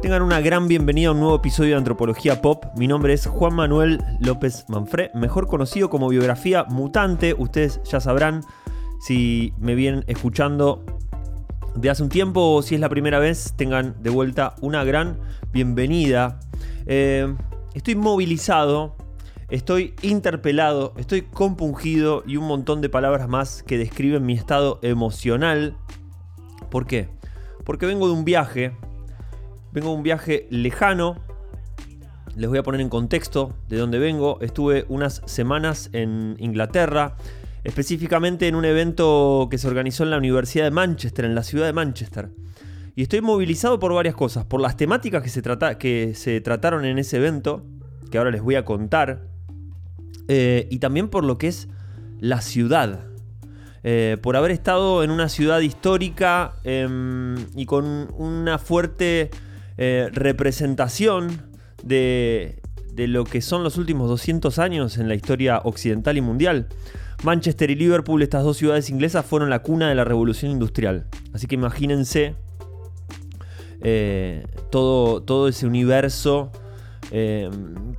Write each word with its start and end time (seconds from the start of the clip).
Tengan 0.00 0.22
una 0.22 0.40
gran 0.40 0.68
bienvenida 0.68 1.08
a 1.08 1.10
un 1.10 1.18
nuevo 1.18 1.34
episodio 1.34 1.70
de 1.70 1.78
Antropología 1.78 2.40
Pop. 2.40 2.66
Mi 2.76 2.86
nombre 2.86 3.12
es 3.12 3.26
Juan 3.26 3.52
Manuel 3.52 4.00
López 4.20 4.64
Manfré, 4.68 5.10
mejor 5.12 5.48
conocido 5.48 5.90
como 5.90 6.08
Biografía 6.08 6.62
Mutante. 6.68 7.34
Ustedes 7.36 7.80
ya 7.82 7.98
sabrán 7.98 8.42
si 9.00 9.52
me 9.58 9.74
vienen 9.74 10.04
escuchando 10.06 10.84
de 11.74 11.90
hace 11.90 12.04
un 12.04 12.10
tiempo 12.10 12.54
o 12.54 12.62
si 12.62 12.76
es 12.76 12.80
la 12.80 12.88
primera 12.88 13.18
vez, 13.18 13.54
tengan 13.56 14.00
de 14.00 14.10
vuelta 14.10 14.54
una 14.60 14.84
gran 14.84 15.18
bienvenida. 15.52 16.38
Eh, 16.86 17.34
estoy 17.74 17.96
movilizado, 17.96 18.94
estoy 19.50 19.96
interpelado, 20.02 20.94
estoy 20.96 21.22
compungido 21.22 22.22
y 22.24 22.36
un 22.36 22.46
montón 22.46 22.82
de 22.82 22.88
palabras 22.88 23.28
más 23.28 23.64
que 23.64 23.76
describen 23.76 24.24
mi 24.24 24.34
estado 24.34 24.78
emocional. 24.82 25.76
¿Por 26.70 26.86
qué? 26.86 27.08
Porque 27.64 27.84
vengo 27.84 28.06
de 28.06 28.12
un 28.12 28.24
viaje 28.24 28.76
Vengo 29.78 29.92
un 29.92 30.02
viaje 30.02 30.48
lejano. 30.50 31.18
Les 32.34 32.48
voy 32.48 32.58
a 32.58 32.64
poner 32.64 32.80
en 32.80 32.88
contexto 32.88 33.54
de 33.68 33.76
dónde 33.76 34.00
vengo. 34.00 34.40
Estuve 34.40 34.84
unas 34.88 35.22
semanas 35.26 35.88
en 35.92 36.34
Inglaterra, 36.40 37.16
específicamente 37.62 38.48
en 38.48 38.56
un 38.56 38.64
evento 38.64 39.46
que 39.48 39.56
se 39.56 39.68
organizó 39.68 40.02
en 40.02 40.10
la 40.10 40.18
Universidad 40.18 40.64
de 40.64 40.72
Manchester, 40.72 41.26
en 41.26 41.36
la 41.36 41.44
ciudad 41.44 41.66
de 41.66 41.72
Manchester. 41.72 42.30
Y 42.96 43.02
estoy 43.02 43.20
movilizado 43.20 43.78
por 43.78 43.94
varias 43.94 44.16
cosas, 44.16 44.44
por 44.44 44.60
las 44.60 44.76
temáticas 44.76 45.22
que 45.22 45.28
se, 45.28 45.42
que 45.78 46.12
se 46.16 46.40
trataron 46.40 46.84
en 46.84 46.98
ese 46.98 47.18
evento, 47.18 47.64
que 48.10 48.18
ahora 48.18 48.32
les 48.32 48.42
voy 48.42 48.56
a 48.56 48.64
contar, 48.64 49.28
eh, 50.26 50.66
y 50.72 50.80
también 50.80 51.06
por 51.06 51.22
lo 51.22 51.38
que 51.38 51.46
es 51.46 51.68
la 52.18 52.40
ciudad. 52.40 53.04
Eh, 53.84 54.16
por 54.20 54.36
haber 54.36 54.50
estado 54.50 55.04
en 55.04 55.12
una 55.12 55.28
ciudad 55.28 55.60
histórica 55.60 56.56
em, 56.64 57.36
y 57.54 57.64
con 57.64 58.08
una 58.18 58.58
fuerte 58.58 59.30
eh, 59.80 60.08
representación 60.10 61.40
de, 61.84 62.60
lo 62.96 63.22
que 63.22 63.40
son 63.40 63.62
los 63.62 63.78
últimos 63.78 64.08
200 64.08 64.58
años 64.58 64.98
en 64.98 65.06
la 65.06 65.14
historia 65.14 65.60
occidental 65.62 66.16
y 66.16 66.20
mundial. 66.20 66.66
Manchester 67.22 67.70
y 67.70 67.76
Liverpool, 67.76 68.20
estas 68.22 68.42
dos 68.42 68.56
ciudades 68.56 68.90
inglesas, 68.90 69.24
fueron 69.24 69.50
la 69.50 69.60
cuna 69.60 69.88
de 69.88 69.94
la 69.94 70.02
revolución 70.02 70.50
industrial. 70.50 71.06
Así 71.32 71.46
que 71.46 71.54
imagínense 71.54 72.34
eh, 73.80 74.44
todo, 74.72 75.22
todo, 75.22 75.46
ese 75.46 75.64
universo 75.64 76.50
eh, 77.12 77.48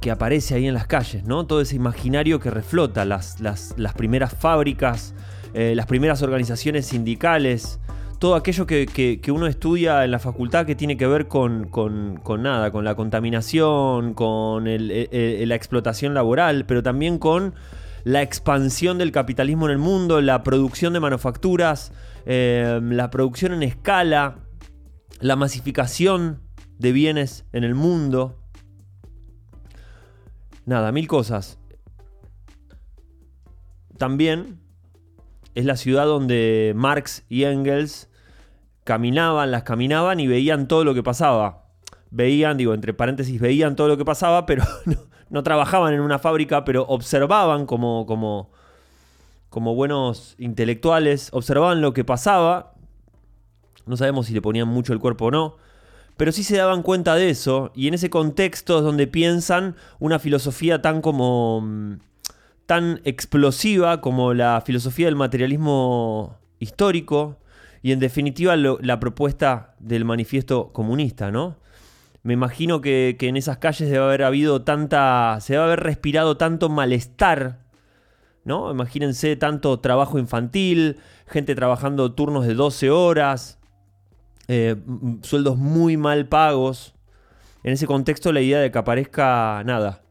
que 0.01 0.11
aparece 0.11 0.55
ahí 0.55 0.67
en 0.67 0.73
las 0.73 0.85
calles, 0.85 1.23
¿no? 1.23 1.47
Todo 1.47 1.61
ese 1.61 1.77
imaginario 1.77 2.41
que 2.41 2.51
reflota 2.51 3.05
las, 3.05 3.39
las, 3.39 3.73
primeras 3.95 4.33
fábricas, 4.33 5.13
las 5.53 5.85
primeras 5.85 6.21
organizaciones 6.21 6.87
sindicales, 6.87 7.79
todo 8.19 8.35
aquello 8.35 8.67
que, 8.67 9.21
uno 9.33 9.47
estudia 9.47 10.03
en 10.03 10.11
la 10.11 10.19
facultad 10.19 10.65
que 10.65 10.75
tiene 10.75 10.97
que 10.97 11.07
ver 11.07 11.27
con, 11.27 11.69
nada, 12.39 12.71
con 12.71 12.83
la 12.83 12.95
contaminación, 12.95 14.13
con 14.13 14.65
la 14.65 15.55
explotación 15.55 16.13
laboral, 16.13 16.65
pero 16.65 16.83
también 16.83 17.17
con 17.17 17.55
la 18.03 18.21
expansión 18.21 18.97
del 18.97 19.11
capitalismo 19.11 19.65
en 19.67 19.71
el 19.71 19.77
mundo, 19.77 20.19
la 20.21 20.43
producción 20.43 20.93
de 20.93 20.99
manufacturas, 20.99 21.93
eh, 22.25 22.79
la 22.83 23.09
producción 23.09 23.53
en 23.53 23.63
escala, 23.63 24.39
la 25.21 25.35
masificación 25.37 26.41
de 26.77 26.91
bienes 26.91 27.45
en 27.53 27.63
el 27.63 27.73
mundo. 27.73 28.37
Nada, 30.65 30.91
mil 30.91 31.07
cosas. 31.07 31.57
También 33.97 34.59
es 35.59 35.65
la 35.65 35.75
ciudad 35.75 36.05
donde 36.05 36.73
Marx 36.75 37.23
y 37.29 37.43
Engels 37.43 38.09
caminaban, 38.85 39.51
las 39.51 39.63
caminaban 39.63 40.19
y 40.19 40.27
veían 40.27 40.67
todo 40.67 40.83
lo 40.83 40.93
que 40.93 41.03
pasaba. 41.03 41.65
Veían, 42.11 42.57
digo, 42.57 42.73
entre 42.73 42.93
paréntesis, 42.93 43.39
veían 43.39 43.75
todo 43.75 43.87
lo 43.87 43.97
que 43.97 44.05
pasaba, 44.05 44.45
pero 44.45 44.63
no, 45.29 45.43
trabajaban 45.43 45.93
en 45.93 45.99
una 45.99 46.17
fábrica, 46.17 46.63
pero 46.63 46.83
observaban 46.87 47.65
como, 47.65 48.05
como, 48.05 48.51
como 49.49 49.75
buenos 49.75 50.35
intelectuales, 50.39 51.29
observaban 51.33 51.81
lo 51.81 51.93
que 51.93 52.03
pasaba. 52.03 52.73
No 53.85 53.97
sabemos 53.97 54.27
si 54.27 54.33
le 54.33 54.41
ponían 54.41 54.67
mucho 54.67 54.93
el 54.93 54.99
cuerpo 54.99 55.25
o 55.25 55.31
no, 55.31 55.57
pero 56.15 56.31
sí 56.31 56.43
se 56.43 56.57
daban 56.57 56.83
cuenta 56.83 57.15
de 57.15 57.29
eso, 57.29 57.71
y 57.75 57.87
en 57.89 57.95
ese 57.95 58.09
contexto 58.09 58.77
es 58.77 58.83
donde 58.83 59.07
piensan 59.07 59.75
una 59.99 60.19
filosofía 60.19 60.81
tan 60.81 61.01
como 61.01 61.61
mm, 61.61 61.99
tan 62.69 63.01
explosiva 63.03 63.99
como 63.99 64.35
la 64.35 64.61
filosofía 64.63 65.07
del 65.07 65.15
materialismo 65.15 66.37
histórico, 66.59 67.39
y 67.81 67.93
en 67.93 67.99
definitiva 67.99 68.55
la 68.55 68.99
propuesta 68.99 69.73
del 69.79 70.05
manifiesto 70.05 70.71
comunista, 70.71 71.31
¿no? 71.31 71.57
Me 72.21 72.33
imagino 72.33 72.79
que, 72.79 73.17
en 73.19 73.37
esas 73.37 73.57
calles 73.57 73.89
debe 73.89 74.05
haber 74.05 74.21
habido 74.21 74.61
tanta, 74.61 75.39
se 75.41 75.53
debe 75.53 75.65
haber 75.65 75.79
respirado 75.79 76.37
tanto 76.37 76.69
malestar, 76.69 77.57
¿no? 78.43 78.69
Imagínense 78.69 79.35
tanto 79.35 79.79
trabajo 79.79 80.19
infantil, 80.19 80.97
gente 81.25 81.55
trabajando 81.55 82.13
turnos 82.13 82.45
de 82.45 82.53
12 82.53 82.91
horas, 82.91 83.57
eh, 84.47 84.75
sueldos 85.23 85.57
muy 85.57 85.97
mal 85.97 86.27
pagos. 86.27 86.93
En 87.63 87.73
ese 87.73 87.87
contexto 87.87 88.31
la 88.31 88.41
idea 88.41 88.59
de 88.59 88.71
que 88.71 88.77
aparezca 88.77 89.63
nada, 89.65 90.03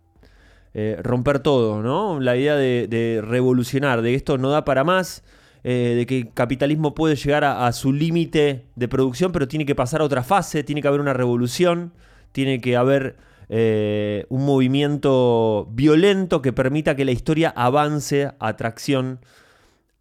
eh, 0.81 0.97
romper 1.03 1.41
todo, 1.41 1.83
¿no? 1.83 2.21
La 2.21 2.37
idea 2.37 2.55
de, 2.55 3.21
revolucionar, 3.21 4.00
de 4.00 4.15
esto 4.15 4.39
no 4.39 4.49
da 4.49 4.65
para 4.65 4.84
más, 4.84 5.25
eh, 5.65 5.94
de 5.97 6.06
que 6.06 6.19
el 6.19 6.33
capitalismo 6.33 6.94
puede 6.94 7.16
llegar 7.16 7.43
a, 7.43 7.72
su 7.72 7.93
límite 7.93 8.66
de 8.77 8.87
producción, 8.87 9.33
pero 9.33 9.49
tiene 9.49 9.66
que 9.66 9.75
pasar 9.75 10.03
a 10.03 10.05
otra 10.05 10.22
fase, 10.22 10.62
tiene 10.62 10.81
que 10.81 10.87
haber 10.87 11.00
una 11.00 11.15
revolución, 11.15 11.94
tiene 12.31 12.61
que 12.61 12.77
haber 12.77 13.16
eh, 13.49 14.25
un 14.28 14.47
movimiento 14.47 15.66
violento 15.72 16.43
que 16.43 16.53
permita 16.53 16.95
que 16.95 17.05
la 17.05 17.10
historia 17.10 17.53
avance 17.56 18.27
a 18.27 18.37
atracción 18.39 19.19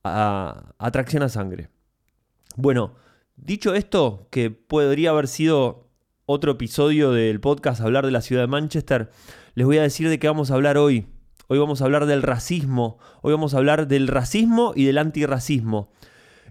a, 0.03 0.75
atracción 0.77 1.23
a 1.23 1.29
sangre. 1.29 1.69
Bueno, 2.55 2.94
dicho 3.35 3.73
esto, 3.73 4.27
que 4.29 4.51
podría 4.51 5.09
haber 5.09 5.27
sido 5.27 5.86
otro 6.29 6.51
episodio 6.51 7.13
del 7.13 7.39
podcast 7.39 7.79
hablar 7.79 8.05
de 8.05 8.11
la 8.11 8.19
ciudad 8.19 8.41
de 8.41 8.47
Manchester, 8.47 9.09
les 9.55 9.65
voy 9.65 9.77
a 9.77 9.81
decir 9.83 10.09
de 10.09 10.19
qué 10.19 10.27
vamos 10.27 10.51
a 10.51 10.55
hablar 10.55 10.77
hoy. 10.77 11.07
Hoy 11.47 11.57
vamos 11.57 11.81
a 11.81 11.85
hablar 11.85 12.05
del 12.05 12.21
racismo, 12.21 12.99
hoy 13.21 13.31
vamos 13.31 13.53
a 13.53 13.59
hablar 13.59 13.88
del 13.88 14.09
racismo 14.09 14.73
y 14.75 14.83
del 14.83 14.97
antirracismo. 14.97 15.89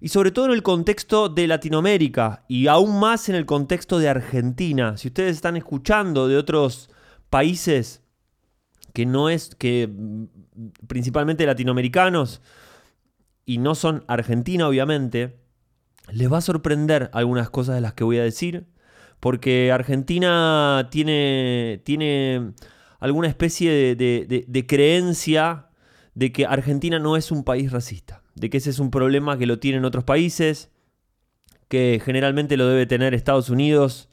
Y 0.01 0.09
sobre 0.09 0.31
todo 0.31 0.47
en 0.47 0.53
el 0.53 0.63
contexto 0.63 1.29
de 1.29 1.47
Latinoamérica 1.47 2.47
y 2.49 2.69
aún 2.69 2.99
más 2.99 3.29
en 3.29 3.35
el 3.35 3.45
contexto 3.45 3.99
de 3.99 4.09
Argentina. 4.09 4.97
Si 4.97 5.09
ustedes 5.09 5.37
están 5.37 5.59
escuchando 5.59 6.27
de 6.27 6.39
otros 6.39 6.89
países 7.29 8.03
que 8.95 9.05
no 9.05 9.29
es 9.29 9.55
que 9.57 9.91
mm, 9.93 10.25
principalmente 10.87 11.45
latinoamericanos 11.45 12.41
y 13.45 13.59
no 13.59 13.75
son 13.75 14.05
Argentina 14.09 14.69
obviamente, 14.69 15.37
les 16.11 16.33
va 16.33 16.39
a 16.39 16.41
sorprender 16.41 17.11
algunas 17.13 17.51
cosas 17.51 17.75
de 17.75 17.83
las 17.83 17.93
que 17.93 18.05
voy 18.05 18.17
a 18.17 18.25
decir, 18.25 18.69
porque 19.21 19.73
Argentina 19.73 20.89
tiene 20.91 21.81
tiene 21.85 22.53
alguna 23.01 23.29
especie 23.29 23.97
de, 23.97 24.67
creencia 24.67 25.69
de 26.15 26.33
que 26.33 26.47
Argentina 26.47 26.99
no 26.99 27.17
es 27.17 27.31
un 27.31 27.45
país 27.45 27.73
racista, 27.73 28.23
de 28.35 28.51
que 28.51 28.59
ese 28.59 28.71
es 28.71 28.79
un 28.79 28.91
problema 28.91 29.39
que 29.39 29.47
lo 29.47 29.59
tienen 29.59 29.85
otros 29.85 30.05
países, 30.05 30.71
que 31.69 32.01
generalmente 32.05 32.57
lo 32.57 32.67
debe 32.69 32.87
tener 32.87 33.15
Estados 33.15 33.51
Unidos 33.51 34.09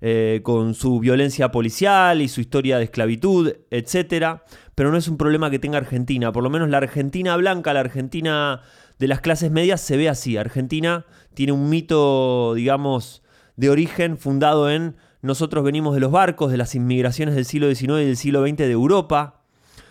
eh, 0.00 0.40
con 0.42 0.74
su 0.74 1.00
violencia 1.00 1.50
policial 1.50 2.20
y 2.20 2.28
su 2.28 2.40
historia 2.40 2.78
de 2.78 2.84
esclavitud, 2.84 3.52
etc. 3.70 4.40
Pero 4.74 4.90
no 4.90 4.98
es 4.98 5.08
un 5.08 5.16
problema 5.16 5.50
que 5.50 5.58
tenga 5.58 5.78
Argentina, 5.78 6.32
por 6.32 6.42
lo 6.42 6.50
menos 6.50 6.68
la 6.68 6.78
Argentina 6.78 7.36
blanca, 7.36 7.72
la 7.72 7.80
Argentina 7.80 8.62
de 8.98 9.08
las 9.08 9.20
clases 9.20 9.50
medias 9.50 9.80
se 9.80 9.96
ve 9.96 10.08
así. 10.08 10.36
Argentina 10.36 11.06
tiene 11.34 11.52
un 11.52 11.68
mito, 11.68 12.54
digamos, 12.54 13.23
de 13.56 13.70
origen 13.70 14.18
fundado 14.18 14.70
en 14.70 14.96
nosotros 15.22 15.64
venimos 15.64 15.94
de 15.94 16.00
los 16.00 16.10
barcos, 16.10 16.50
de 16.50 16.58
las 16.58 16.74
inmigraciones 16.74 17.34
del 17.34 17.44
siglo 17.44 17.74
XIX 17.74 18.02
y 18.02 18.06
del 18.06 18.16
siglo 18.16 18.46
XX 18.46 18.58
de 18.58 18.72
Europa, 18.72 19.40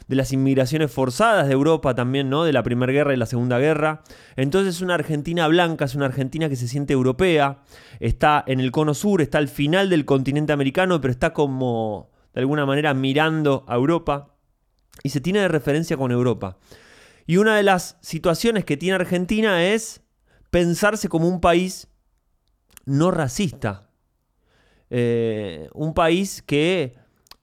de 0.07 0.15
las 0.15 0.31
inmigraciones 0.33 0.91
forzadas 0.91 1.47
de 1.47 1.53
Europa 1.53 1.95
también, 1.95 2.29
¿no? 2.29 2.43
De 2.43 2.53
la 2.53 2.61
Primera 2.61 2.91
Guerra 2.91 3.13
y 3.13 3.17
la 3.17 3.25
Segunda 3.25 3.57
Guerra. 3.57 4.03
Entonces 4.35 4.81
una 4.81 4.95
Argentina 4.95 5.47
blanca 5.47 5.85
es 5.85 5.95
una 5.95 6.05
Argentina 6.05 6.49
que 6.49 6.55
se 6.55 6.67
siente 6.67 6.93
europea, 6.93 7.63
está 7.99 8.43
en 8.45 8.59
el 8.59 8.71
cono 8.71 8.93
sur, 8.93 9.21
está 9.21 9.37
al 9.37 9.47
final 9.47 9.89
del 9.89 10.05
continente 10.05 10.53
americano, 10.53 11.01
pero 11.01 11.11
está 11.11 11.33
como, 11.33 12.11
de 12.33 12.41
alguna 12.41 12.65
manera, 12.65 12.93
mirando 12.93 13.63
a 13.67 13.75
Europa 13.75 14.35
y 15.01 15.09
se 15.09 15.21
tiene 15.21 15.39
de 15.39 15.47
referencia 15.47 15.97
con 15.97 16.11
Europa. 16.11 16.57
Y 17.25 17.37
una 17.37 17.55
de 17.55 17.63
las 17.63 17.97
situaciones 18.01 18.65
que 18.65 18.77
tiene 18.77 18.95
Argentina 18.95 19.65
es 19.65 20.01
pensarse 20.51 21.09
como 21.09 21.27
un 21.27 21.41
país 21.41 21.87
no 22.85 23.11
racista, 23.11 23.89
eh, 24.89 25.69
un 25.73 25.93
país 25.93 26.41
que 26.41 26.95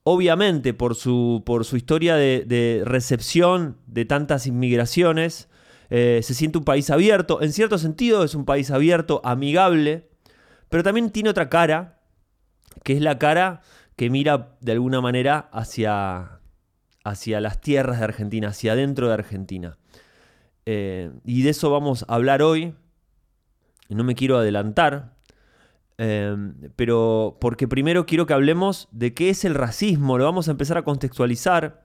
obviamente 0.03 0.75
por 0.75 0.95
su, 0.95 1.43
por 1.45 1.65
su 1.65 1.77
historia 1.77 2.17
de, 2.17 2.83
recepción 2.85 3.79
de 3.87 4.05
tantas 4.05 4.47
inmigraciones, 4.47 5.49
eh, 5.91 6.21
se 6.23 6.35
siente 6.35 6.59
un 6.59 6.65
país 6.65 6.91
abierto, 6.91 7.43
en 7.43 7.53
cierto 7.53 7.79
sentido 7.79 8.25
es 8.25 8.35
un 8.35 8.45
país 8.45 8.71
abierto, 8.71 9.21
amigable, 9.25 10.09
pero 10.69 10.83
también 10.83 11.11
tiene 11.11 11.31
otra 11.31 11.49
cara, 11.49 12.01
que 12.85 12.95
es 12.95 13.03
la 13.03 13.19
cara 13.19 13.63
que 13.97 14.09
mira 14.09 14.57
de 14.61 14.73
alguna 14.73 15.01
manera 15.01 15.51
hacia, 15.53 16.41
hacia 17.05 17.41
las 17.41 17.61
tierras 17.61 17.99
de 17.99 18.05
Argentina, 18.05 18.49
hacia 18.49 18.73
adentro 18.73 19.09
de 19.09 19.15
Argentina. 19.15 19.77
Eh, 20.67 21.11
y 21.25 21.43
de 21.43 21.51
eso 21.51 21.71
vamos 21.71 22.05
a 22.09 22.15
hablar 22.15 22.43
hoy. 22.43 22.75
No 23.89 24.05
me 24.05 24.15
quiero 24.15 24.39
adelantar, 24.39 25.17
eh, 26.03 26.35
pero 26.77 27.37
porque 27.43 27.69
primero 27.69 28.07
quiero 28.07 28.25
que 28.25 28.33
hablemos 28.33 28.89
de 28.91 29.13
qué 29.13 29.29
es 29.29 29.45
el 29.45 29.55
racismo, 29.55 30.17
lo 30.17 30.25
vamos 30.25 30.49
a 30.49 30.53
empezar 30.53 30.79
a 30.79 30.83
contextualizar. 30.83 31.85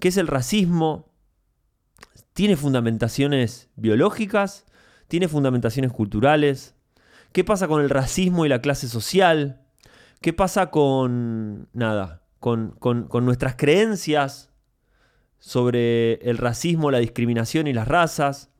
¿Qué 0.00 0.08
es 0.08 0.16
el 0.16 0.26
racismo? 0.26 1.12
¿Tiene 2.32 2.56
fundamentaciones 2.56 3.70
biológicas? 3.76 4.66
¿Tiene 5.06 5.28
fundamentaciones 5.28 5.92
culturales? 5.92 6.74
¿Qué 7.30 7.44
pasa 7.44 7.68
con 7.68 7.80
el 7.82 7.88
racismo 7.88 8.44
y 8.44 8.48
la 8.48 8.60
clase 8.60 8.88
social? 8.88 9.60
¿Qué 10.20 10.32
pasa 10.32 10.72
con 10.72 11.68
nada? 11.72 12.22
Con, 12.40 12.74
nuestras 13.22 13.54
creencias 13.54 14.50
sobre 15.38 16.14
el 16.28 16.36
racismo, 16.36 16.90
la 16.90 16.98
discriminación 16.98 17.68
y 17.68 17.72
las 17.72 17.86
razas. 17.86 18.50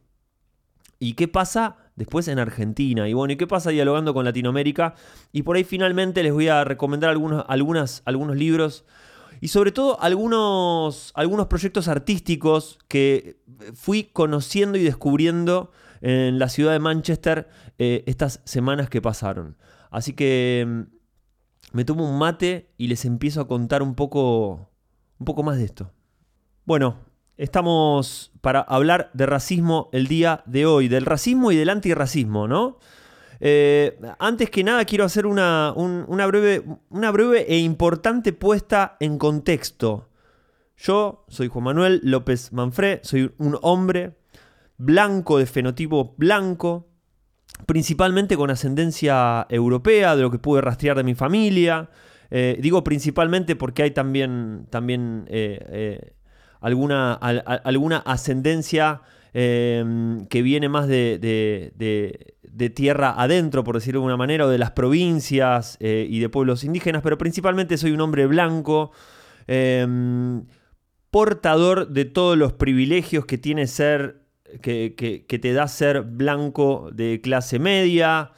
¿Y 1.00 1.14
qué 1.14 1.26
pasa 1.26 1.81
después 1.96 2.28
en 2.28 2.38
Argentina? 2.38 3.08
Y 3.08 3.12
bueno, 3.12 3.32
¿y 3.32 3.36
qué 3.36 3.46
pasa 3.46 3.70
dialogando 3.70 4.14
con 4.14 4.24
Latinoamérica? 4.24 4.94
Y 5.32 5.42
por 5.42 5.56
ahí 5.56 5.64
finalmente 5.64 6.22
les 6.22 6.32
voy 6.32 6.48
a 6.48 6.64
recomendar 6.64 7.10
algunos, 7.10 8.02
algunos 8.04 8.36
libros 8.36 8.84
y 9.40 9.48
sobre 9.48 9.72
todo 9.72 10.00
algunos, 10.00 11.10
algunos 11.16 11.48
proyectos 11.48 11.88
artísticos 11.88 12.78
que 12.86 13.40
fui 13.74 14.04
conociendo 14.04 14.78
y 14.78 14.84
descubriendo 14.84 15.72
en 16.00 16.38
la 16.38 16.48
ciudad 16.48 16.72
de 16.72 16.78
Manchester 16.78 17.48
eh, 17.78 18.04
estas 18.06 18.40
semanas 18.44 18.88
que 18.88 19.02
pasaron. 19.02 19.56
Así 19.90 20.12
que 20.12 20.64
mm, 20.66 20.80
me 21.72 21.84
tomo 21.84 22.08
un 22.08 22.18
mate 22.18 22.70
y 22.76 22.86
les 22.86 23.04
empiezo 23.04 23.40
a 23.40 23.48
contar 23.48 23.82
un 23.82 23.94
poco, 23.94 24.70
un 25.18 25.24
poco 25.24 25.42
más 25.42 25.58
de 25.58 25.64
esto. 25.64 25.92
Bueno, 26.64 26.98
estamos 27.42 28.30
para 28.40 28.60
hablar 28.60 29.10
de 29.14 29.26
racismo 29.26 29.90
el 29.92 30.06
día 30.06 30.44
de 30.46 30.64
hoy, 30.64 30.86
del 30.86 31.04
racismo 31.04 31.50
y 31.50 31.56
del 31.56 31.70
antirracismo, 31.70 32.46
¿no? 32.46 32.78
Eh, 33.40 33.98
antes 34.20 34.48
que 34.48 34.62
nada 34.62 34.84
quiero 34.84 35.04
hacer 35.04 35.26
una, 35.26 35.74
breve, 36.28 36.62
una 36.90 37.10
breve 37.10 37.44
e 37.48 37.58
importante 37.58 38.32
puesta 38.32 38.96
en 39.00 39.18
contexto. 39.18 40.08
Yo 40.76 41.24
soy 41.28 41.48
Juan 41.48 41.64
Manuel 41.64 42.00
López 42.04 42.52
Manfré, 42.52 43.00
soy 43.02 43.32
un 43.38 43.58
hombre 43.62 44.16
blanco 44.76 45.38
de 45.38 45.46
fenotipo 45.46 46.14
blanco, 46.16 46.86
principalmente 47.66 48.36
con 48.36 48.50
ascendencia 48.50 49.46
europea, 49.48 50.14
de 50.14 50.22
lo 50.22 50.30
que 50.30 50.38
pude 50.38 50.60
rastrear 50.60 50.96
de 50.96 51.04
mi 51.04 51.16
familia. 51.16 51.90
Eh, 52.30 52.56
digo 52.62 52.84
principalmente 52.84 53.56
porque 53.56 53.82
hay 53.82 53.90
también, 53.90 54.68
también 54.70 55.24
eh, 55.28 56.14
alguna, 56.62 57.14
alguna 57.14 57.98
ascendencia 57.98 59.02
que 59.32 60.42
viene 60.42 60.68
más 60.68 60.88
de, 60.88 61.18
de 62.52 62.70
tierra 62.70 63.14
adentro, 63.16 63.64
por 63.64 63.76
decirlo 63.76 64.00
de 64.00 64.02
alguna 64.02 64.16
manera, 64.16 64.46
o 64.46 64.48
de 64.48 64.58
las 64.58 64.72
provincias 64.72 65.78
eh, 65.80 66.06
y 66.08 66.20
de 66.20 66.28
pueblos 66.28 66.64
indígenas, 66.64 67.02
pero 67.02 67.16
principalmente 67.16 67.78
soy 67.78 67.92
un 67.92 68.00
hombre 68.02 68.26
blanco, 68.26 68.92
em, 69.46 70.44
portador 71.10 71.88
de 71.88 72.04
todos 72.04 72.36
los 72.36 72.52
privilegios 72.52 73.24
que 73.24 73.38
tiene 73.38 73.66
ser, 73.66 74.22
que, 74.60 74.94
te 75.28 75.52
da 75.52 75.66
ser 75.66 76.02
blanco 76.02 76.90
de 76.92 77.20
clase 77.22 77.58
media. 77.58 78.32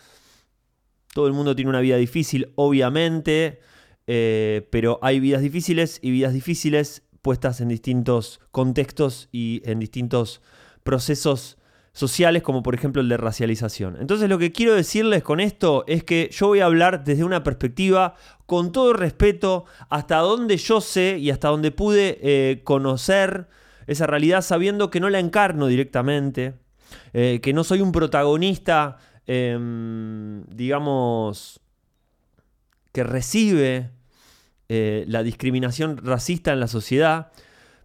Todo 1.13 1.27
el 1.27 1.33
mundo 1.33 1.57
tiene 1.57 1.71
una 1.71 1.81
vida 1.81 1.97
difícil, 1.97 2.53
obviamente, 2.55 3.61
eh, 4.07 4.69
pero 4.71 4.99
hay 5.03 5.19
vidas 5.19 5.43
difíciles 5.43 5.99
y 6.03 6.11
vidas 6.11 6.33
difíciles 6.33 7.03
puestas 7.25 7.61
en 7.63 7.69
distintos 7.69 8.39
contextos 8.53 9.29
y 9.33 9.63
en 9.65 9.81
distintos 9.81 10.43
procesos 10.85 11.57
sociales 11.95 12.43
como 12.43 12.63
por 12.63 12.75
ejemplo 12.75 13.01
el 13.01 13.09
de 13.09 13.17
racialización. 13.17 13.97
Entonces 13.99 14.29
lo 14.29 14.39
que 14.39 14.53
quiero 14.53 14.75
decirles 14.75 15.23
con 15.23 15.41
esto 15.41 15.85
es 15.87 16.05
que 16.05 16.29
yo 16.31 16.49
voy 16.49 16.61
a 16.61 16.67
hablar 16.67 17.03
desde 17.03 17.25
una 17.25 17.43
perspectiva 17.43 18.15
con 18.47 18.73
todo 18.73 18.93
respeto 18.93 19.65
hasta 19.89 20.19
donde 20.19 20.59
yo 20.59 20.81
sé 20.83 21.17
y 21.19 21.31
hasta 21.31 21.49
donde 21.49 21.71
pude 21.71 22.19
eh, 22.21 22.61
conocer 22.63 23.49
esa 23.87 24.07
realidad 24.07 24.43
sabiendo 24.43 24.91
que 24.91 25.01
no 25.01 25.09
la 25.09 25.19
encarno 25.19 25.67
directamente, 25.67 26.55
eh, 27.15 27.41
que 27.43 27.55
no 27.55 27.65
soy 27.65 27.81
un 27.81 27.93
protagonista, 27.93 28.99
em, 29.27 30.45
digamos, 30.47 31.61
que 32.93 33.03
recibe 33.03 33.94
eh, 34.69 35.05
la 35.09 35.23
discriminación 35.23 35.99
racista 35.99 36.53
en 36.53 36.61
la 36.61 36.69
sociedad, 36.69 37.33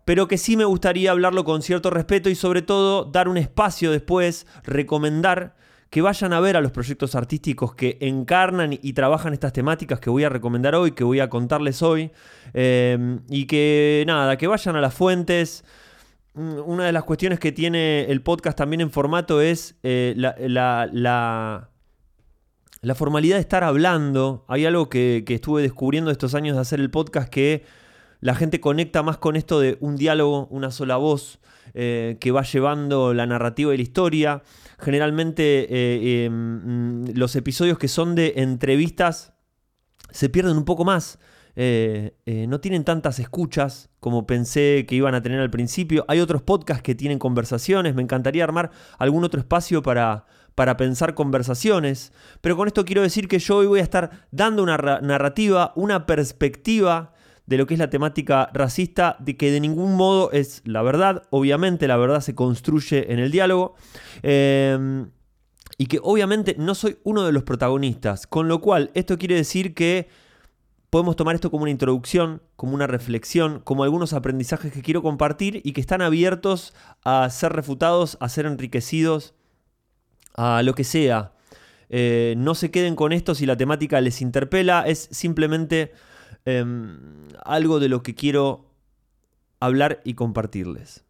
pero 0.05 0.27
que 0.27 0.37
sí 0.37 0.57
me 0.57 0.65
gustaría 0.65 1.11
hablarlo 1.11 1.43
con 1.43 1.61
cierto 1.61 1.89
respeto 1.89 2.29
y 2.29 2.35
sobre 2.35 2.61
todo 2.61 3.05
dar 3.05 3.27
un 3.27 3.37
espacio 3.37 3.91
después, 3.91 4.47
recomendar 4.63 5.55
que 5.89 6.01
vayan 6.01 6.33
a 6.33 6.39
ver 6.39 6.55
a 6.55 6.61
los 6.61 6.71
proyectos 6.71 7.15
artísticos 7.15 7.73
que 7.73 7.97
encarnan 8.01 8.73
y 8.73 8.93
trabajan 8.93 9.33
estas 9.33 9.53
temáticas 9.53 9.99
que 9.99 10.09
voy 10.09 10.23
a 10.23 10.29
recomendar 10.29 10.75
hoy, 10.75 10.91
que 10.91 11.03
voy 11.03 11.19
a 11.19 11.29
contarles 11.29 11.81
hoy, 11.81 12.11
em, 12.53 13.21
y 13.27 13.45
que 13.45 14.03
nada, 14.05 14.37
que 14.37 14.47
vayan 14.47 14.75
a 14.75 14.81
las 14.81 14.93
fuentes. 14.93 15.63
Mm, 16.35 16.59
una 16.65 16.85
de 16.85 16.91
las 16.91 17.03
cuestiones 17.03 17.39
que 17.39 17.51
tiene 17.51 18.05
el 18.05 18.21
podcast 18.21 18.57
también 18.57 18.81
en 18.81 18.91
formato 18.91 19.41
es 19.41 19.75
eh, 19.83 20.13
la, 20.15 20.35
la, 20.91 21.68
formalidad 22.95 23.35
de 23.35 23.41
estar 23.41 23.63
hablando. 23.63 24.45
Hay 24.47 24.65
algo 24.65 24.89
que, 24.89 25.23
que 25.25 25.35
estuve 25.35 25.61
descubriendo 25.61 26.11
estos 26.11 26.35
años 26.35 26.55
de 26.55 26.61
hacer 26.61 26.79
el 26.79 26.89
podcast 26.89 27.29
que 27.29 27.63
la 28.21 28.35
gente 28.35 28.59
conecta 28.59 29.03
más 29.03 29.17
con 29.17 29.35
esto 29.35 29.59
de 29.59 29.77
un 29.79 29.95
diálogo, 29.95 30.47
una 30.51 30.71
sola 30.71 30.97
voz, 30.97 31.39
eh, 31.73 32.17
que 32.19 32.31
va 32.31 32.43
llevando 32.43 33.13
la 33.13 33.25
narrativa 33.25 33.73
y 33.73 33.77
la 33.77 33.83
historia. 33.83 34.43
Generalmente 34.79 35.67
eh, 35.69 36.25
em, 36.25 37.05
los 37.13 37.35
episodios 37.35 37.77
que 37.77 37.87
son 37.87 38.15
de 38.15 38.33
entrevistas 38.37 39.33
se 40.11 40.29
pierden 40.29 40.57
un 40.57 40.65
poco 40.65 40.83
más. 40.83 41.19
Eh, 41.61 42.13
no 42.47 42.61
tienen 42.61 42.85
tantas 42.85 43.19
escuchas 43.19 43.89
como 43.99 44.25
pensé 44.25 44.85
que 44.87 44.95
iban 44.95 45.13
a 45.13 45.21
tener 45.21 45.39
al 45.39 45.49
principio. 45.49 46.05
Hay 46.07 46.21
otros 46.21 46.41
podcasts 46.41 46.83
que 46.83 46.95
tienen 46.95 47.19
conversaciones. 47.19 47.95
Me 47.95 48.01
encantaría 48.01 48.43
armar 48.43 48.71
algún 48.97 49.23
otro 49.23 49.39
espacio 49.39 49.83
para, 49.83 50.25
para 50.55 50.77
pensar 50.77 51.13
conversaciones. 51.13 52.11
Pero 52.41 52.57
con 52.57 52.67
esto 52.67 52.85
quiero 52.85 53.01
decir 53.01 53.27
que 53.27 53.39
yo 53.39 53.57
hoy 53.57 53.67
voy 53.67 53.79
a 53.79 53.83
estar 53.83 54.27
dando 54.31 54.63
una 54.63 54.77
narrativa, 54.77 55.73
una 55.75 56.05
perspectiva 56.05 57.13
de 57.45 57.57
lo 57.57 57.65
que 57.65 57.73
es 57.73 57.79
la 57.79 57.89
temática 57.89 58.49
racista, 58.53 59.15
de 59.19 59.35
que 59.35 59.51
de 59.51 59.59
ningún 59.59 59.95
modo 59.95 60.31
es 60.31 60.61
la 60.65 60.83
verdad. 60.83 61.23
Obviamente 61.31 61.87
la 61.87 61.97
verdad 61.97 62.21
se 62.21 62.35
construye 62.35 63.11
en 63.11 63.19
el 63.19 63.31
diálogo. 63.31 63.75
Em, 64.21 65.09
y 65.79 65.87
que 65.87 65.99
obviamente 66.03 66.55
no 66.59 66.75
soy 66.75 66.99
uno 67.03 67.25
de 67.25 67.31
los 67.31 67.43
protagonistas. 67.43 68.27
Con 68.27 68.47
lo 68.47 68.59
cual, 68.61 68.91
esto 68.93 69.17
quiere 69.17 69.35
decir 69.35 69.73
que 69.73 70.09
podemos 70.89 71.15
tomar 71.15 71.35
esto 71.35 71.49
como 71.51 71.63
una 71.63 71.71
introducción, 71.71 72.41
como 72.55 72.73
una 72.75 72.85
reflexión, 72.85 73.61
como 73.63 73.83
algunos 73.83 74.13
aprendizajes 74.13 74.73
que 74.73 74.81
quiero 74.81 75.01
compartir 75.01 75.61
y 75.63 75.73
que 75.73 75.81
están 75.81 76.01
abiertos 76.01 76.73
a 77.03 77.29
ser 77.29 77.53
refutados, 77.53 78.17
a 78.19 78.29
ser 78.29 78.45
enriquecidos, 78.45 79.33
a 80.35 80.61
lo 80.63 80.73
que 80.73 80.83
sea. 80.83 81.33
Eh, 81.89 82.35
no 82.37 82.55
se 82.55 82.71
queden 82.71 82.95
con 82.95 83.13
esto 83.13 83.35
si 83.35 83.45
la 83.45 83.57
temática 83.57 83.99
les 84.01 84.21
interpela, 84.21 84.83
es 84.87 85.09
simplemente 85.11 85.91
Em, 86.45 87.27
algo 87.43 87.79
de 87.79 87.89
lo 87.89 88.01
que 88.01 88.15
quiero 88.15 88.65
hablar 89.59 90.01
y 90.03 90.13
compartirles. 90.13 91.03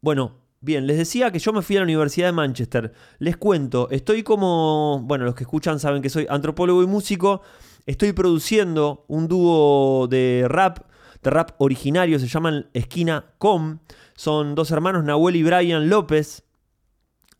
Bueno, 0.00 0.38
bien, 0.60 0.86
les 0.86 0.96
decía 0.96 1.30
que 1.30 1.38
yo 1.38 1.52
me 1.52 1.62
fui 1.62 1.76
a 1.76 1.80
la 1.80 1.84
Universidad 1.84 2.28
de 2.28 2.32
Manchester. 2.32 2.92
Les 3.18 3.36
cuento, 3.36 3.88
estoy 3.90 4.22
como, 4.22 5.00
bueno, 5.04 5.24
los 5.24 5.34
que 5.34 5.44
escuchan 5.44 5.80
saben 5.80 6.02
que 6.02 6.10
soy 6.10 6.26
antropólogo 6.30 6.82
y 6.82 6.86
músico. 6.86 7.42
Estoy 7.84 8.12
produciendo 8.12 9.04
un 9.08 9.28
dúo 9.28 10.06
de 10.08 10.46
rap, 10.48 10.78
de 11.22 11.30
rap 11.30 11.50
originario, 11.58 12.18
se 12.18 12.28
llaman 12.28 12.68
Esquina 12.72 13.34
Com. 13.38 13.80
Son 14.14 14.54
dos 14.54 14.70
hermanos, 14.70 15.04
Nahuel 15.04 15.36
y 15.36 15.42
Brian 15.42 15.88
López. 15.88 16.44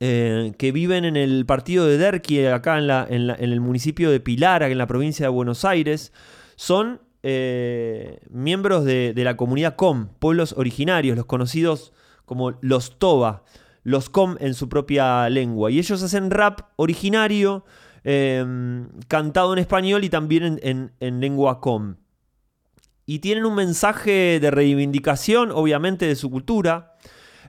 Eh, 0.05 0.55
que 0.59 0.73
viven 0.73 1.05
en 1.05 1.17
el 1.17 1.47
partido 1.47 1.87
de 1.87 1.97
Derqui, 1.97 2.45
acá 2.47 2.77
en, 2.77 3.31
el 3.31 3.61
municipio 3.61 4.11
de 4.11 4.19
Pilar, 4.19 4.65
en 4.65 4.77
la 4.77 4.89
provincia 4.89 5.27
de 5.27 5.31
Buenos 5.31 5.65
Aires 5.65 6.13
son 6.57 7.01
eh, 7.23 8.19
miembros 8.29 8.85
de, 8.85 9.15
la 9.15 9.37
comunidad 9.37 9.77
Com, 9.77 10.09
pueblos 10.19 10.57
originarios, 10.59 11.17
los 11.17 11.27
conocidos 11.27 11.93
como 12.25 12.59
los 12.63 12.99
Toba, 12.99 13.45
los 13.85 14.11
Com 14.11 14.35
en 14.41 14.55
su 14.55 14.69
propia 14.69 15.31
lengua. 15.31 15.71
Y 15.71 15.79
ellos 15.79 16.03
hacen 16.03 16.33
rap 16.33 16.63
originario, 16.75 17.65
em, 18.03 18.89
cantado 19.07 19.53
en 19.53 19.61
español 19.61 20.03
y 20.03 20.09
también 20.09 20.59
en, 20.65 21.21
lengua 21.21 21.61
Com. 21.61 21.95
Y 23.07 23.21
tienen 23.21 23.45
un 23.45 23.55
mensaje 23.55 24.41
de 24.41 24.51
reivindicación, 24.51 25.53
obviamente, 25.53 26.07
de 26.07 26.17
su 26.17 26.29
cultura. 26.29 26.97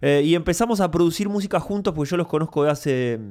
Eh, 0.05 0.21
y 0.25 0.35
empezamos 0.35 0.81
a 0.81 0.91
producir 0.91 1.29
música 1.29 1.61
juntos, 1.61 1.93
porque 1.93 2.11
yo 2.11 2.17
los 2.17 2.27
conozco 2.27 2.65
de 2.65 2.69
hace 2.69 3.21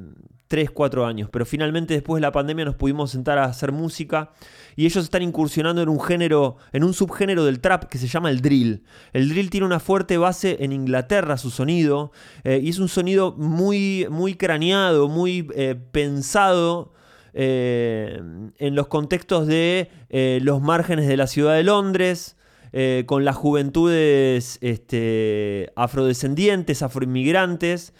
3, 0.49 0.71
4 0.71 1.05
años. 1.05 1.29
Pero 1.31 1.45
finalmente 1.45 1.93
después 1.93 2.17
de 2.19 2.23
la 2.23 2.33
pandemia 2.33 2.64
nos 2.64 2.76
pudimos 2.76 3.11
sentar 3.11 3.37
a 3.37 3.45
hacer 3.45 3.73
música 3.73 4.31
y 4.75 4.87
ellos 4.87 5.05
están 5.05 5.21
incursionando 5.21 5.83
en 5.83 5.91
un 5.91 6.00
género, 6.00 6.57
en 6.73 6.83
un 6.83 6.95
subgénero 6.95 7.45
del 7.45 7.61
trap 7.61 7.91
que 7.91 7.99
se 7.99 8.07
llama 8.07 8.31
el 8.31 8.41
drill. 8.41 8.85
El 9.12 9.29
drill 9.29 9.50
tiene 9.50 9.67
una 9.67 9.81
fuerte 9.81 10.17
base 10.17 10.64
en 10.64 10.73
Inglaterra, 10.73 11.37
su 11.37 11.50
sonido, 11.50 12.11
eh, 12.43 12.59
y 12.62 12.71
es 12.71 12.79
un 12.79 12.88
sonido 12.88 13.35
muy, 13.37 14.07
muy 14.09 14.35
craneado, 14.35 15.09
muy 15.09 15.49
eh, 15.55 15.75
pensado. 15.93 16.95
En 17.35 18.75
los 18.75 18.88
contextos 18.88 19.47
de 19.47 19.91
los 20.43 20.61
márgenes 20.61 21.09
de 21.09 21.17
la 21.17 21.26
ciudad 21.26 21.55
de 21.55 21.62
Londres, 21.62 22.37
con 23.07 23.25
las 23.25 23.37
juventudes 23.37 24.59
este, 24.62 25.71
afrodescendientes, 25.76 26.83
afroinmigrantes, 26.83 27.93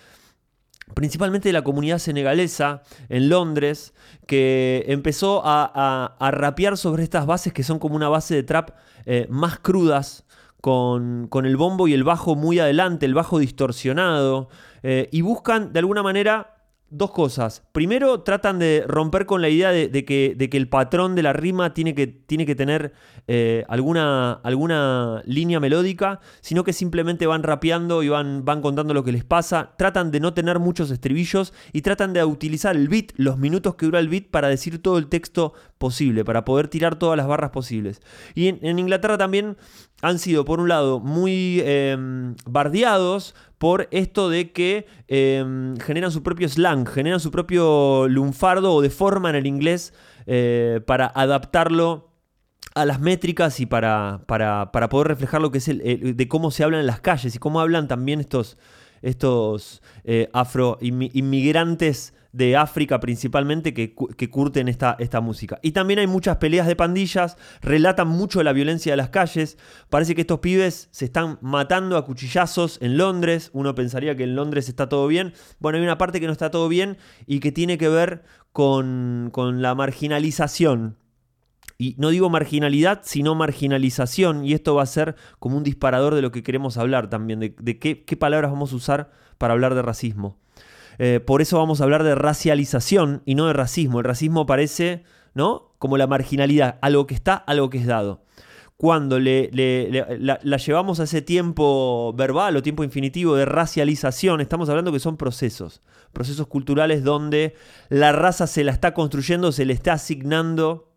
principalmente 0.95 1.49
de 1.49 1.52
la 1.52 1.62
comunidad 1.62 1.99
senegalesa 1.99 2.83
en 3.09 3.29
Londres, 3.29 3.95
que 4.26 4.85
empezó 4.88 5.43
a, 5.45 6.17
rapear 6.33 6.76
sobre 6.76 7.02
estas 7.02 7.26
bases 7.26 7.52
que 7.52 7.62
son 7.62 7.79
como 7.79 7.97
una 7.97 8.09
base 8.09 8.35
de 8.35 8.43
trap 8.43 8.71
eh, 9.07 9.26
más 9.29 9.59
crudas, 9.59 10.25
con, 10.62 11.29
el 11.45 11.57
bombo 11.57 11.88
y 11.88 11.93
el 11.93 12.05
bajo 12.05 12.37
muy 12.37 12.61
adelante, 12.61 13.05
el 13.05 13.14
bajo 13.14 13.41
distorsionado, 13.41 14.49
eh, 14.85 15.09
y 15.11 15.21
buscan 15.21 15.73
de 15.73 15.81
alguna 15.81 16.05
manera 16.05 16.51
dos 16.93 17.11
cosas. 17.11 17.63
Primero, 17.73 18.21
tratan 18.21 18.59
de 18.59 18.85
romper 18.87 19.27
con 19.27 19.41
la 19.41 19.49
idea 19.49 19.71
de, 19.71 20.05
que, 20.05 20.37
el 20.39 20.69
patrón 20.69 21.15
de 21.15 21.23
la 21.23 21.33
rima 21.33 21.73
tiene 21.73 21.95
que, 21.95 22.07
tiene 22.07 22.45
que 22.45 22.55
tener 22.55 22.93
eh, 23.27 23.65
alguna, 23.69 24.35
alguna, 24.35 25.23
línea 25.25 25.59
melódica, 25.59 26.21
sino 26.43 26.65
que 26.65 26.73
simplemente 26.73 27.27
van 27.27 27.43
rapeando 27.43 28.03
y 28.03 28.09
van, 28.09 28.45
van 28.45 28.61
contando 28.61 28.93
lo 28.93 29.05
que 29.05 29.13
les 29.13 29.25
pasa. 29.25 29.73
Tratan 29.79 30.11
de 30.11 30.21
no 30.21 30.35
tener 30.35 30.59
muchos 30.59 30.91
estribillos 30.91 31.55
y 31.73 31.81
tratan 31.81 32.13
de 32.13 32.23
utilizar 32.25 32.77
el 32.77 32.89
beat, 32.89 33.13
los 33.17 33.39
minutos 33.39 33.75
que 33.75 33.87
dura 33.87 33.99
el 33.99 34.09
beat, 34.09 34.27
para 34.27 34.49
decir 34.49 34.83
todo 34.83 34.99
el 34.99 35.09
texto 35.09 35.55
posible, 35.83 36.25
para 36.25 36.45
poder 36.45 36.69
tirar 36.69 36.95
todas 36.95 37.17
las 37.17 37.27
barras 37.27 37.51
posibles. 37.51 38.01
Y 38.37 38.47
en, 38.47 38.79
Inglaterra 38.79 39.19
también 39.19 39.57
han 40.01 40.21
sido, 40.21 40.45
por 40.45 40.61
un 40.61 40.69
lado, 40.69 41.01
muy 41.01 41.61
em, 41.65 42.37
bardeados 42.47 43.35
por 43.59 43.89
esto 43.91 44.31
de 44.31 44.53
que 44.53 44.87
em, 45.09 45.77
generan 45.79 46.12
su 46.12 46.23
propio 46.23 46.49
slang, 46.49 46.87
generan 46.87 47.19
su 47.19 47.33
propio 47.33 48.07
lunfardo 48.09 48.73
o 48.73 48.81
deforman 48.81 49.35
el 49.35 49.49
inglés 49.49 49.93
eh, 50.27 50.81
para 50.87 51.07
adaptarlo 51.07 52.12
a 52.77 52.87
las 52.87 53.01
métricas 53.01 53.59
y 53.59 53.67
para, 53.67 54.23
para, 54.29 54.71
poder 54.71 55.09
reflejar 55.09 55.41
lo 55.43 55.51
que 55.51 55.59
es 55.59 55.67
el, 55.67 56.17
de 56.17 56.29
cómo 56.29 56.53
se 56.53 56.62
hablan 56.62 56.81
en 56.81 56.87
las 56.87 57.01
calles 57.01 57.35
y 57.35 57.39
cómo 57.41 57.61
hablan 57.61 57.89
también 57.89 58.21
estos, 58.21 58.57
estos 59.03 59.83
eh, 60.05 60.29
afro 60.33 60.79
inmigrantes 60.81 62.15
de 62.33 62.57
África 62.57 62.99
principalmente 62.99 63.75
que, 63.75 63.95
curten 64.31 64.69
esta, 64.69 64.97
esta, 64.99 65.21
música. 65.21 65.59
Y 65.62 65.73
también 65.73 65.99
hay 65.99 66.07
muchas 66.07 66.39
peleas 66.39 66.67
de 66.67 66.75
pandillas, 66.75 67.37
relatan 67.61 68.09
mucho 68.09 68.43
la 68.43 68.55
violencia 68.55 68.93
de 68.93 68.97
las 68.97 69.11
calles. 69.11 69.59
Parece 69.91 70.15
que 70.15 70.23
estos 70.23 70.41
pibes 70.41 70.89
se 70.91 71.05
están 71.05 71.39
matando 71.43 71.97
a 71.97 72.05
cuchillazos 72.07 72.79
en 72.81 72.97
Londres. 72.97 73.51
Uno 73.53 73.75
pensaría 73.75 74.17
que 74.17 74.25
en 74.25 74.35
Londres 74.35 74.69
está 74.69 74.89
todo 74.89 75.07
bien. 75.07 75.35
Bueno, 75.59 75.79
hay 75.79 75.85
una 75.85 75.99
parte 75.99 76.21
que 76.21 76.27
no 76.27 76.33
está 76.33 76.51
todo 76.51 76.69
bien 76.69 76.97
y 77.27 77.41
que 77.41 77.53
tiene 77.53 77.77
que 77.77 77.89
ver 77.89 78.25
con, 78.53 79.31
la 79.61 79.75
marginalización. 79.75 80.97
Y 81.77 81.97
no 81.99 82.11
digo 82.11 82.31
marginalidad, 82.31 83.01
sino 83.03 83.35
marginalización. 83.35 84.45
Y 84.45 84.55
esto 84.55 84.75
va 84.75 84.85
a 84.85 84.87
ser 84.87 85.17
como 85.39 85.59
un 85.59 85.65
disparador 85.65 86.15
de 86.15 86.23
lo 86.23 86.33
que 86.33 86.43
queremos 86.43 86.79
hablar 86.79 87.11
también, 87.11 87.41
de, 87.41 87.79
qué, 87.79 88.05
qué 88.05 88.17
palabras 88.17 88.51
vamos 88.51 88.73
a 88.73 88.77
usar 88.77 89.11
para 89.37 89.53
hablar 89.53 89.75
de 89.75 89.83
racismo. 89.83 90.39
Eh, 90.99 91.21
por 91.21 91.43
eso 91.43 91.59
vamos 91.59 91.81
a 91.81 91.85
hablar 91.85 92.05
de 92.05 92.15
racialización 92.15 93.23
y 93.25 93.35
no 93.35 93.47
de 93.47 93.53
racismo. 93.53 93.99
El 93.99 94.05
racismo 94.05 94.47
parece, 94.47 95.05
¿no? 95.35 95.75
Como 95.79 95.97
la 95.97 96.07
marginalidad, 96.07 96.79
algo 96.83 97.07
que 97.07 97.15
está, 97.15 97.35
algo 97.35 97.71
que 97.71 97.79
es 97.79 97.87
dado. 97.87 98.23
Cuando 98.77 99.21
le, 99.21 99.49
la, 99.53 100.57
llevamos 100.57 100.99
a 100.99 101.05
ese 101.05 101.23
tiempo 101.23 102.13
verbal 102.17 102.57
o 102.57 102.63
tiempo 102.63 102.83
infinitivo 102.83 103.37
de 103.37 103.45
racialización, 103.45 104.41
estamos 104.41 104.69
hablando 104.69 104.91
que 104.91 104.99
son 104.99 105.17
procesos, 105.17 105.83
procesos 106.13 106.49
culturales 106.49 107.05
donde 107.05 107.55
la 107.91 108.11
raza 108.11 108.49
se 108.49 108.65
la 108.65 108.73
está 108.73 108.93
construyendo, 108.93 109.53
se 109.53 109.67
le 109.67 109.73
está 109.73 109.93
asignando 109.93 110.93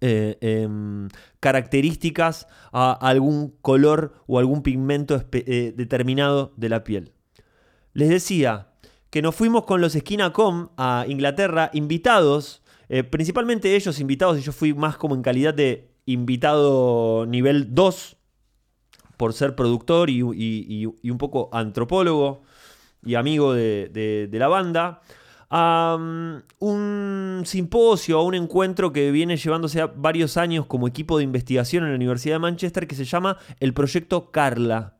eh, 0.00 0.36
em, 0.40 1.08
características 1.38 2.48
a 2.72 2.92
algún 2.92 3.54
color 3.62 4.12
o 4.26 4.40
algún 4.40 4.62
pigmento 4.62 5.24
eh, 5.32 5.72
determinado 5.76 6.52
de 6.56 6.68
la 6.68 6.82
piel. 6.82 7.12
Les 7.92 8.08
decía, 8.08 8.65
que 9.16 9.22
nos 9.22 9.34
fuimos 9.34 9.64
con 9.64 9.80
los 9.80 9.94
Esquina.com 9.94 10.68
a 10.76 11.06
Inglaterra, 11.08 11.70
invitados, 11.72 12.60
eh, 12.90 13.02
principalmente 13.02 13.74
ellos 13.74 13.98
invitados, 13.98 14.38
y 14.38 14.42
yo 14.42 14.52
fui 14.52 14.74
más 14.74 14.98
como 14.98 15.14
en 15.14 15.22
calidad 15.22 15.54
de 15.54 15.88
invitado 16.04 17.24
nivel 17.24 17.74
2, 17.74 18.14
por 19.16 19.32
ser 19.32 19.56
productor 19.56 20.10
y, 20.10 20.20
un 20.20 21.16
poco 21.16 21.48
antropólogo 21.54 22.42
y 23.06 23.14
amigo 23.14 23.54
de, 23.54 24.28
la 24.32 24.48
banda, 24.48 25.00
a 25.48 25.96
mm, 25.98 26.42
un 26.58 27.42
simposio, 27.46 28.18
a 28.18 28.22
un 28.22 28.34
encuentro 28.34 28.92
que 28.92 29.10
viene 29.12 29.38
llevándose 29.38 29.82
varios 29.96 30.36
años 30.36 30.66
como 30.66 30.88
equipo 30.88 31.16
de 31.16 31.24
investigación 31.24 31.84
en 31.84 31.88
la 31.88 31.96
Universidad 31.96 32.34
de 32.34 32.40
Manchester 32.40 32.86
que 32.86 32.94
se 32.94 33.06
llama 33.06 33.38
el 33.60 33.72
Proyecto 33.72 34.30
Carla. 34.30 34.95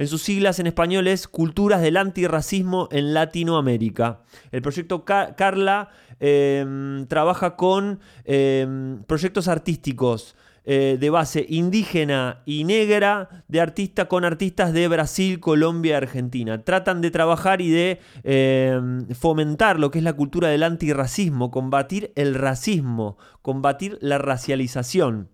En 0.00 0.08
sus 0.08 0.22
siglas 0.22 0.58
en 0.58 0.66
español 0.66 1.08
es 1.08 1.28
Culturas 1.28 1.82
del 1.82 1.98
Antirracismo 1.98 2.88
en 2.90 3.12
Latinoamérica. 3.12 4.20
El 4.50 4.62
proyecto 4.62 5.04
Carla 5.04 5.90
em, 6.18 7.04
trabaja 7.06 7.54
con 7.54 8.00
em, 8.24 9.02
proyectos 9.02 9.46
artísticos. 9.46 10.36
Eh, 10.64 10.98
de 11.00 11.10
base 11.10 11.44
indígena 11.48 12.42
y 12.44 12.64
negra 12.64 13.44
de 13.48 13.60
artista 13.60 14.08
con 14.08 14.24
artistas 14.24 14.72
de 14.72 14.88
Brasil, 14.88 15.40
Colombia 15.40 15.96
Argentina. 15.98 16.62
Tratan 16.64 17.00
de 17.00 17.10
trabajar 17.10 17.60
y 17.60 17.70
de 17.70 18.00
em, 18.24 19.06
fomentar 19.08 19.78
lo 19.78 19.90
que 19.90 19.98
es 19.98 20.04
la 20.04 20.14
cultura 20.14 20.48
del 20.48 20.62
antirracismo, 20.62 21.50
combatir 21.50 22.12
el 22.14 22.34
racismo, 22.34 23.18
combatir 23.42 23.98
la 24.00 24.16
racialización. 24.18 25.28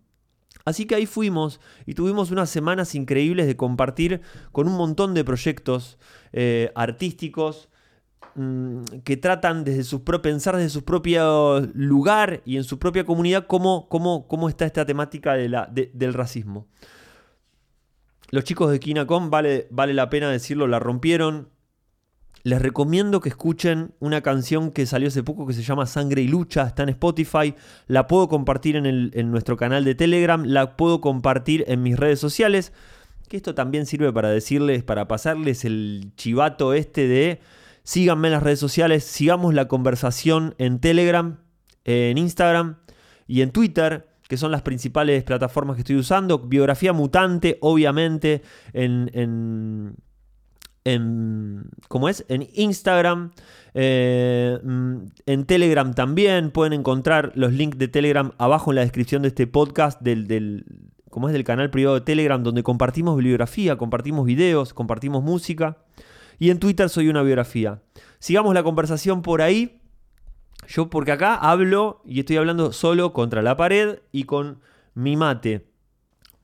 Así 0.66 0.84
que 0.84 0.96
ahí 0.96 1.06
fuimos 1.06 1.60
y 1.86 1.94
tuvimos 1.94 2.32
unas 2.32 2.50
semanas 2.50 2.96
increíbles 2.96 3.46
de 3.46 3.56
compartir 3.56 4.20
con 4.50 4.66
un 4.66 4.76
montón 4.76 5.14
de 5.14 5.24
proyectos 5.24 5.96
eh, 6.32 6.72
artísticos 6.74 7.68
mm, 8.34 8.82
que 9.04 9.16
tratan 9.16 9.62
desde 9.62 9.84
su 9.84 10.02
pensar 10.02 10.56
desde 10.56 10.70
su 10.70 10.84
propio 10.84 11.60
lugar 11.72 12.42
y 12.44 12.56
en 12.56 12.64
su 12.64 12.80
propia 12.80 13.04
comunidad 13.04 13.46
cómo, 13.46 13.88
cómo, 13.88 14.26
cómo 14.26 14.48
está 14.48 14.66
esta 14.66 14.84
temática 14.84 15.34
de 15.34 15.48
la, 15.48 15.70
del 15.72 16.12
racismo. 16.12 16.66
Los 18.30 18.42
chicos 18.42 18.72
de 18.72 18.80
Kinacom, 18.80 19.30
vale, 19.30 19.68
vale 19.70 19.94
la 19.94 20.10
pena 20.10 20.28
decirlo, 20.28 20.66
la 20.66 20.80
rompieron, 20.80 21.48
les 22.46 22.62
recomiendo 22.62 23.18
que 23.18 23.28
escuchen 23.28 23.92
una 23.98 24.20
canción 24.20 24.70
que 24.70 24.86
salió 24.86 25.08
hace 25.08 25.24
poco 25.24 25.48
que 25.48 25.52
se 25.52 25.64
llama 25.64 25.84
Sangre 25.84 26.22
y 26.22 26.28
Lucha, 26.28 26.62
está 26.62 26.84
en 26.84 26.90
Spotify, 26.90 27.56
la 27.88 28.06
puedo 28.06 28.28
compartir 28.28 28.76
en, 28.76 29.30
nuestro 29.32 29.56
canal 29.56 29.84
de 29.84 29.96
Telegram, 29.96 30.44
la 30.44 30.76
puedo 30.76 31.00
compartir 31.00 31.64
en 31.66 31.82
mis 31.82 31.98
redes 31.98 32.20
sociales, 32.20 32.72
que 33.28 33.36
esto 33.36 33.56
también 33.56 33.84
sirve 33.84 34.12
para 34.12 34.30
decirles, 34.30 34.84
para 34.84 35.08
pasarles 35.08 35.64
el 35.64 36.12
chivato 36.14 36.72
este 36.72 37.08
de 37.08 37.40
síganme 37.82 38.28
en 38.28 38.34
las 38.34 38.44
redes 38.44 38.60
sociales, 38.60 39.02
sigamos 39.02 39.52
la 39.52 39.66
conversación 39.66 40.54
en 40.58 40.78
Telegram, 40.78 41.40
en 41.82 42.16
Instagram 42.16 42.76
y 43.26 43.40
en 43.40 43.50
Twitter 43.50 44.06
que 44.28 44.36
son 44.36 44.52
las 44.52 44.62
principales 44.62 45.24
plataformas 45.24 45.76
que 45.76 45.82
estoy 45.82 45.96
usando. 45.96 46.38
Biografía 46.38 46.92
mutante, 46.92 47.58
obviamente, 47.60 48.42
en, 48.72 49.10
en, 49.14 49.96
¿cómo 51.88 52.08
es? 52.08 52.24
en 52.28 52.48
Instagram, 52.54 53.32
eh, 53.74 54.58
mm, 54.62 54.96
en 55.26 55.44
Telegram 55.44 55.94
también. 55.94 56.50
Pueden 56.50 56.72
encontrar 56.72 57.32
los 57.34 57.52
links 57.52 57.78
de 57.78 57.88
Telegram 57.88 58.32
abajo 58.38 58.70
en 58.70 58.76
la 58.76 58.82
descripción 58.82 59.22
de 59.22 59.28
este 59.28 59.46
podcast, 59.46 60.00
del, 60.00 60.26
del, 60.26 60.64
es 61.26 61.32
del 61.32 61.44
canal 61.44 61.70
privado 61.70 61.96
de 61.96 62.02
Telegram, 62.02 62.42
donde 62.42 62.62
compartimos 62.62 63.16
bibliografía, 63.16 63.76
compartimos 63.76 64.26
videos, 64.26 64.74
compartimos 64.74 65.22
música. 65.22 65.78
Y 66.38 66.50
en 66.50 66.58
Twitter 66.58 66.88
soy 66.88 67.08
una 67.08 67.22
biografía. 67.22 67.80
Sigamos 68.18 68.54
la 68.54 68.62
conversación 68.62 69.22
por 69.22 69.42
ahí. 69.42 69.80
Yo 70.68 70.90
porque 70.90 71.12
acá 71.12 71.34
hablo 71.34 72.02
y 72.04 72.20
estoy 72.20 72.36
hablando 72.36 72.72
solo 72.72 73.12
contra 73.12 73.42
la 73.42 73.56
pared 73.56 74.00
y 74.12 74.24
con 74.24 74.60
mi 74.94 75.16
mate. 75.16 75.75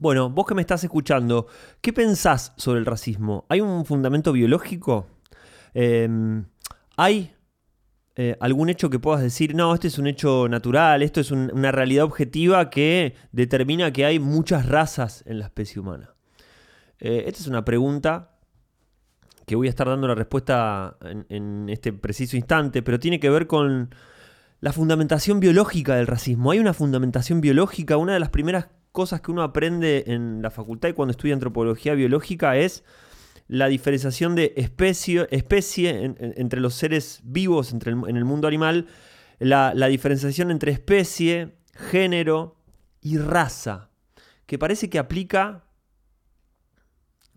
Bueno, 0.02 0.30
vos 0.30 0.46
que 0.46 0.56
me 0.56 0.62
estás 0.62 0.82
escuchando, 0.82 1.46
¿qué 1.80 1.92
pensás 1.92 2.54
sobre 2.56 2.80
el 2.80 2.86
racismo? 2.86 3.46
¿Hay 3.48 3.60
un 3.60 3.84
fundamento 3.84 4.32
biológico? 4.32 5.06
Em, 5.74 6.44
¿Hay 6.96 7.36
eh, 8.16 8.36
algún 8.40 8.68
hecho 8.68 8.90
que 8.90 8.98
puedas 8.98 9.22
decir, 9.22 9.54
no, 9.54 9.72
este 9.72 9.86
es 9.86 9.98
un 9.98 10.08
hecho 10.08 10.48
natural, 10.48 11.04
esto 11.04 11.20
es 11.20 11.30
una 11.30 11.70
realidad 11.70 12.04
objetiva 12.04 12.68
que 12.68 13.14
determina 13.30 13.92
que 13.92 14.04
hay 14.04 14.18
muchas 14.18 14.66
razas 14.66 15.22
en 15.24 15.38
la 15.38 15.44
especie 15.44 15.80
humana? 15.80 16.16
Eh, 16.98 17.22
esta 17.28 17.38
es 17.38 17.46
una 17.46 17.64
pregunta 17.64 18.40
que 19.46 19.54
voy 19.54 19.68
a 19.68 19.70
estar 19.70 19.86
dando 19.86 20.08
la 20.08 20.16
respuesta 20.16 20.96
en, 21.02 21.26
en 21.28 21.68
este 21.68 21.92
preciso 21.92 22.36
instante, 22.36 22.82
pero 22.82 22.98
tiene 22.98 23.20
que 23.20 23.30
ver 23.30 23.46
con 23.46 23.94
la 24.58 24.72
fundamentación 24.72 25.38
biológica 25.38 25.94
del 25.94 26.08
racismo. 26.08 26.50
Hay 26.50 26.58
una 26.58 26.74
fundamentación 26.74 27.40
biológica, 27.40 27.96
una 27.96 28.14
de 28.14 28.18
las 28.18 28.30
primeras 28.30 28.66
cosas 28.92 29.22
que 29.22 29.30
uno 29.30 29.42
aprende 29.42 30.04
en 30.06 30.42
la 30.42 30.50
facultad 30.50 30.90
y 30.90 30.92
cuando 30.92 31.10
estudia 31.10 31.34
antropología 31.34 31.94
biológica 31.94 32.56
es 32.56 32.84
la 33.48 33.66
diferenciación 33.66 34.34
de 34.34 34.52
especie, 34.56 35.26
especie 35.30 36.14
entre 36.18 36.60
los 36.60 36.74
seres 36.74 37.20
vivos 37.24 37.72
entre 37.72 37.92
en 37.92 38.16
el 38.16 38.24
mundo 38.24 38.46
animal, 38.46 38.86
la, 39.38 39.72
diferenciación 39.88 40.50
entre 40.50 40.72
especie, 40.72 41.56
género 41.90 42.56
y 43.00 43.18
raza, 43.18 43.90
que 44.46 44.58
parece 44.58 44.88
que 44.88 44.98
aplica, 44.98 45.64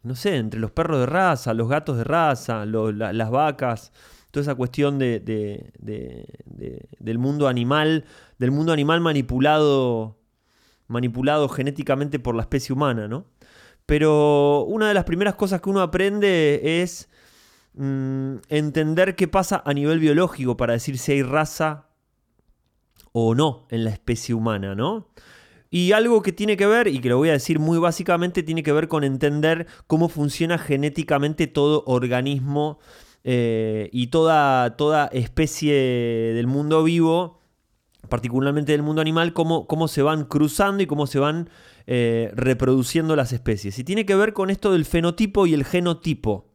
no 0.04 0.16
sé, 0.16 0.38
entre 0.38 0.60
los 0.60 0.72
perros 0.72 1.00
de 1.00 1.06
raza, 1.06 1.54
los 1.54 1.68
gatos 1.68 1.98
de 1.98 2.04
raza, 2.04 2.66
las 2.66 3.32
vacas, 3.32 3.92
toda 4.32 4.44
esa 4.44 4.56
cuestión 4.56 5.00
de, 5.00 5.20
del 7.00 7.18
mundo 7.18 7.48
animal, 7.48 8.06
del 8.38 8.52
mundo 8.52 8.72
animal 8.72 9.02
manipulado, 9.02 10.20
manipulado 10.88 11.50
genéticamente 11.50 12.20
por 12.20 12.36
la 12.36 12.42
especie 12.44 12.74
humana, 12.74 13.08
¿no? 13.08 13.26
Pero 13.86 14.64
una 14.64 14.88
de 14.88 14.94
las 14.94 15.04
primeras 15.04 15.36
cosas 15.36 15.62
que 15.62 15.70
uno 15.70 15.82
aprende 15.82 16.82
es 16.82 17.10
mm, 17.76 18.36
entender 18.50 19.16
qué 19.16 19.28
pasa 19.28 19.62
a 19.66 19.74
nivel 19.74 20.00
biológico 20.00 20.58
para 20.58 20.74
decir 20.74 20.98
si 20.98 21.14
hay 21.14 21.24
raza 21.24 21.90
o 23.12 23.36
no 23.36 23.68
en 23.70 23.84
la 23.84 23.92
especie 23.92 24.36
humana, 24.36 24.76
¿no? 24.76 25.10
Y 25.70 25.92
algo 25.92 26.22
que 26.22 26.32
tiene 26.32 26.58
que 26.58 26.68
ver, 26.68 26.88
y 26.88 27.00
que 27.00 27.10
lo 27.10 27.18
voy 27.18 27.30
a 27.30 27.34
decir 27.34 27.60
muy 27.60 27.80
básicamente, 27.80 28.44
tiene 28.44 28.64
que 28.64 28.72
ver 28.72 28.88
con 28.88 29.04
entender 29.04 29.68
cómo 29.88 30.10
funciona 30.10 30.58
genéticamente 30.58 31.48
todo 31.48 31.84
organismo 31.86 32.80
eh, 33.24 33.90
y 33.92 34.08
toda, 34.08 34.78
toda 34.78 35.08
especie 35.08 35.74
del 35.74 36.48
mundo 36.48 36.84
vivo, 36.84 37.42
particularmente 38.10 38.72
del 38.72 38.84
mundo 38.84 39.02
animal, 39.02 39.34
cómo, 39.34 39.68
cómo 39.68 39.88
se 39.88 40.02
van 40.02 40.26
cruzando 40.26 40.84
y 40.84 40.88
cómo 40.88 41.08
se 41.08 41.20
van 41.20 41.50
eh, 41.88 42.32
reproduciendo 42.36 43.16
las 43.16 43.32
especies. 43.32 43.78
Y 43.78 43.84
tiene 43.84 44.06
que 44.06 44.16
ver 44.16 44.34
con 44.34 44.50
esto 44.50 44.72
del 44.72 44.86
fenotipo 44.86 45.46
y 45.46 45.54
el 45.54 45.66
genotipo. 45.66 46.48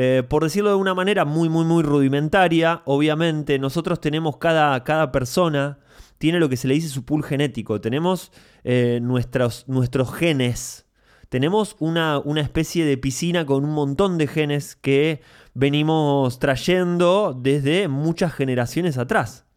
Eh, 0.00 0.22
por 0.28 0.44
decirlo 0.44 0.70
de 0.70 0.76
una 0.76 0.94
manera 0.94 1.24
muy, 1.24 1.48
muy, 1.48 1.64
muy 1.64 1.82
rudimentaria, 1.82 2.82
obviamente 2.84 3.58
nosotros 3.58 4.00
tenemos 4.00 4.36
cada, 4.36 4.84
cada 4.84 5.10
persona, 5.10 5.80
tiene 6.18 6.38
lo 6.38 6.48
que 6.48 6.56
se 6.56 6.68
le 6.68 6.74
dice 6.74 6.88
su 6.88 7.04
pool 7.04 7.24
genético, 7.24 7.80
tenemos 7.80 8.30
eh, 8.62 9.00
nuestros, 9.02 9.64
nuestros 9.66 10.14
genes, 10.14 10.86
tenemos 11.30 11.74
una, 11.80 12.20
una, 12.20 12.42
especie 12.42 12.84
de 12.84 12.96
piscina 12.96 13.44
con 13.44 13.64
un 13.64 13.72
montón 13.72 14.18
de 14.18 14.28
genes 14.28 14.76
que 14.76 15.20
venimos 15.54 16.38
trayendo 16.38 17.36
desde 17.36 17.88
muchas 17.88 18.32
generaciones 18.32 18.98
atrás. 18.98 19.47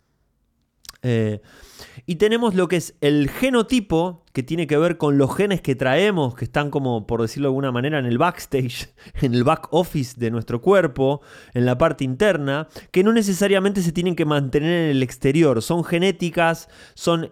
Y 2.05 2.15
tenemos 2.15 2.55
lo 2.55 2.67
que 2.67 2.77
es 2.77 2.95
el 3.01 3.29
genotipo, 3.29 4.23
que 4.33 4.43
tiene 4.43 4.67
que 4.67 4.77
ver 4.77 4.97
con 4.97 5.17
los 5.17 5.35
genes 5.35 5.61
que 5.61 5.75
traemos, 5.75 6.35
que 6.35 6.45
están 6.45 6.69
como, 6.71 7.05
por 7.05 7.21
decirlo 7.21 7.47
de 7.47 7.51
alguna 7.51 7.71
manera, 7.71 7.99
en 7.99 8.05
el 8.05 8.17
backstage, 8.17 8.93
en 9.21 9.33
el 9.33 9.43
back 9.43 9.67
office 9.71 10.19
de 10.19 10.31
nuestro 10.31 10.61
cuerpo, 10.61 11.21
en 11.53 11.65
la 11.65 11.77
parte 11.77 12.03
interna, 12.03 12.67
que 12.91 13.03
no 13.03 13.13
necesariamente 13.13 13.81
se 13.81 13.91
tienen 13.91 14.15
que 14.15 14.25
mantener 14.25 14.71
en 14.71 14.89
el 14.91 15.03
exterior. 15.03 15.61
Son 15.61 15.83
genéticas, 15.83 16.69
son 16.95 17.31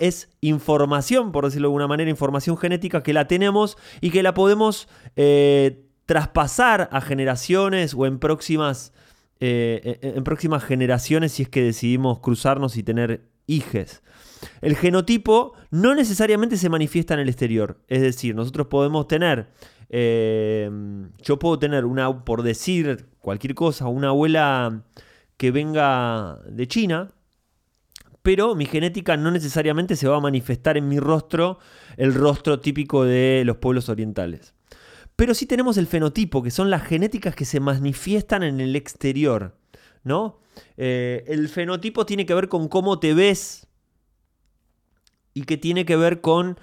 es 0.00 0.28
información, 0.40 1.32
por 1.32 1.44
decirlo 1.44 1.68
de 1.68 1.70
alguna 1.70 1.88
manera, 1.88 2.10
información 2.10 2.56
genética 2.56 3.02
que 3.02 3.12
la 3.12 3.26
tenemos 3.26 3.76
y 4.00 4.10
que 4.10 4.22
la 4.22 4.34
podemos 4.34 4.88
eh, 5.16 5.84
traspasar 6.06 6.88
a 6.92 7.00
generaciones 7.00 7.94
o 7.94 8.06
en 8.06 8.18
próximas... 8.18 8.92
Eh, 9.42 9.98
en 10.02 10.22
próximas 10.22 10.62
generaciones 10.62 11.32
si 11.32 11.44
es 11.44 11.48
que 11.48 11.62
decidimos 11.62 12.20
cruzarnos 12.20 12.76
y 12.76 12.82
tener 12.82 13.22
hijes. 13.46 14.02
El 14.60 14.76
genotipo 14.76 15.54
no 15.70 15.94
necesariamente 15.94 16.56
se 16.56 16.68
manifiesta 16.68 17.14
en 17.14 17.20
el 17.20 17.28
exterior. 17.28 17.78
Es 17.88 18.02
decir, 18.02 18.34
nosotros 18.34 18.66
podemos 18.68 19.08
tener, 19.08 19.48
eh, 19.88 20.70
yo 21.22 21.38
puedo 21.38 21.58
tener 21.58 21.84
una, 21.84 22.24
por 22.24 22.42
decir 22.42 23.06
cualquier 23.18 23.54
cosa, 23.54 23.88
una 23.88 24.08
abuela 24.08 24.84
que 25.36 25.50
venga 25.50 26.38
de 26.46 26.68
China, 26.68 27.12
pero 28.22 28.54
mi 28.54 28.66
genética 28.66 29.16
no 29.16 29.30
necesariamente 29.30 29.96
se 29.96 30.06
va 30.06 30.18
a 30.18 30.20
manifestar 30.20 30.76
en 30.76 30.88
mi 30.88 30.98
rostro, 30.98 31.58
el 31.96 32.14
rostro 32.14 32.60
típico 32.60 33.04
de 33.04 33.42
los 33.46 33.56
pueblos 33.56 33.88
orientales. 33.88 34.54
Pero 35.20 35.34
sí 35.34 35.44
tenemos 35.44 35.76
el 35.76 35.86
fenotipo, 35.86 36.42
que 36.42 36.50
son 36.50 36.70
las 36.70 36.82
genéticas 36.82 37.34
que 37.34 37.44
se 37.44 37.60
manifiestan 37.60 38.42
en 38.42 38.58
el 38.58 38.74
exterior, 38.74 39.54
¿no? 40.02 40.38
Eh, 40.78 41.24
el 41.26 41.50
fenotipo 41.50 42.06
tiene 42.06 42.24
que 42.24 42.32
ver 42.32 42.48
con 42.48 42.68
cómo 42.68 43.00
te 43.00 43.12
ves 43.12 43.66
y 45.34 45.42
que 45.42 45.58
tiene 45.58 45.84
que 45.84 45.96
ver 45.96 46.22
con 46.22 46.58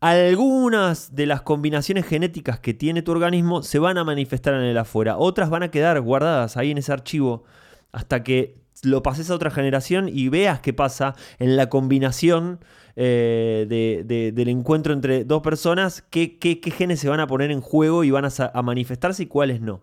algunas 0.00 1.14
de 1.14 1.24
las 1.24 1.40
combinaciones 1.40 2.04
genéticas 2.04 2.60
que 2.60 2.74
tiene 2.74 3.00
tu 3.00 3.12
organismo 3.12 3.62
se 3.62 3.78
van 3.78 3.96
a 3.96 4.04
manifestar 4.04 4.52
en 4.52 4.64
el 4.64 4.76
afuera. 4.76 5.16
Otras 5.16 5.48
van 5.48 5.62
a 5.62 5.70
quedar 5.70 5.98
guardadas 6.02 6.58
ahí 6.58 6.70
en 6.70 6.76
ese 6.76 6.92
archivo 6.92 7.44
hasta 7.92 8.22
que 8.22 8.60
lo 8.82 9.02
pases 9.02 9.30
a 9.30 9.34
otra 9.34 9.50
generación 9.50 10.10
y 10.12 10.28
veas 10.28 10.60
qué 10.60 10.74
pasa 10.74 11.14
en 11.38 11.56
la 11.56 11.70
combinación 11.70 12.60
eh, 12.96 14.32
del 14.34 14.48
encuentro 14.48 14.92
entre 14.92 15.24
dos 15.24 15.42
personas, 15.42 16.04
qué, 16.10 16.38
genes 16.76 17.00
se 17.00 17.08
van 17.08 17.20
a 17.20 17.26
poner 17.26 17.50
en 17.50 17.60
juego 17.60 18.04
y 18.04 18.10
van 18.10 18.24
a, 18.26 18.62
manifestarse 18.62 19.24
y 19.24 19.26
cuáles 19.26 19.60
no. 19.60 19.80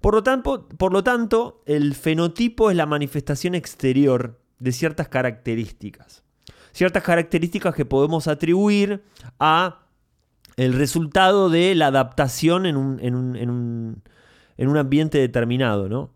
Por 0.00 0.14
lo, 0.14 0.22
tanto, 0.22 0.68
por 0.68 0.92
lo 0.92 1.02
tanto, 1.02 1.62
el 1.66 1.94
fenotipo 1.94 2.70
es 2.70 2.76
la 2.76 2.86
manifestación 2.86 3.54
exterior 3.54 4.38
de 4.60 4.72
ciertas 4.72 5.08
características. 5.08 6.22
Ciertas 6.72 7.02
características 7.02 7.74
que 7.74 7.84
podemos 7.84 8.28
atribuir 8.28 9.02
a 9.40 9.80
el 10.56 10.74
resultado 10.74 11.50
de 11.50 11.74
la 11.74 11.88
adaptación 11.88 12.66
en 12.66 12.76
un, 12.76 13.00
en 13.00 13.14
un, 13.14 14.02
en 14.56 14.68
un, 14.68 14.76
ambiente 14.76 15.18
determinado. 15.18 15.88
¿no? 15.88 16.10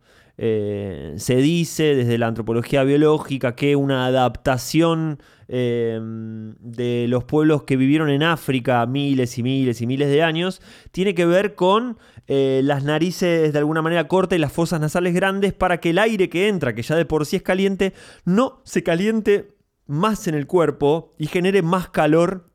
Eh, 0.44 1.14
se 1.18 1.36
dice 1.36 1.94
desde 1.94 2.18
la 2.18 2.26
antropología 2.26 2.82
biológica 2.82 3.54
que 3.54 3.76
una 3.76 4.06
adaptación 4.06 5.18
Em, 5.54 6.54
de 6.60 7.04
los 7.08 7.24
pueblos 7.24 7.64
que 7.64 7.76
vivieron 7.76 8.08
en 8.08 8.22
África 8.22 8.86
miles 8.86 9.36
y 9.36 9.42
miles 9.42 9.82
y 9.82 9.86
miles 9.86 10.08
de 10.08 10.22
años, 10.22 10.62
tiene 10.92 11.14
que 11.14 11.26
ver 11.26 11.54
con 11.54 11.98
eh, 12.26 12.62
las 12.64 12.84
narices 12.84 13.52
de 13.52 13.58
alguna 13.58 13.82
manera 13.82 14.08
cortas 14.08 14.38
y 14.38 14.40
las 14.40 14.50
fosas 14.50 14.80
nasales 14.80 15.12
grandes 15.12 15.52
para 15.52 15.78
que 15.78 15.90
el 15.90 15.98
aire 15.98 16.30
que 16.30 16.48
entra, 16.48 16.74
que 16.74 16.80
ya 16.80 16.96
de 16.96 17.04
por 17.04 17.26
sí 17.26 17.36
es 17.36 17.42
caliente, 17.42 17.92
no 18.24 18.62
se 18.64 18.82
caliente 18.82 19.54
más 19.86 20.26
en 20.26 20.36
el 20.36 20.46
cuerpo 20.46 21.12
y 21.18 21.26
genere 21.26 21.60
más 21.60 21.90
calor 21.90 22.48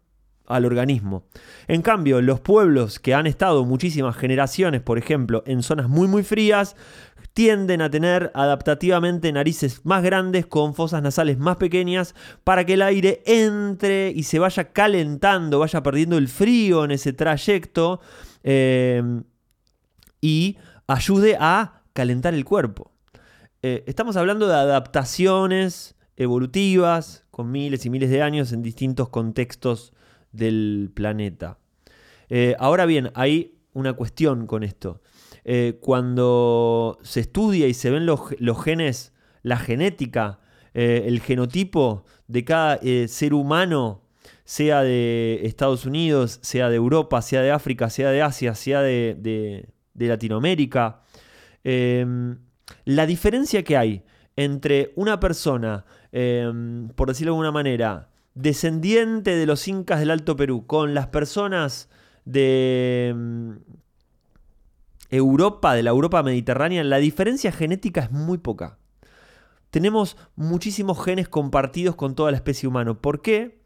al 0.47 0.65
organismo. 0.65 1.27
En 1.67 1.83
cambio, 1.83 2.19
los 2.23 2.39
pueblos 2.39 2.99
que 2.99 3.13
han 3.13 3.27
estado 3.27 3.63
muchísimas 3.63 4.15
generaciones, 4.15 4.81
por 4.81 4.97
ejemplo, 4.97 5.43
en 5.45 5.61
zonas 5.61 5.87
muy 5.87 6.07
muy 6.07 6.23
frías, 6.23 6.75
tienden 7.37 7.83
a 7.83 7.91
tener 7.91 8.31
adaptativamente 8.33 9.31
narices 9.31 9.85
más 9.85 10.01
grandes 10.01 10.47
con 10.47 10.73
fosas 10.73 11.03
nasales 11.03 11.37
más 11.37 11.57
pequeñas 11.57 12.15
para 12.43 12.65
que 12.65 12.73
el 12.73 12.81
aire 12.81 13.21
entre 13.27 14.09
y 14.09 14.23
se 14.23 14.39
vaya 14.39 14.73
calentando, 14.73 15.59
vaya 15.59 15.83
perdiendo 15.83 16.17
el 16.17 16.29
frío 16.29 16.83
en 16.83 16.89
ese 16.89 17.13
trayecto 17.13 18.01
eh, 18.41 19.03
y 20.19 20.57
ayude 20.87 21.37
a 21.39 21.83
calentar 21.93 22.33
el 22.33 22.43
cuerpo. 22.43 22.91
Eh, 23.61 23.83
estamos 23.85 24.17
hablando 24.17 24.47
de 24.47 24.55
adaptaciones 24.55 25.95
evolutivas 26.15 27.27
con 27.29 27.51
miles 27.51 27.85
y 27.85 27.91
miles 27.91 28.09
de 28.09 28.23
años 28.23 28.51
en 28.51 28.63
distintos 28.63 29.09
contextos 29.09 29.93
del 30.31 30.89
planeta. 30.91 31.59
Eh, 32.29 32.55
ahora 32.57 32.87
bien, 32.87 33.11
hay 33.13 33.59
una 33.73 33.93
cuestión 33.93 34.47
con 34.47 34.63
esto. 34.63 35.01
Eh, 35.49 35.77
cuando 35.79 36.97
se 37.03 37.21
estudia 37.21 37.67
y 37.67 37.73
se 37.73 37.89
ven 37.89 38.05
los, 38.05 38.19
genes, 38.61 39.13
la 39.43 39.55
genética, 39.55 40.41
eh, 40.73 41.05
el 41.05 41.21
genotipo 41.21 42.03
de 42.27 42.43
cada 42.43 42.77
eh, 42.83 43.07
ser 43.07 43.33
humano, 43.33 44.01
sea 44.43 44.83
de 44.83 45.39
Estados 45.43 45.85
Unidos, 45.85 46.39
sea 46.41 46.69
de 46.69 46.75
Europa, 46.75 47.21
sea 47.21 47.41
de 47.41 47.51
África, 47.51 47.89
sea 47.89 48.09
de 48.11 48.21
Asia, 48.21 48.55
sea 48.55 48.81
de, 48.81 49.69
Latinoamérica, 49.95 51.03
em, 51.63 52.39
la 52.83 53.05
diferencia 53.05 53.63
que 53.63 53.77
hay 53.77 54.03
entre 54.35 54.91
una 54.97 55.21
persona, 55.21 55.85
em, 56.11 56.89
por 56.89 57.07
decirlo 57.07 57.31
de 57.31 57.35
alguna 57.35 57.51
manera, 57.53 58.09
descendiente 58.35 59.33
de 59.37 59.45
los 59.45 59.65
incas 59.69 60.01
del 60.01 60.11
Alto 60.11 60.35
Perú, 60.35 60.67
con 60.67 60.93
las 60.93 61.07
personas 61.07 61.89
de, 62.25 63.09
em, 63.11 63.59
Europa, 65.09 65.73
de 65.73 65.83
la 65.83 65.91
Europa 65.91 66.23
mediterránea, 66.23 66.83
la 66.83 66.97
diferencia 66.97 67.51
genética 67.51 68.01
es 68.01 68.11
muy 68.11 68.37
poca. 68.37 68.77
Tenemos 69.69 70.17
muchísimos 70.35 71.03
genes 71.03 71.27
compartidos 71.27 71.95
con 71.95 72.15
toda 72.15 72.31
la 72.31 72.37
especie 72.37 72.67
humana. 72.67 72.93
¿Por 72.93 73.21
qué? 73.21 73.57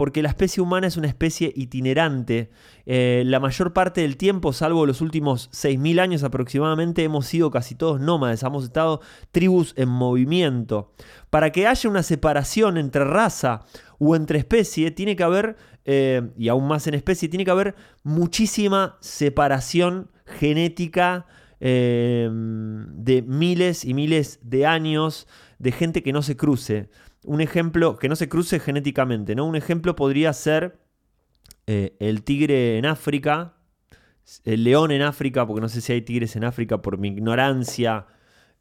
porque 0.00 0.22
la 0.22 0.30
especie 0.30 0.62
humana 0.62 0.86
es 0.86 0.96
una 0.96 1.08
especie 1.08 1.52
itinerante. 1.54 2.50
Eh, 2.86 3.22
la 3.26 3.38
mayor 3.38 3.74
parte 3.74 4.00
del 4.00 4.16
tiempo, 4.16 4.54
salvo 4.54 4.86
los 4.86 5.02
últimos 5.02 5.50
6.000 5.50 6.00
años 6.00 6.22
aproximadamente, 6.22 7.04
hemos 7.04 7.26
sido 7.26 7.50
casi 7.50 7.74
todos 7.74 8.00
nómades, 8.00 8.42
hemos 8.42 8.64
estado 8.64 9.02
tribus 9.30 9.74
en 9.76 9.90
movimiento. 9.90 10.92
Para 11.28 11.52
que 11.52 11.66
haya 11.66 11.90
una 11.90 12.02
separación 12.02 12.78
entre 12.78 13.04
raza 13.04 13.66
o 13.98 14.16
entre 14.16 14.38
especie, 14.38 14.90
tiene 14.90 15.16
que 15.16 15.22
haber, 15.22 15.56
eh, 15.84 16.30
y 16.38 16.48
aún 16.48 16.66
más 16.66 16.86
en 16.86 16.94
especie, 16.94 17.28
tiene 17.28 17.44
que 17.44 17.50
haber 17.50 17.74
muchísima 18.02 18.96
separación 19.00 20.10
genética 20.38 21.26
eh, 21.60 22.28
de 22.30 23.22
miles 23.22 23.84
y 23.84 23.94
miles 23.94 24.40
de 24.42 24.66
años 24.66 25.26
de 25.58 25.72
gente 25.72 26.02
que 26.02 26.12
no 26.12 26.22
se 26.22 26.36
cruce 26.36 26.88
un 27.24 27.40
ejemplo, 27.40 27.96
que 27.96 28.08
no 28.08 28.16
se 28.16 28.28
cruce 28.28 28.60
genéticamente, 28.60 29.34
¿no? 29.34 29.46
Un 29.46 29.56
ejemplo 29.56 29.94
podría 29.94 30.32
ser 30.32 30.78
eh, 31.66 31.96
el 32.00 32.22
tigre 32.22 32.78
en 32.78 32.86
África, 32.86 33.54
el 34.44 34.64
león 34.64 34.90
en 34.90 35.02
África, 35.02 35.46
porque 35.46 35.60
no 35.60 35.68
sé 35.68 35.80
si 35.80 35.92
hay 35.92 36.02
tigres 36.02 36.36
en 36.36 36.44
África 36.44 36.80
por 36.80 36.98
mi 36.98 37.08
ignorancia 37.08 38.06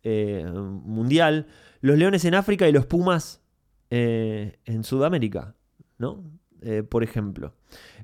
eh, 0.03 0.45
mundial, 0.53 1.47
los 1.82 1.97
leones 1.97 2.25
en 2.25 2.36
África 2.36 2.67
y 2.67 2.71
los 2.71 2.86
pumas 2.86 3.41
eh, 3.89 4.60
en 4.65 4.84
Sudamérica, 4.84 5.55
¿no? 5.97 6.23
Por 6.89 7.04
ejemplo. 7.04 7.54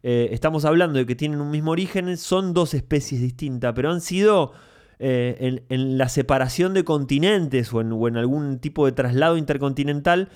estamos 0.04 0.66
hablando 0.66 1.00
de 1.00 1.06
que 1.06 1.16
tienen 1.16 1.42
un 1.42 1.52
mismo 1.52 1.72
origen, 1.72 2.16
son 2.18 2.54
dos 2.54 2.74
especies 2.74 3.22
distintas, 3.22 3.74
pero 3.74 3.92
han 3.92 4.02
sido 4.02 4.54
eh, 4.98 5.62
en, 5.68 5.98
la 5.98 6.08
separación 6.08 6.74
de 6.74 6.86
continentes 6.86 7.74
o 7.74 7.82
en, 7.82 8.18
algún 8.18 8.60
tipo 8.60 8.86
de 8.86 8.94
traslado 8.94 9.36
intercontinental, 9.38 10.30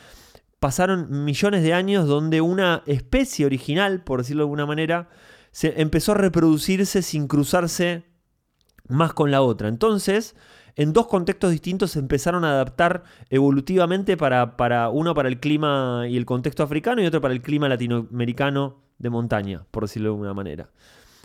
pasaron 0.60 1.24
millones 1.24 1.64
de 1.64 1.74
años 1.74 2.08
donde 2.08 2.42
una 2.42 2.84
especie 2.86 3.46
original, 3.46 4.04
por 4.04 4.20
decirlo 4.20 4.44
de 4.44 4.46
alguna 4.48 4.66
manera, 4.66 5.10
se 5.52 5.82
empezó 5.82 6.12
a 6.12 6.16
reproducirse 6.16 7.02
sin 7.02 7.28
cruzarse 7.28 8.04
más 8.90 9.14
con 9.14 9.32
la 9.32 9.42
otra. 9.42 9.70
Entonces, 9.70 10.36
en 10.82 10.94
dos 10.94 11.08
contextos 11.08 11.52
distintos 11.52 11.92
se 11.92 12.00
empezaron 12.00 12.46
a 12.46 12.52
adaptar 12.52 13.04
evolutivamente 13.30 14.18
para, 14.18 14.58
para, 14.58 14.90
uno 14.90 15.14
para 15.14 15.30
el 15.30 15.40
clima 15.40 16.06
y 16.10 16.18
el 16.18 16.26
contexto 16.26 16.64
africano 16.64 17.02
y 17.02 17.06
otro 17.06 17.22
para 17.22 17.34
el 17.34 17.42
clima 17.42 17.68
latinoamericano 17.70 18.78
de 18.98 19.10
montaña, 19.10 19.66
por 19.72 19.84
decirlo 19.84 20.10
de 20.10 20.14
alguna 20.14 20.34
manera. 20.34 20.70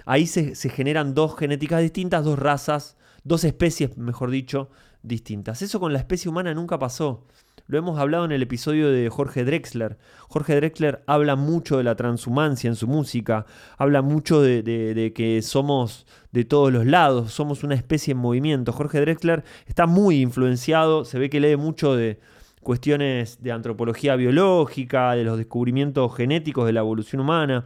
Ahí 0.06 0.26
se, 0.26 0.54
se 0.54 0.68
generan 0.68 1.14
dos 1.14 1.36
genéticas 1.38 1.80
distintas, 1.80 2.24
dos 2.24 2.38
razas 2.38 2.96
dos 3.24 3.42
especies, 3.44 3.96
mejor 3.96 4.30
dicho, 4.30 4.70
distintas. 5.02 5.62
Eso 5.62 5.80
con 5.80 5.92
la 5.92 5.98
especie 5.98 6.30
humana 6.30 6.54
nunca 6.54 6.78
pasó. 6.78 7.26
Lo 7.66 7.78
hemos 7.78 7.98
hablado 7.98 8.26
en 8.26 8.32
el 8.32 8.42
episodio 8.42 8.90
de 8.90 9.08
Jorge 9.08 9.42
Drexler. 9.42 9.96
Jorge 10.28 10.54
Drexler 10.56 11.02
habla 11.06 11.34
mucho 11.34 11.78
de 11.78 11.84
la 11.84 11.96
transhumancia 11.96 12.68
en 12.68 12.76
su 12.76 12.86
música, 12.86 13.46
habla 13.78 14.02
mucho 14.02 14.42
de, 14.42 15.12
que 15.16 15.40
somos 15.40 16.06
de 16.30 16.44
todos 16.44 16.70
los 16.70 16.84
lados, 16.84 17.32
somos 17.32 17.64
una 17.64 17.74
especie 17.74 18.12
en 18.12 18.18
movimiento. 18.18 18.70
Jorge 18.70 19.00
Drexler 19.00 19.44
está 19.66 19.86
muy 19.86 20.20
influenciado, 20.20 21.06
se 21.06 21.18
ve 21.18 21.30
que 21.30 21.40
lee 21.40 21.56
mucho 21.56 21.96
de 21.96 22.20
cuestiones 22.62 23.42
de 23.42 23.52
antropología 23.52 24.14
biológica, 24.16 25.12
de 25.12 25.24
los 25.24 25.38
descubrimientos 25.38 26.14
genéticos 26.14 26.66
de 26.66 26.74
la 26.74 26.80
evolución 26.80 27.22
humana. 27.22 27.64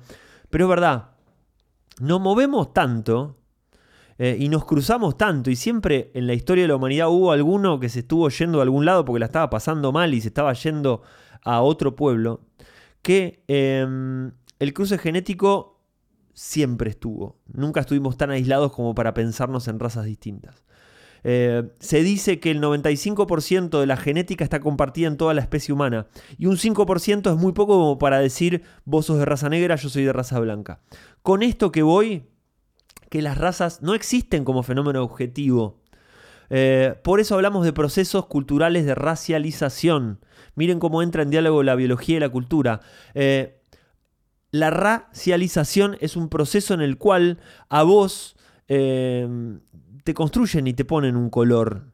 Pero 0.49 0.67
es 0.67 0.69
verdad, 0.69 1.09
nos 1.99 2.21
movemos 2.21 2.73
tanto 2.73 3.38
eh, 4.19 4.37
y 4.39 4.49
nos 4.49 4.65
cruzamos 4.65 5.17
tanto 5.17 5.49
y 5.49 5.57
siempre 5.57 6.11
en 6.15 6.27
la 6.27 6.35
historia 6.35 6.65
de 6.65 6.69
la 6.69 6.77
humanidad 6.77 7.09
hubo 7.09 7.31
alguno 7.31 7.79
que 7.79 7.89
se 7.89 8.01
estuvo 8.01 8.29
yendo 8.29 8.59
a 8.59 8.63
algún 8.63 8.85
lado 8.85 9.05
porque 9.05 9.21
la 9.21 9.27
estaba 9.27 9.49
pasando 9.49 9.93
mal 9.93 10.13
y 10.13 10.21
se 10.21 10.29
estaba 10.29 10.53
yendo 10.55 11.03
a 11.45 11.63
otro 11.63 11.95
pueblo, 11.95 12.41
que 13.01 13.45
em, 13.47 14.33
el 14.59 14.75
cruce 14.75 14.99
genético 14.99 15.81
siempre 16.35 16.91
estuvo. 16.91 17.39
Nunca 17.47 17.81
estuvimos 17.81 18.17
tan 18.17 18.31
aislados 18.31 18.73
como 18.73 18.95
para 18.95 19.15
pensarnos 19.15 19.69
en 19.69 19.79
razas 19.79 20.05
distintas. 20.05 20.65
Eh, 21.25 21.71
se 21.81 22.03
dice 22.03 22.39
que 22.39 22.51
el 22.51 22.61
95% 22.61 23.81
de 23.81 23.87
la 23.87 23.97
genética 23.97 24.45
está 24.45 24.61
compartida 24.61 25.09
en 25.09 25.17
toda 25.17 25.35
la 25.35 25.41
especie 25.41 25.75
humana 25.75 26.07
y 26.39 26.47
un 26.47 26.57
5% 26.57 27.33
es 27.33 27.37
muy 27.37 27.53
poco 27.53 27.75
como 27.75 27.99
para 27.99 28.21
decir 28.21 28.63
vos 28.85 29.07
sos 29.07 29.19
de 29.19 29.25
raza 29.25 29.49
negra, 29.49 29.77
yo 29.77 29.89
soy 29.89 30.05
de 30.05 30.13
raza 30.13 30.39
blanca. 30.39 30.81
Con 31.23 31.43
esto 31.43 31.73
que 31.73 31.83
voy, 31.83 32.25
que 33.11 33.23
las 33.23 33.39
razas 33.39 33.83
no 33.83 33.95
existen 33.95 34.45
como 34.45 34.63
fenómeno 34.63 35.03
objetivo. 35.03 35.81
Eh, 36.51 36.95
por 37.03 37.21
eso 37.21 37.35
hablamos 37.35 37.65
de 37.65 37.73
procesos 37.73 38.27
culturales 38.27 38.87
de 38.87 38.95
racialización. 38.95 40.21
Miren 40.55 40.79
cómo 40.79 41.03
entra 41.03 41.23
en 41.23 41.31
diálogo 41.31 41.63
la 41.63 41.75
biología 41.75 42.17
y 42.17 42.21
la 42.21 42.29
cultura. 42.29 42.81
Eh, 43.15 43.61
la 44.51 44.71
racialización 44.71 45.97
es 46.01 46.17
un 46.17 46.29
proceso 46.29 46.75
en 46.75 46.81
el 46.81 46.97
cual 46.97 47.39
a 47.69 47.83
vos 47.83 48.37
eh, 48.67 49.29
te 50.05 50.15
construyen 50.15 50.67
y 50.67 50.73
te 50.73 50.85
ponen 50.85 51.17
un 51.17 51.31
color. 51.31 51.93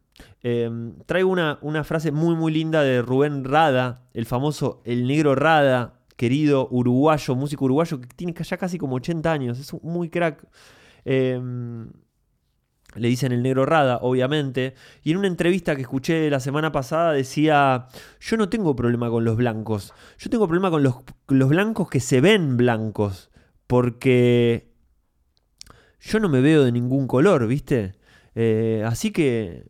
traigo 1.06 1.30
una, 1.30 1.58
una, 1.62 1.82
frase 1.82 2.12
muy 2.12 2.36
muy 2.36 2.52
linda 2.52 2.82
de 2.82 3.02
Rubén 3.02 3.44
Rada, 3.44 4.02
el 4.14 4.26
famoso 4.26 4.82
El 4.84 5.08
Negro 5.08 5.34
Rada, 5.34 5.94
querido 6.16 6.68
uruguayo, 6.70 7.34
músico 7.34 7.64
uruguayo 7.64 8.00
que 8.00 8.06
tiene 8.06 8.34
ya 8.34 8.56
casi 8.56 8.78
como 8.78 8.96
80 8.96 9.32
años, 9.32 9.58
es 9.58 9.72
muy 9.82 10.08
crack. 10.08 10.46
Em, 11.04 11.88
le 12.96 13.08
dicen 13.08 13.32
el 13.32 13.42
negro 13.42 13.66
Rada, 13.66 13.98
obviamente. 14.02 14.74
Y 15.02 15.12
en 15.12 15.18
una 15.18 15.28
entrevista 15.28 15.74
que 15.76 15.82
escuché 15.82 16.30
la 16.30 16.40
semana 16.40 16.72
pasada 16.72 17.12
decía, 17.12 17.86
yo 18.20 18.36
no 18.36 18.48
tengo 18.48 18.76
problema 18.76 19.10
con 19.10 19.24
los 19.24 19.36
blancos, 19.36 19.92
yo 20.18 20.30
tengo 20.30 20.46
problema 20.46 20.70
con 20.70 20.82
los, 20.82 21.48
blancos 21.48 21.88
que 21.90 22.00
se 22.00 22.20
ven 22.20 22.56
blancos, 22.56 23.30
porque 23.66 24.72
yo 26.00 26.20
no 26.20 26.28
me 26.28 26.40
veo 26.40 26.64
de 26.64 26.72
ningún 26.72 27.06
color, 27.06 27.46
¿viste? 27.46 27.94
Eh, 28.34 28.82
así 28.86 29.10
que 29.10 29.66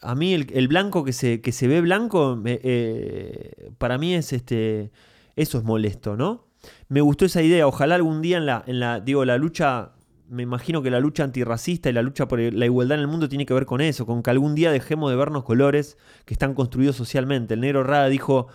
a 0.00 0.14
mí 0.14 0.32
el, 0.34 0.68
blanco 0.68 1.04
que 1.04 1.12
se, 1.12 1.40
que 1.40 1.52
se, 1.52 1.68
ve 1.68 1.80
blanco, 1.80 2.40
eh, 2.44 3.70
para 3.78 3.98
mí 3.98 4.14
es 4.14 4.32
este, 4.32 4.92
eso 5.36 5.58
es 5.58 5.64
molesto, 5.64 6.16
¿no? 6.16 6.48
Me 6.88 7.00
gustó 7.00 7.24
esa 7.24 7.42
idea, 7.42 7.66
ojalá 7.66 7.94
algún 7.94 8.20
día 8.22 8.38
en 8.38 8.46
la, 8.46 8.64
en 8.66 8.80
la 8.80 9.00
digo, 9.00 9.24
la 9.24 9.38
lucha 9.38 9.92
me 10.28 10.42
imagino 10.42 10.82
que 10.82 10.90
la 10.90 11.00
lucha 11.00 11.24
antirracista 11.24 11.90
y 11.90 11.92
la 11.92 12.02
lucha 12.02 12.28
por 12.28 12.40
la 12.40 12.64
igualdad 12.64 12.96
en 12.98 13.02
el 13.02 13.08
mundo 13.08 13.28
tiene 13.28 13.46
que 13.46 13.54
ver 13.54 13.66
con 13.66 13.80
eso, 13.80 14.06
con 14.06 14.22
que 14.22 14.30
algún 14.30 14.54
día 14.54 14.70
dejemos 14.70 15.10
de 15.10 15.16
vernos 15.16 15.44
colores 15.44 15.96
que 16.24 16.34
están 16.34 16.54
construidos 16.54 16.96
socialmente. 16.96 17.54
El 17.54 17.60
negro 17.60 17.84
Rada 17.84 18.08
dijo, 18.08 18.48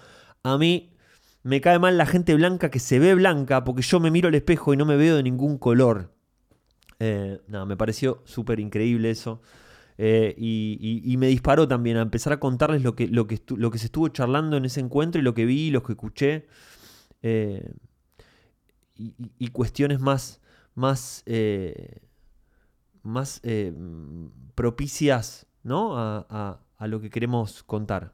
a 0.44 0.58
mí 0.58 0.94
me 1.44 1.62
cae 1.62 1.80
mal 1.80 1.98
la 1.98 2.06
gente 2.06 2.36
blanca 2.36 2.70
que 2.70 2.80
se 2.80 3.00
ve 3.00 3.16
blanca 3.16 3.64
porque 3.64 3.82
yo 3.82 4.00
me 4.00 4.12
miro 4.12 4.28
al 4.30 4.36
espejo 4.36 4.74
y 4.74 4.78
no 4.78 4.86
me 4.86 4.96
veo 4.96 5.16
de 5.16 5.24
ningún 5.24 5.58
color. 5.58 6.14
Eh, 7.00 7.42
nada, 7.48 7.66
me 7.66 7.76
pareció 7.76 8.22
súper 8.26 8.60
increíble 8.60 9.10
eso. 9.10 9.42
Eh, 9.98 10.34
y, 10.38 11.16
me 11.18 11.28
disparó 11.28 11.68
también 11.68 11.98
a 11.98 12.02
empezar 12.02 12.34
a 12.34 12.40
contarles 12.40 12.82
lo 12.84 12.96
que 12.96 13.78
se 13.78 13.86
estuvo 13.86 14.08
charlando 14.10 14.58
en 14.58 14.66
ese 14.66 14.80
encuentro 14.80 15.20
y 15.20 15.24
lo 15.24 15.34
que 15.34 15.46
vi, 15.46 15.72
lo 15.72 15.84
que 15.84 15.94
escuché. 15.94 16.48
Eh, 17.22 17.74
y, 18.96 19.48
cuestiones 19.48 20.00
más, 20.00 20.42
más, 20.76 21.24
eh, 21.26 22.02
más 23.02 23.40
eh, 23.44 23.74
propicias 24.56 25.46
¿no? 25.64 25.98
a, 25.98 26.60
lo 26.80 27.00
que 27.00 27.10
queremos 27.10 27.64
contar. 27.64 28.12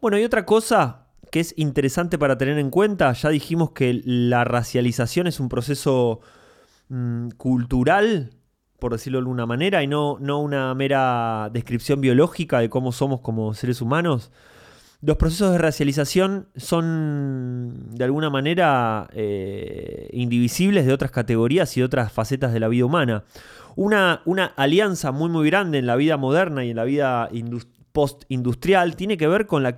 Bueno, 0.00 0.18
y 0.18 0.24
otra 0.24 0.44
cosa 0.44 1.06
que 1.30 1.38
es 1.38 1.54
interesante 1.56 2.18
para 2.18 2.36
tener 2.36 2.58
en 2.58 2.70
cuenta, 2.70 3.12
ya 3.12 3.28
dijimos 3.30 3.70
que 3.70 4.02
la 4.04 4.42
racialización 4.42 5.28
es 5.28 5.38
un 5.38 5.48
proceso 5.48 6.20
mm, 6.88 7.28
cultural, 7.36 8.34
por 8.80 8.92
decirlo 8.92 9.18
de 9.18 9.20
alguna 9.20 9.46
manera, 9.46 9.84
y 9.84 9.86
no, 9.86 10.18
no 10.18 10.40
una 10.40 10.74
mera 10.74 11.48
descripción 11.52 12.00
biológica 12.00 12.58
de 12.58 12.68
cómo 12.68 12.90
somos 12.90 13.20
como 13.20 13.54
seres 13.54 13.80
humanos. 13.80 14.32
Los 15.04 15.16
procesos 15.16 15.50
de 15.50 15.58
racialización 15.58 16.46
son 16.54 17.88
de 17.90 18.04
alguna 18.04 18.30
manera 18.30 19.08
eh, 19.12 20.08
indivisibles 20.12 20.86
de 20.86 20.92
otras 20.92 21.10
categorías 21.10 21.76
y 21.76 21.82
otras 21.82 22.12
facetas 22.12 22.52
de 22.52 22.60
la 22.60 22.68
vida 22.68 22.84
humana. 22.84 23.24
Una, 23.74 24.22
una 24.26 24.46
alianza 24.46 25.10
muy 25.10 25.28
muy 25.28 25.50
grande 25.50 25.78
en 25.78 25.86
la 25.86 25.96
vida 25.96 26.16
moderna 26.18 26.64
y 26.64 26.70
en 26.70 26.76
la 26.76 26.84
vida 26.84 27.28
postindustrial 27.90 28.94
tiene 28.94 29.16
que 29.16 29.26
ver 29.26 29.46
con 29.48 29.64
la, 29.64 29.74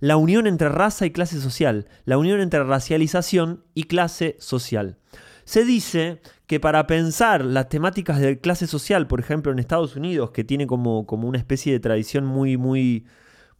la, 0.00 0.16
unión 0.16 0.48
entre 0.48 0.68
raza 0.68 1.06
y 1.06 1.12
clase 1.12 1.40
social, 1.40 1.86
la 2.04 2.18
unión 2.18 2.40
entre 2.40 2.64
racialización 2.64 3.62
y 3.74 3.84
clase 3.84 4.34
social. 4.40 4.96
Se 5.44 5.64
dice 5.64 6.22
que 6.48 6.58
para 6.58 6.88
pensar 6.88 7.44
las 7.44 7.68
temáticas 7.68 8.18
de 8.18 8.40
clase 8.40 8.66
social, 8.66 9.06
por 9.06 9.20
ejemplo 9.20 9.52
en 9.52 9.60
Estados 9.60 9.94
Unidos, 9.94 10.32
que 10.32 10.42
tiene 10.42 10.66
como, 10.66 11.06
como 11.06 11.28
una 11.28 11.38
especie 11.38 11.72
de 11.72 11.78
tradición 11.78 12.26
muy, 12.26 12.56
muy, 12.56 13.06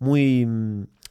muy, 0.00 0.46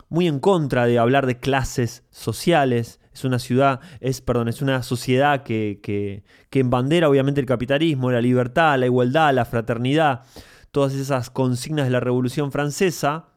muy 0.09 0.27
en 0.27 0.39
contra 0.39 0.85
de 0.85 0.99
hablar 0.99 1.25
de 1.25 1.39
clases 1.39 2.03
sociales. 2.11 2.99
Es 3.13 3.23
una 3.23 3.39
ciudad, 3.39 3.79
es, 4.01 4.19
perdón, 4.19 4.49
es 4.49 4.61
una 4.61 4.83
sociedad 4.83 5.43
que, 5.43 5.79
que, 5.81 6.23
que 6.49 6.59
embandera 6.59 7.07
obviamente 7.07 7.39
el 7.39 7.47
capitalismo, 7.47 8.11
la 8.11 8.21
libertad, 8.21 8.77
la 8.77 8.87
igualdad, 8.87 9.33
la 9.33 9.45
fraternidad, 9.45 10.23
todas 10.71 10.93
esas 10.93 11.29
consignas 11.29 11.85
de 11.85 11.91
la 11.91 11.99
Revolución 12.01 12.51
Francesa. 12.51 13.29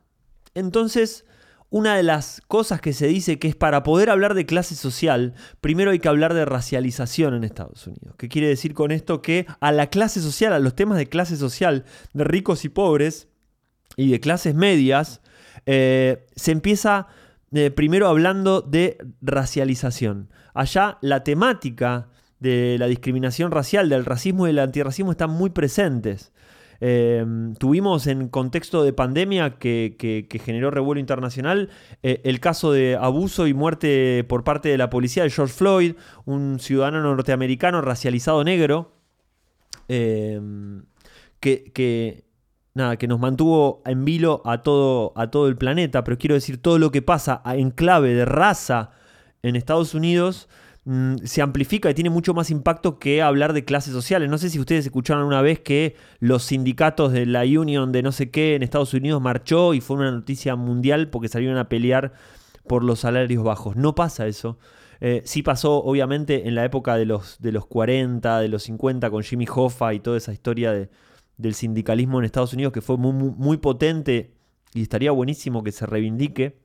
Entonces, 0.55 1.25
una 1.73 1.97
de 1.97 2.03
las 2.03 2.43
cosas 2.49 2.83
que 2.83 2.93
se 2.93 3.07
dice 3.07 3.39
que 3.39 3.49
es 3.49 3.57
para 3.57 3.83
poder 3.83 4.11
hablar 4.11 4.35
de 4.35 4.45
clase 4.45 4.75
social, 4.75 5.33
primero 5.63 5.91
hay 5.91 6.01
que 6.01 6.09
hablar 6.09 6.35
de 6.35 6.45
racialización 6.45 7.33
en 7.33 7.45
Estados 7.45 7.87
Unidos. 7.87 8.15
¿Qué 8.19 8.29
quiere 8.29 8.49
decir 8.49 8.75
con 8.75 8.91
esto? 8.91 9.23
Que 9.23 9.47
a 9.59 9.73
la 9.73 9.87
clase 9.87 10.21
social, 10.21 10.53
a 10.53 10.59
los 10.59 10.77
temas 10.77 10.99
de 10.99 11.09
clase 11.09 11.37
social, 11.37 11.87
de 12.13 12.25
ricos 12.25 12.67
y 12.67 12.69
pobres 12.69 13.29
y 13.97 14.11
de 14.11 14.21
clases 14.21 14.55
medias, 14.55 15.22
eh, 15.67 16.27
se 16.35 16.53
empieza 16.53 17.09
eh, 17.53 17.71
primero 17.71 18.09
hablando 18.09 18.63
de 18.63 18.99
racialización. 19.21 20.31
Allá 20.55 20.99
la 21.01 21.25
temática 21.25 22.09
de 22.41 22.77
la 22.79 22.87
discriminación 22.87 23.51
racial, 23.51 23.89
del 23.89 24.05
racismo 24.05 24.47
y 24.47 24.51
del 24.51 24.59
antirracismo 24.59 25.13
están 25.13 25.31
muy 25.31 25.51
presentes. 25.51 26.33
Em, 26.85 27.55
tuvimos 27.55 28.09
en 28.09 28.29
contexto 28.29 28.83
de 28.83 28.93
pandemia 28.93 29.57
que, 29.59 30.27
generó 30.45 30.73
revuelo 30.73 30.99
internacional 30.99 31.71
eh, 32.03 32.21
el 32.25 32.41
caso 32.41 32.73
de 32.73 32.97
abuso 32.97 33.47
y 33.47 33.55
muerte 33.55 34.25
por 34.25 34.43
parte 34.43 34.69
de 34.69 34.79
la 34.79 34.91
policía 34.91 35.23
de 35.23 35.31
George 35.31 35.55
Floyd, 35.55 35.95
un 36.25 36.59
ciudadano 36.59 37.01
norteamericano 37.03 37.83
racializado 37.83 38.43
negro, 38.43 38.97
em, 39.87 40.83
que, 41.39 42.25
nada, 42.75 42.97
que 42.97 43.07
nos 43.09 43.21
mantuvo 43.21 43.83
en 43.87 44.05
vilo 44.05 44.43
a 44.45 44.63
todo, 44.63 45.13
a 45.17 45.31
todo 45.31 45.49
el 45.49 45.57
planeta, 45.57 46.05
pero 46.05 46.19
quiero 46.19 46.35
decir, 46.35 46.61
todo 46.61 46.79
lo 46.79 46.91
que 46.91 47.03
pasa 47.03 47.43
en 47.45 47.71
clave 47.71 48.15
de 48.15 48.25
raza 48.25 48.91
en 49.43 49.57
Estados 49.57 49.95
Unidos 49.95 50.49
Mm, 50.85 51.19
se 51.25 51.43
amplifica 51.43 51.89
y 51.91 51.95
tiene 51.95 52.11
mucho 52.11 52.35
más 52.35 52.51
impacto 52.51 52.99
que 52.99 53.23
hablar 53.23 53.53
de 53.53 53.65
clases 53.65 53.93
sociales. 53.93 54.29
No 54.29 54.39
sé 54.39 54.51
si 54.51 54.59
ustedes 54.59 54.85
escucharon 54.85 55.25
una 55.25 55.41
vez 55.41 55.61
que 55.61 55.95
los 56.19 56.43
sindicatos 56.43 57.13
de 57.13 57.25
la 57.27 57.43
Union 57.43 57.93
de 57.93 58.03
no 58.03 58.11
sé 58.11 58.31
qué 58.31 58.57
en 58.57 58.63
Estados 58.65 58.93
Unidos 58.93 59.23
marchó 59.23 59.75
y 59.75 59.81
fue 59.81 59.97
una 59.97 60.11
noticia 60.11 60.57
mundial 60.57 61.09
porque 61.09 61.29
salieron 61.29 61.57
a 61.59 61.69
pelear 61.69 62.13
por 62.67 62.83
los 62.83 63.01
salarios 63.01 63.45
bajos. 63.45 63.77
No 63.77 63.95
pasa 63.95 64.27
eso. 64.27 64.59
Eh, 65.01 65.23
sí 65.25 65.43
pasó, 65.43 65.83
obviamente, 65.85 66.49
en 66.49 66.55
la 66.55 66.65
época 66.65 66.97
de 66.97 67.07
los, 67.07 67.41
de 67.41 67.53
los 67.53 67.67
40, 67.67 68.41
de 68.41 68.49
los 68.49 68.65
50, 68.65 69.11
con 69.11 69.23
Jimmy 69.23 69.47
Hoffa 69.53 69.95
y 69.95 70.01
toda 70.01 70.17
esa 70.17 70.33
historia 70.33 70.73
de, 70.73 70.91
del 71.37 71.55
sindicalismo 71.55 72.19
en 72.19 72.25
Estados 72.25 72.53
Unidos 72.53 72.73
que 72.73 72.81
fue 72.81 72.97
muy, 72.97 73.13
muy 73.13 73.57
potente 73.57 74.35
y 74.75 74.83
estaría 74.83 75.11
buenísimo 75.11 75.63
que 75.63 75.73
se 75.73 75.87
reivindique. 75.87 76.61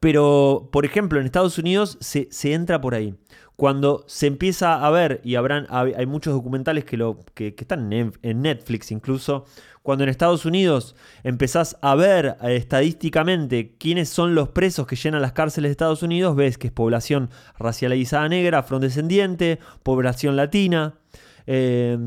Pero, 0.00 0.70
por 0.72 0.84
ejemplo, 0.84 1.20
en 1.20 1.26
Estados 1.26 1.58
Unidos 1.58 1.98
se, 2.00 2.28
entra 2.52 2.80
por 2.80 2.94
ahí. 2.94 3.14
Cuando 3.56 4.04
se 4.08 4.26
empieza 4.26 4.84
a 4.84 4.90
ver, 4.90 5.20
y 5.24 5.36
habrán, 5.36 5.66
hay 5.70 6.06
muchos 6.06 6.32
documentales 6.32 6.84
que, 6.84 6.96
lo, 6.96 7.20
que, 7.34 7.54
están 7.56 7.92
en 7.92 8.42
Netflix 8.42 8.90
incluso, 8.90 9.44
cuando 9.82 10.04
en 10.04 10.10
Estados 10.10 10.46
Unidos 10.46 10.94
empezás 11.24 11.76
a 11.82 11.94
ver 11.94 12.36
eh, 12.42 12.56
estadísticamente 12.56 13.74
quiénes 13.78 14.08
son 14.08 14.34
los 14.34 14.48
presos 14.50 14.86
que 14.86 14.96
llenan 14.96 15.22
las 15.22 15.32
cárceles 15.32 15.68
de 15.68 15.72
Estados 15.72 16.02
Unidos, 16.02 16.36
ves 16.36 16.56
que 16.56 16.68
es 16.68 16.72
población 16.72 17.30
racializada 17.58 18.28
negra, 18.28 18.58
afrodescendiente, 18.58 19.58
población 19.82 20.36
latina, 20.36 20.94
eh, 21.46 21.98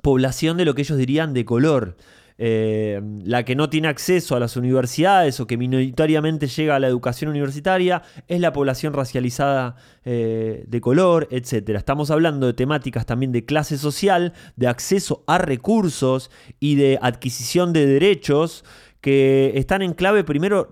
población 0.00 0.56
de 0.56 0.64
lo 0.64 0.74
que 0.74 0.82
ellos 0.82 0.98
dirían 0.98 1.34
de 1.34 1.44
color. 1.44 1.96
Eh, 2.38 3.00
la 3.24 3.44
que 3.44 3.54
no 3.54 3.68
tiene 3.68 3.88
acceso 3.88 4.34
a 4.34 4.40
las 4.40 4.56
universidades 4.56 5.38
o 5.38 5.46
que 5.46 5.56
minoritariamente 5.56 6.48
llega 6.48 6.74
a 6.74 6.80
la 6.80 6.88
educación 6.88 7.30
universitaria 7.30 8.02
es 8.26 8.40
la 8.40 8.52
población 8.52 8.94
racializada 8.94 9.76
eh, 10.04 10.64
de 10.66 10.80
color, 10.80 11.28
etc. 11.30 11.68
Estamos 11.76 12.10
hablando 12.10 12.46
de 12.46 12.54
temáticas 12.54 13.06
también 13.06 13.32
de 13.32 13.44
clase 13.44 13.76
social, 13.78 14.32
de 14.56 14.66
acceso 14.66 15.22
a 15.26 15.38
recursos 15.38 16.30
y 16.58 16.74
de 16.76 16.98
adquisición 17.00 17.72
de 17.72 17.86
derechos 17.86 18.64
que 19.00 19.52
están 19.54 19.82
en 19.82 19.92
clave 19.92 20.24
primero 20.24 20.68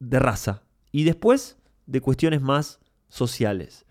de 0.00 0.18
raza 0.18 0.64
y 0.92 1.04
después 1.04 1.56
de 1.86 2.00
cuestiones 2.00 2.42
más 2.42 2.80
sociales. 3.08 3.86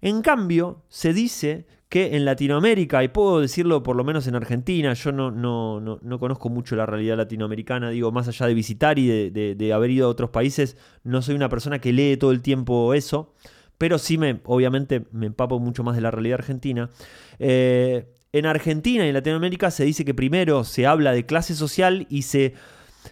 En 0.00 0.22
cambio, 0.22 0.84
se 0.88 1.12
dice 1.12 1.66
que 1.94 2.16
en 2.16 2.24
Latinoamérica, 2.24 3.04
y 3.04 3.08
puedo 3.08 3.40
decirlo 3.40 3.84
por 3.84 3.94
lo 3.94 4.02
menos 4.02 4.26
en 4.26 4.34
Argentina, 4.34 4.94
yo 4.94 5.12
no, 5.12 5.30
no, 5.30 5.78
no, 5.80 6.18
conozco 6.18 6.48
mucho 6.48 6.74
la 6.74 6.86
realidad 6.86 7.16
latinoamericana, 7.16 7.90
digo, 7.90 8.10
más 8.10 8.26
allá 8.26 8.48
de 8.48 8.54
visitar 8.54 8.98
y 8.98 9.30
de, 9.30 9.72
haber 9.72 9.92
ido 9.92 10.08
a 10.08 10.10
otros 10.10 10.30
países, 10.30 10.76
no 11.04 11.22
soy 11.22 11.36
una 11.36 11.48
persona 11.48 11.78
que 11.78 11.92
lee 11.92 12.16
todo 12.16 12.32
el 12.32 12.42
tiempo 12.42 12.94
eso, 12.94 13.32
pero 13.78 13.98
sí 13.98 14.18
me, 14.18 14.40
obviamente, 14.44 15.06
me 15.12 15.26
empapo 15.26 15.60
mucho 15.60 15.84
más 15.84 15.94
de 15.94 16.02
la 16.02 16.10
realidad 16.10 16.40
argentina. 16.40 16.90
Eh, 17.38 18.08
en 18.32 18.46
Argentina 18.46 19.04
y 19.04 19.10
en 19.10 19.14
Latinoamérica 19.14 19.70
se 19.70 19.84
dice 19.84 20.04
que 20.04 20.14
primero 20.14 20.64
se 20.64 20.88
habla 20.88 21.12
de 21.12 21.26
clase 21.26 21.54
social 21.54 22.08
y 22.10 22.22
se, 22.22 22.54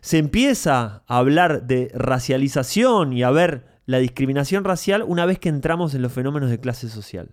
se 0.00 0.18
empieza 0.18 1.04
a 1.06 1.18
hablar 1.18 1.68
de 1.68 1.92
racialización 1.94 3.12
y 3.12 3.22
a 3.22 3.30
ver 3.30 3.64
la 3.86 3.98
discriminación 3.98 4.64
racial 4.64 5.04
una 5.06 5.24
vez 5.24 5.38
que 5.38 5.50
entramos 5.50 5.94
en 5.94 6.02
los 6.02 6.12
fenómenos 6.12 6.50
de 6.50 6.58
clase 6.58 6.88
social 6.88 7.28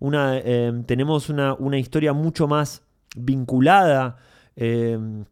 una, 0.00 0.38
em, 0.38 0.82
tenemos 0.84 1.28
una, 1.28 1.78
historia 1.78 2.12
mucho 2.12 2.48
más 2.48 2.82
vinculada 3.16 4.16
em, 4.56 5.24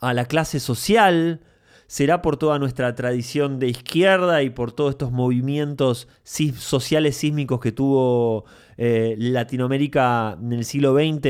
a 0.00 0.12
la 0.12 0.26
clase 0.26 0.60
social, 0.60 1.40
será 1.86 2.22
por 2.22 2.36
toda 2.36 2.58
nuestra 2.58 2.94
tradición 2.94 3.58
de 3.58 3.68
izquierda 3.68 4.42
y 4.42 4.50
por 4.50 4.72
todos 4.72 4.90
estos 4.90 5.10
movimientos 5.10 6.08
sociales 6.24 7.16
sísmicos 7.16 7.60
que 7.60 7.72
tuvo 7.72 8.44
eh, 8.76 9.16
Latinoamérica 9.18 10.38
en 10.40 10.52
el 10.52 10.64
siglo 10.64 10.94
XX 10.94 11.26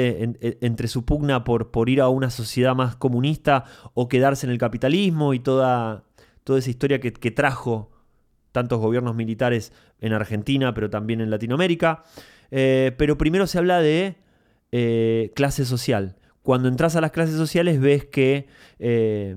entre 0.60 0.88
su 0.88 1.04
pugna 1.04 1.44
por, 1.44 1.70
por, 1.70 1.88
ir 1.88 2.00
a 2.00 2.08
una 2.08 2.30
sociedad 2.30 2.74
más 2.74 2.96
comunista 2.96 3.64
o 3.94 4.08
quedarse 4.08 4.46
en 4.46 4.52
el 4.52 4.58
capitalismo 4.58 5.32
y 5.34 5.40
toda, 5.40 6.04
toda 6.44 6.58
esa 6.58 6.70
historia 6.70 7.00
que 7.00 7.30
trajo 7.30 7.90
tantos 8.52 8.80
gobiernos 8.80 9.14
militares 9.14 9.72
en 10.00 10.12
Argentina, 10.12 10.74
pero 10.74 10.90
también 10.90 11.20
en 11.20 11.30
Latinoamérica. 11.30 12.04
Eh, 12.50 12.92
pero 12.96 13.16
primero 13.16 13.46
se 13.46 13.58
habla 13.58 13.80
de 13.80 14.16
eh, 14.72 15.32
clase 15.34 15.64
social. 15.64 16.16
Cuando 16.42 16.68
entras 16.68 16.96
a 16.96 17.00
las 17.00 17.10
clases 17.12 17.36
sociales 17.36 17.80
ves 17.80 18.06
que 18.06 18.48
eh, 18.78 19.36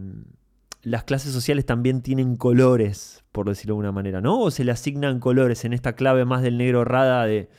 las 0.81 1.03
clases 1.03 1.33
sociales 1.33 1.65
también 1.65 2.01
tienen 2.01 2.35
colores, 2.35 3.23
por 3.31 3.47
decirlo 3.47 3.73
de 3.73 3.77
alguna 3.77 3.91
manera, 3.91 4.21
¿no? 4.21 4.39
O 4.39 4.51
se 4.51 4.63
le 4.63 4.71
asignan 4.71 5.19
colores 5.19 5.65
en 5.65 5.73
esta 5.73 5.93
clave 5.93 6.25
más 6.25 6.41
del 6.41 6.57
negro 6.57 6.85
rada 6.85 7.25
de, 7.25 7.49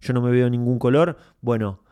yo 0.00 0.12
no 0.12 0.20
me 0.20 0.30
veo 0.30 0.50
ningún 0.50 0.78
color. 0.78 1.18
Bueno, 1.40 1.82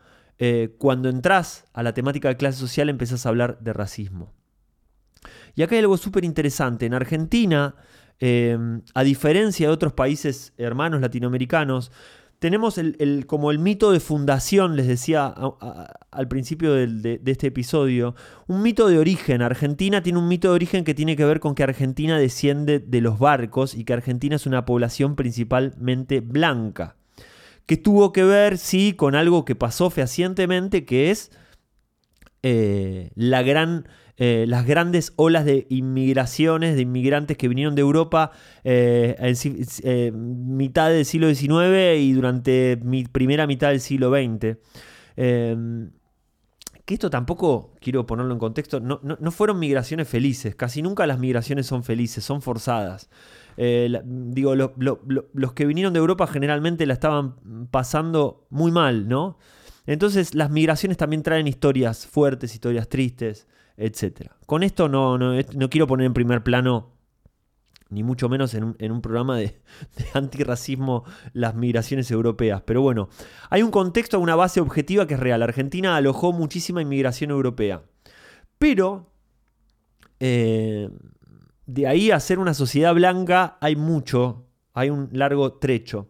cuando 0.77 1.09
entras 1.09 1.65
a 1.73 1.83
la 1.83 1.93
temática 1.93 2.27
de 2.27 2.37
clase 2.37 2.59
social 2.59 2.89
empezás 2.89 3.25
a 3.25 3.29
hablar 3.29 3.59
de 3.59 3.73
racismo. 3.73 4.33
Y 5.55 5.63
acá 5.63 5.75
hay 5.75 5.79
algo 5.79 5.97
súper 5.97 6.23
interesante. 6.23 6.85
En 6.85 6.93
Argentina, 6.93 7.75
a 8.93 9.03
diferencia 9.03 9.67
de 9.67 9.73
otros 9.73 9.93
países 9.93 10.53
hermanos 10.57 11.01
latinoamericanos, 11.01 11.91
tenemos 12.39 12.77
el, 12.77 13.25
como 13.25 13.49
el 13.49 13.57
mito 13.57 13.91
de 13.91 13.99
fundación, 13.99 14.75
les 14.75 14.87
decía 14.87 15.33
al 16.11 16.27
principio 16.27 16.73
de, 16.73 17.19
este 17.25 17.47
episodio, 17.47 18.15
un 18.47 18.61
mito 18.61 18.87
de 18.87 18.99
origen. 18.99 19.41
Argentina 19.41 20.03
tiene 20.03 20.19
un 20.19 20.27
mito 20.27 20.49
de 20.49 20.55
origen 20.55 20.83
que 20.83 20.93
tiene 20.93 21.15
que 21.15 21.25
ver 21.25 21.39
con 21.39 21.55
que 21.55 21.63
Argentina 21.63 22.19
desciende 22.19 22.79
de 22.79 23.01
los 23.01 23.17
barcos 23.17 23.73
y 23.73 23.85
que 23.85 23.93
Argentina 23.93 24.35
es 24.35 24.45
una 24.45 24.65
población 24.65 25.15
principalmente 25.15 26.19
blanca. 26.19 26.95
Que 27.65 27.75
tuvo 27.75 28.13
que 28.13 28.23
ver, 28.23 28.59
sí, 28.59 28.93
con 28.93 29.15
algo 29.15 29.43
que 29.43 29.55
pasó 29.55 29.89
fehacientemente, 29.89 30.85
que 30.85 31.09
es 31.11 31.31
eh, 32.43 33.09
la 33.15 33.41
gran 33.41 33.87
eh, 34.19 34.45
las 34.47 34.65
grandes 34.65 35.13
olas 35.15 35.45
de 35.45 35.67
inmigraciones, 35.69 36.75
de 36.75 36.81
inmigrantes 36.81 37.37
que 37.37 37.47
vinieron 37.47 37.75
de 37.75 37.81
Europa 37.81 38.31
eh, 38.63 39.15
en 39.19 39.67
eh, 39.83 40.11
mitad 40.11 40.89
del 40.89 41.05
siglo 41.05 41.33
XIX 41.33 41.99
y 41.99 42.13
durante 42.13 42.79
mi 42.83 43.03
primera 43.03 43.45
mitad 43.45 43.69
del 43.69 43.79
siglo 43.79 44.09
XX. 44.09 44.57
Em, 45.17 45.91
que 46.83 46.95
esto 46.95 47.11
tampoco, 47.11 47.75
quiero 47.79 48.07
ponerlo 48.07 48.33
en 48.33 48.39
contexto, 48.39 48.79
no, 48.79 48.99
fueron 49.31 49.59
migraciones 49.59 50.07
felices, 50.07 50.55
casi 50.55 50.81
nunca 50.81 51.05
las 51.05 51.19
migraciones 51.19 51.67
son 51.67 51.83
felices, 51.83 52.23
son 52.23 52.41
forzadas. 52.41 53.09
digo, 53.57 54.55
los 54.55 55.53
que 55.53 55.65
vinieron 55.65 55.93
de 55.93 55.99
Europa 55.99 56.25
generalmente 56.27 56.85
la 56.85 56.93
estaban 56.93 57.67
pasando 57.69 58.47
muy 58.49 58.71
mal, 58.71 59.07
¿no? 59.09 59.37
Entonces 59.85 60.33
las 60.33 60.49
migraciones 60.49 60.97
también 60.97 61.23
traen 61.23 61.47
historias 61.47 62.07
fuertes, 62.07 62.53
historias 62.53 62.87
tristes 62.87 63.47
etc. 63.77 64.31
Con 64.45 64.63
esto 64.63 64.89
no, 64.89 65.17
no, 65.17 65.69
quiero 65.69 65.87
poner 65.87 66.07
en 66.07 66.13
primer 66.13 66.43
plano, 66.43 66.91
ni 67.89 68.03
mucho 68.03 68.27
menos 68.27 68.53
en 68.53 68.91
un, 68.91 69.01
programa 69.01 69.37
de, 69.37 69.61
antirracismo, 70.13 71.05
las 71.33 71.55
migraciones 71.55 72.11
europeas. 72.11 72.63
Pero 72.65 72.81
bueno, 72.81 73.09
hay 73.49 73.61
un 73.61 73.71
contexto, 73.71 74.19
una 74.19 74.35
base 74.35 74.59
objetiva 74.59 75.07
que 75.07 75.13
es 75.13 75.19
real. 75.19 75.41
Argentina 75.43 75.95
alojó 75.95 76.33
muchísima 76.33 76.81
inmigración 76.81 77.31
europea. 77.31 77.83
Pero 78.57 79.11
eh, 80.19 80.89
de 81.67 81.87
ahí 81.87 82.11
a 82.11 82.19
ser 82.19 82.39
una 82.39 82.53
sociedad 82.53 82.93
blanca 82.95 83.57
hay 83.61 83.75
mucho, 83.75 84.47
hay 84.73 84.89
un 84.89 85.09
largo 85.11 85.53
trecho. 85.53 86.09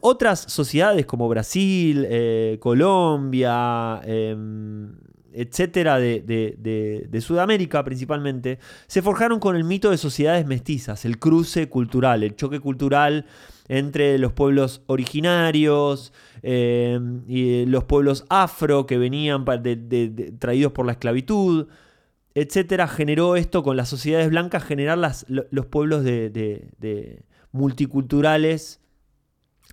Otras 0.00 0.40
sociedades 0.40 1.06
como 1.06 1.28
Brasil, 1.28 2.04
eh, 2.08 2.58
Colombia, 2.60 4.00
em, 4.04 4.96
etcétera, 5.36 5.98
de, 5.98 7.20
Sudamérica 7.20 7.84
principalmente, 7.84 8.58
se 8.86 9.02
forjaron 9.02 9.38
con 9.38 9.54
el 9.56 9.64
mito 9.64 9.90
de 9.90 9.98
sociedades 9.98 10.46
mestizas, 10.46 11.04
el 11.04 11.18
cruce 11.18 11.68
cultural, 11.68 12.22
el 12.22 12.34
choque 12.36 12.60
cultural 12.60 13.26
entre 13.68 14.18
los 14.18 14.32
pueblos 14.32 14.82
originarios 14.86 16.12
eh, 16.42 16.98
y 17.26 17.66
los 17.66 17.84
pueblos 17.84 18.24
afro 18.28 18.86
que 18.86 18.96
venían 18.96 19.44
traídos 20.38 20.72
por 20.72 20.86
la 20.86 20.92
esclavitud, 20.92 21.66
etcétera, 22.34 22.86
generó 22.86 23.36
esto 23.36 23.62
con 23.62 23.76
las 23.76 23.88
sociedades 23.88 24.28
blancas, 24.30 24.62
generar 24.64 24.98
los 25.28 25.66
pueblos 25.66 26.04
de, 26.04 27.22
multiculturales 27.52 28.80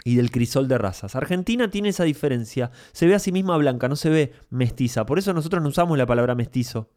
y 0.04 0.16
del 0.16 0.32
crisol 0.32 0.68
de 0.68 0.78
razas. 0.78 1.16
Argentina 1.16 1.70
tiene 1.70 1.90
esa 1.90 2.04
diferencia, 2.04 2.72
se 2.92 3.08
ve 3.08 3.16
a 3.16 3.20
sí 3.20 3.32
misma 3.32 3.58
blanca, 3.58 3.88
no 3.88 3.96
se 3.96 4.10
ve 4.10 4.34
mestiza, 4.50 5.06
por 5.06 5.20
eso 5.20 5.34
nosotros 5.34 5.62
no 5.64 5.70
usamos 5.70 5.98
la 5.98 6.06
palabra 6.06 6.36
mestizo. 6.36 6.90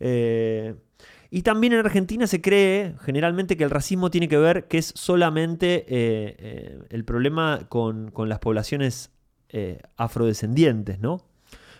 Eh, 0.00 0.74
y 1.30 1.42
también 1.42 1.74
en 1.74 1.80
Argentina 1.80 2.26
se 2.26 2.40
cree 2.40 2.94
generalmente 3.02 3.56
que 3.56 3.64
el 3.64 3.70
racismo 3.70 4.10
tiene 4.10 4.28
que 4.28 4.38
ver 4.38 4.66
que 4.66 4.78
es 4.78 4.92
solamente 4.94 5.84
eh, 5.88 6.36
eh, 6.38 6.78
el 6.88 7.04
problema 7.04 7.66
con, 7.68 8.12
las 8.26 8.38
poblaciones 8.38 9.10
afrodescendientes, 9.96 11.00
¿no? 11.00 11.24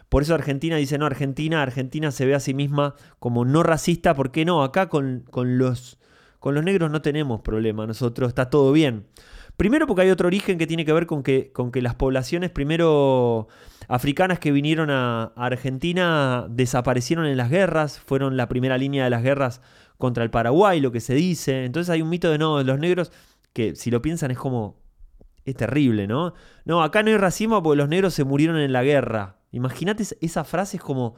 Por 0.09 0.23
eso 0.23 0.35
Argentina 0.35 0.77
dice, 0.77 0.97
no, 0.97 1.05
Argentina, 1.05 1.63
Argentina 1.63 2.11
se 2.11 2.25
ve 2.25 2.35
a 2.35 2.41
sí 2.41 2.55
misma 2.55 2.95
como 3.19 3.45
no 3.45 3.63
racista, 3.63 4.15
¿por 4.15 4.31
qué 4.31 4.47
no? 4.47 4.63
Acá 4.63 4.89
con, 4.89 5.25
con 5.31 5.59
los, 5.59 5.99
con 6.39 6.55
los 6.55 6.65
negros 6.65 6.91
no 6.91 7.03
tenemos 7.03 7.43
problema, 7.43 7.87
nosotros 7.87 8.29
está 8.29 8.49
todo 8.49 8.73
bien. 8.73 9.05
Primero 9.59 9.89
porque 9.89 10.03
hay 10.03 10.11
otro 10.11 10.29
origen 10.29 10.57
que 10.57 10.69
tiene 10.69 10.85
que 10.85 10.93
ver 10.93 11.07
con 11.07 11.25
que, 11.25 11.51
con 11.51 11.73
que 11.73 11.83
las 11.83 11.97
poblaciones 11.97 12.49
primero 12.49 13.49
africanas 13.89 14.39
que 14.39 14.53
vinieron 14.53 14.89
a, 14.89 15.33
Argentina 15.35 16.47
desaparecieron 16.49 17.27
en 17.27 17.37
las 17.37 17.51
guerras, 17.51 17.99
fueron 17.99 18.37
la 18.37 18.49
primera 18.49 18.79
línea 18.79 19.03
de 19.03 19.11
las 19.11 19.25
guerras 19.25 19.61
contra 19.97 20.23
el 20.23 20.31
Paraguay, 20.31 20.81
lo 20.81 20.93
que 20.93 21.01
se 21.01 21.17
dice. 21.17 21.65
Entonces 21.65 21.91
hay 21.91 22.03
un 22.03 22.09
mito 22.09 22.31
de 22.31 22.39
no, 22.39 22.63
los 22.63 22.79
negros, 22.79 23.11
que 23.53 23.75
si 23.75 23.91
lo 23.91 24.01
piensan 24.01 24.31
es 24.31 24.39
como, 24.39 24.81
es 25.45 25.57
terrible, 25.57 26.07
¿no? 26.07 26.35
No, 26.65 26.85
acá 26.85 27.03
no 27.03 27.11
hay 27.11 27.17
racismo 27.17 27.61
porque 27.61 27.79
los 27.79 27.89
negros 27.89 28.15
se 28.15 28.23
murieron 28.23 28.59
en 28.59 28.73
la 28.73 28.85
guerra. 28.85 29.39
Imagínate 29.51 30.05
esa 30.21 30.45
frase 30.45 30.77
es 30.77 30.85
como, 30.85 31.17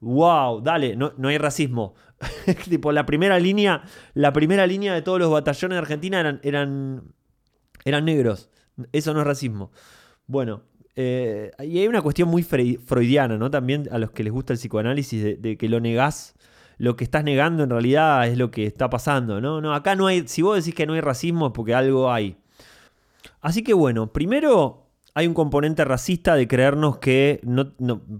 wow, 0.00 0.62
dale, 0.62 0.96
no, 0.96 1.12
no 1.18 1.28
hay 1.28 1.36
racismo. 1.36 1.96
tipo, 2.70 2.92
la 2.92 3.04
primera 3.04 3.38
línea, 3.38 3.82
la 4.14 4.32
primera 4.32 4.66
línea 4.66 4.94
de 4.94 5.02
todos 5.02 5.18
los 5.18 5.30
batallones 5.30 5.76
de 5.76 5.80
Argentina 5.80 6.20
eran, 6.20 6.40
eran 6.44 7.12
eran 7.84 8.04
negros. 8.04 8.50
Eso 8.92 9.14
no 9.14 9.20
es 9.20 9.26
racismo. 9.26 9.70
Bueno, 10.26 10.62
eh, 10.96 11.50
y 11.60 11.78
hay 11.78 11.88
una 11.88 12.02
cuestión 12.02 12.28
muy 12.28 12.42
freudiana, 12.42 13.36
¿no? 13.36 13.50
También 13.50 13.88
a 13.90 13.98
los 13.98 14.10
que 14.12 14.22
les 14.24 14.32
gusta 14.32 14.52
el 14.52 14.58
psicoanálisis, 14.58 15.42
de, 15.42 15.56
que 15.56 15.68
lo 15.68 15.80
negás, 15.80 16.34
lo 16.78 16.96
que 16.96 17.04
estás 17.04 17.24
negando 17.24 17.64
en 17.64 17.70
realidad 17.70 18.26
es 18.28 18.38
lo 18.38 18.50
que 18.50 18.66
está 18.66 18.90
pasando, 18.90 19.40
¿no? 19.40 19.60
No, 19.60 19.74
acá 19.74 19.96
no 19.96 20.06
hay, 20.06 20.26
si 20.28 20.42
vos 20.42 20.56
decís 20.56 20.74
que 20.74 20.86
no 20.86 20.94
hay 20.94 21.00
racismo 21.00 21.46
es 21.46 21.52
porque 21.52 21.74
algo 21.74 22.12
hay. 22.12 22.36
Así 23.40 23.62
que 23.62 23.74
bueno, 23.74 24.12
primero 24.12 24.88
hay 25.14 25.26
un 25.26 25.34
componente 25.34 25.84
racista 25.84 26.34
de 26.34 26.48
creernos 26.48 26.98
que, 26.98 27.40
no, 27.42 27.72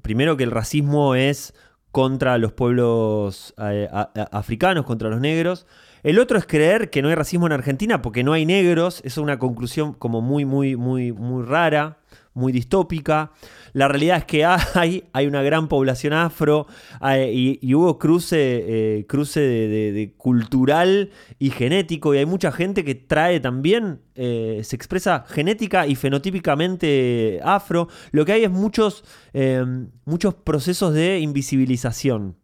primero 0.02 0.36
que 0.36 0.44
el 0.44 0.50
racismo 0.50 1.14
es 1.14 1.54
contra 1.90 2.38
los 2.38 2.52
pueblos 2.52 3.54
eh, 3.58 3.88
africanos, 4.32 4.84
contra 4.84 5.08
los 5.10 5.20
negros. 5.20 5.66
El 6.04 6.18
otro 6.18 6.36
es 6.36 6.44
creer 6.44 6.90
que 6.90 7.00
no 7.00 7.08
hay 7.08 7.14
racismo 7.14 7.46
en 7.46 7.52
Argentina 7.52 8.02
porque 8.02 8.22
no 8.22 8.34
hay 8.34 8.44
negros. 8.44 9.00
Es 9.06 9.16
una 9.16 9.38
conclusión 9.38 9.94
como 9.94 10.20
muy, 10.20 10.44
muy, 10.44 10.76
muy, 10.76 11.12
muy 11.12 11.42
rara, 11.42 11.96
muy 12.34 12.52
distópica. 12.52 13.32
La 13.72 13.88
realidad 13.88 14.18
es 14.18 14.24
que 14.26 14.44
hay, 14.74 15.04
hay 15.14 15.26
una 15.26 15.40
gran 15.40 15.66
población 15.66 16.12
afro 16.12 16.66
y, 17.02 17.74
hubo 17.74 17.98
cruce, 17.98 18.36
eh, 18.38 19.06
cruce 19.06 19.40
de, 19.40 20.12
cultural 20.18 21.10
y 21.38 21.48
genético 21.48 22.14
y 22.14 22.18
hay 22.18 22.26
mucha 22.26 22.52
gente 22.52 22.84
que 22.84 22.94
trae 22.94 23.40
también, 23.40 24.02
eh, 24.14 24.60
se 24.62 24.76
expresa 24.76 25.24
genética 25.26 25.86
y 25.86 25.94
fenotípicamente 25.94 27.40
afro. 27.42 27.88
Lo 28.12 28.26
que 28.26 28.32
hay 28.32 28.44
es 28.44 28.50
muchos, 28.50 29.04
eh, 29.32 29.64
muchos 30.04 30.34
procesos 30.34 30.92
de 30.92 31.20
invisibilización. 31.20 32.36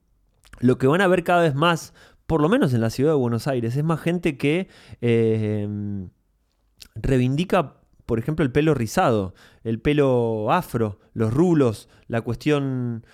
Lo 0.61 0.77
que 0.77 0.87
van 0.87 1.01
a 1.01 1.09
ver 1.09 1.25
cada 1.25 1.43
vez 1.43 1.55
más 1.55 1.95
por 2.31 2.43
lo 2.43 2.49
menos 2.49 2.73
en 2.75 2.81
la 2.81 2.91
ciudad 2.91 3.11
de 3.11 3.17
Buenos 3.17 3.49
Aires, 3.49 3.75
es 3.75 3.83
más 3.83 4.01
gente 4.01 4.39
que 4.39 4.69
em, 5.01 6.11
reivindica, 6.95 7.79
por 8.07 8.21
ejemplo, 8.21 8.45
el 8.45 8.53
pelo 8.53 8.73
rizado, 8.73 9.35
el 9.65 9.81
pelo 9.81 10.53
afro, 10.53 11.01
los 11.13 11.35
rulos, 11.35 11.89
la 12.07 12.21
cuestión... 12.21 13.05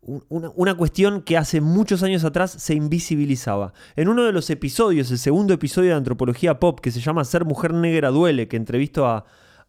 Una, 0.00 0.74
cuestión 0.74 1.22
que 1.22 1.36
hace 1.36 1.60
muchos 1.60 2.02
años 2.02 2.24
atrás 2.24 2.50
se 2.50 2.74
invisibilizaba. 2.74 3.72
En 3.94 4.08
uno 4.08 4.24
de 4.24 4.32
los 4.32 4.50
episodios, 4.50 5.12
el 5.12 5.18
segundo 5.18 5.54
episodio 5.54 5.90
de 5.90 5.96
Antropología 5.96 6.58
Pop, 6.58 6.80
que 6.80 6.90
se 6.90 7.00
llama 7.00 7.24
Ser 7.24 7.44
Mujer 7.44 7.72
Negra 7.72 8.10
Duele, 8.10 8.48
que 8.48 8.56
entrevisto 8.56 9.06
a, 9.06 9.26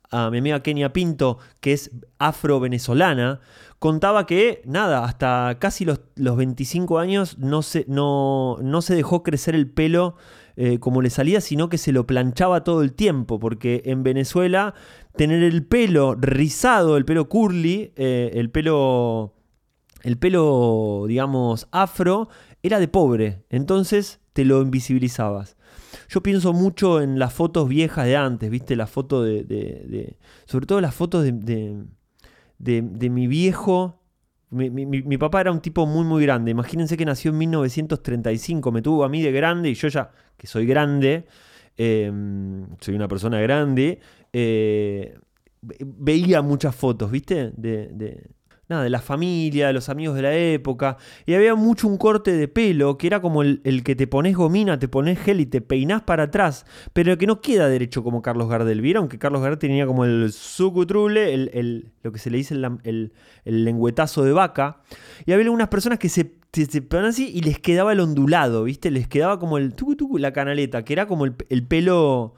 a 0.09 0.31
mi 0.31 0.39
amiga 0.39 0.63
Kenia 0.63 0.91
Pinto, 0.91 1.37
que 1.59 1.73
es 1.73 1.91
afro-venezolana, 2.17 3.41
contaba 3.79 4.25
que, 4.25 4.61
nada, 4.65 5.03
hasta 5.03 5.57
casi 5.59 5.85
los, 5.85 5.99
25 6.15 6.99
años 6.99 7.37
no 7.37 7.61
se, 7.61 7.85
no, 7.87 8.57
no 8.61 8.81
se 8.81 8.95
dejó 8.95 9.23
crecer 9.23 9.55
el 9.55 9.69
pelo 9.69 10.15
eh, 10.55 10.79
como 10.79 11.03
le 11.03 11.11
salía, 11.11 11.39
sino 11.39 11.69
que 11.69 11.77
se 11.77 11.91
lo 11.91 12.07
planchaba 12.07 12.63
todo 12.63 12.81
el 12.81 12.93
tiempo, 12.93 13.39
porque 13.39 13.83
en 13.85 14.01
Venezuela 14.01 14.73
tener 15.15 15.43
el 15.43 15.65
pelo 15.65 16.15
rizado, 16.15 16.97
el 16.97 17.05
pelo 17.05 17.29
curly, 17.29 17.93
eh, 17.95 18.31
el 18.33 18.49
pelo, 18.49 19.35
el 20.01 20.17
pelo, 20.17 21.05
digamos, 21.07 21.67
afro, 21.71 22.29
era 22.63 22.79
de 22.79 22.87
pobre, 22.87 23.43
entonces 23.49 24.19
te 24.33 24.45
lo 24.45 24.61
invisibilizabas. 24.61 25.57
Yo 26.09 26.23
pienso 26.23 26.53
mucho 26.53 27.01
en 27.01 27.19
las 27.19 27.33
fotos 27.33 27.67
viejas 27.69 28.05
de 28.05 28.17
antes, 28.17 28.49
¿viste? 28.49 28.75
Las 28.75 28.89
fotos 28.89 29.25
de, 29.25 30.17
sobre 30.45 30.65
todo 30.65 30.81
las 30.81 30.95
fotos 30.95 31.23
de, 31.23 31.83
mi 32.59 33.27
viejo. 33.27 34.01
Mi, 34.49 35.17
papá 35.17 35.41
era 35.41 35.51
un 35.51 35.59
tipo 35.59 35.85
muy, 35.85 36.05
muy 36.05 36.23
grande. 36.23 36.51
Imagínense 36.51 36.95
que 36.97 37.05
nació 37.05 37.31
en 37.31 37.37
1935. 37.39 38.71
Me 38.71 38.81
tuvo 38.81 39.03
a 39.03 39.09
mí 39.09 39.21
de 39.21 39.31
grande 39.31 39.69
y 39.69 39.73
yo 39.73 39.87
ya, 39.89 40.11
que 40.37 40.47
soy 40.47 40.65
grande, 40.65 41.25
em, 41.75 42.65
soy 42.79 42.95
una 42.95 43.07
persona 43.07 43.41
grande, 43.41 43.99
eh, 44.31 45.17
veía 45.61 46.41
muchas 46.41 46.75
fotos, 46.75 47.11
¿viste? 47.11 47.51
De, 47.55 48.29
nada, 48.69 48.83
de 48.83 48.89
la 48.89 48.99
familia, 48.99 49.67
de 49.67 49.73
los 49.73 49.89
amigos 49.89 50.15
de 50.15 50.21
la 50.21 50.35
época. 50.35 50.97
Y 51.25 51.33
había 51.33 51.55
mucho 51.55 51.87
un 51.87 51.97
corte 51.97 52.31
de 52.31 52.47
pelo 52.47 52.97
que 52.97 53.07
era 53.07 53.21
como 53.21 53.41
el, 53.41 53.83
que 53.83 53.95
te 53.95 54.07
pones 54.07 54.35
gomina, 54.35 54.77
te 54.77 54.87
pones 54.87 55.19
gel 55.19 55.39
y 55.39 55.45
te 55.45 55.61
peinás 55.61 56.01
para 56.03 56.23
atrás, 56.23 56.65
pero 56.93 57.17
que 57.17 57.27
no 57.27 57.41
queda 57.41 57.69
derecho 57.69 58.03
como 58.03 58.21
Carlos 58.21 58.49
Gardel. 58.49 58.81
¿Vieron 58.81 59.07
que 59.07 59.19
Carlos 59.19 59.41
Gardel 59.41 59.59
tenía 59.59 59.85
como 59.85 60.05
el 60.05 60.31
sucutrule, 60.31 61.33
el, 61.33 61.91
lo 62.03 62.11
que 62.11 62.19
se 62.19 62.29
le 62.29 62.37
dice 62.37 62.55
el, 62.55 63.11
el, 63.45 63.63
lengüetazo 63.65 64.23
de 64.23 64.33
vaca? 64.33 64.81
Y 65.25 65.31
había 65.31 65.45
algunas 65.45 65.69
personas 65.69 65.99
que 65.99 66.09
se, 66.09 66.33
se, 66.51 66.87
así 66.97 67.31
y 67.33 67.41
les 67.41 67.59
quedaba 67.59 67.93
el 67.93 67.99
ondulado, 68.01 68.65
¿viste? 68.65 68.91
Les 68.91 69.07
quedaba 69.07 69.39
como 69.39 69.57
el 69.57 69.75
tucu, 69.75 70.17
la 70.17 70.33
canaleta, 70.33 70.83
que 70.83 70.93
era 70.93 71.07
como 71.07 71.25
el, 71.25 71.35
el 71.49 71.65
pelo. 71.65 72.35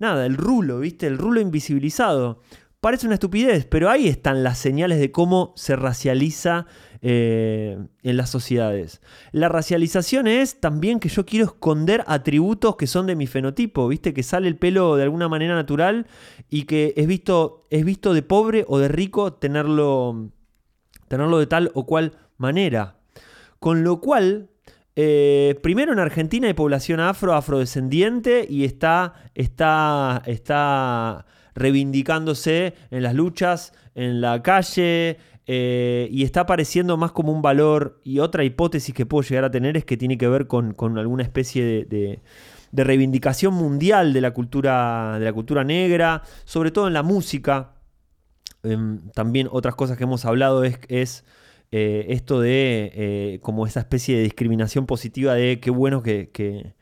Nada, 0.00 0.26
el 0.26 0.36
rulo, 0.36 0.80
¿viste? 0.80 1.06
El 1.06 1.18
rulo 1.18 1.40
invisibilizado. 1.40 2.40
Parece 2.84 3.06
una 3.06 3.14
estupidez, 3.14 3.64
pero 3.64 3.88
ahí 3.88 4.08
están 4.08 4.44
las 4.44 4.58
señales 4.58 5.00
de 5.00 5.10
cómo 5.10 5.54
se 5.56 5.74
racializa 5.74 6.66
eh, 7.00 7.78
en 8.02 8.16
las 8.18 8.28
sociedades. 8.28 9.00
La 9.32 9.48
racialización 9.48 10.26
es 10.26 10.60
también 10.60 11.00
que 11.00 11.08
yo 11.08 11.24
quiero 11.24 11.46
esconder 11.46 12.04
atributos 12.06 12.76
que 12.76 12.86
son 12.86 13.06
de 13.06 13.16
mi 13.16 13.26
fenotipo, 13.26 13.88
¿viste? 13.88 14.12
Que 14.12 14.22
sale 14.22 14.48
el 14.48 14.58
pelo 14.58 14.96
de 14.96 15.04
alguna 15.04 15.30
manera 15.30 15.54
natural 15.54 16.06
y 16.50 16.64
que 16.64 16.92
es 16.98 17.06
visto, 17.06 17.66
es 17.70 17.86
visto 17.86 18.12
de 18.12 18.20
pobre 18.20 18.66
o 18.68 18.78
de 18.78 18.88
rico 18.88 19.32
tenerlo, 19.32 20.28
tenerlo 21.08 21.38
de 21.38 21.46
tal 21.46 21.70
o 21.72 21.86
cual 21.86 22.12
manera. 22.36 22.98
Con 23.60 23.82
lo 23.82 24.02
cual, 24.02 24.50
eh, 24.94 25.58
primero 25.62 25.94
en 25.94 26.00
Argentina 26.00 26.48
hay 26.48 26.52
población 26.52 27.00
afro, 27.00 27.32
afrodescendiente 27.32 28.46
y 28.46 28.64
está, 28.64 29.14
está, 29.34 30.22
está 30.26 31.24
reivindicándose 31.54 32.74
en 32.90 33.02
las 33.02 33.14
luchas, 33.14 33.72
en 33.94 34.20
la 34.20 34.42
calle, 34.42 35.18
eh, 35.46 36.08
y 36.10 36.24
está 36.24 36.40
apareciendo 36.40 36.96
más 36.96 37.12
como 37.12 37.32
un 37.32 37.42
valor. 37.42 38.00
Y 38.04 38.18
otra 38.18 38.44
hipótesis 38.44 38.94
que 38.94 39.06
puedo 39.06 39.26
llegar 39.28 39.44
a 39.44 39.50
tener 39.50 39.76
es 39.76 39.84
que 39.84 39.96
tiene 39.96 40.18
que 40.18 40.28
ver 40.28 40.46
con, 40.46 40.74
alguna 40.98 41.22
especie 41.22 41.84
de, 41.84 42.20
reivindicación 42.72 43.54
mundial 43.54 44.12
de 44.12 44.20
la, 44.20 44.32
cultura, 44.32 45.18
de 45.18 45.24
la 45.24 45.32
cultura 45.32 45.64
negra, 45.64 46.22
sobre 46.44 46.70
todo 46.70 46.88
en 46.88 46.94
la 46.94 47.02
música. 47.02 47.74
Em, 48.62 49.10
también 49.10 49.48
otras 49.50 49.74
cosas 49.74 49.96
que 49.98 50.04
hemos 50.04 50.24
hablado 50.24 50.64
es, 50.64 50.78
es 50.88 51.24
eh, 51.76 52.06
esto 52.14 52.40
de 52.40 52.92
eh, 52.94 53.38
como 53.42 53.66
esa 53.66 53.80
especie 53.80 54.16
de 54.16 54.22
discriminación 54.22 54.86
positiva 54.86 55.34
de 55.34 55.58
qué 55.58 55.70
bueno 55.70 56.04
que, 56.04 56.74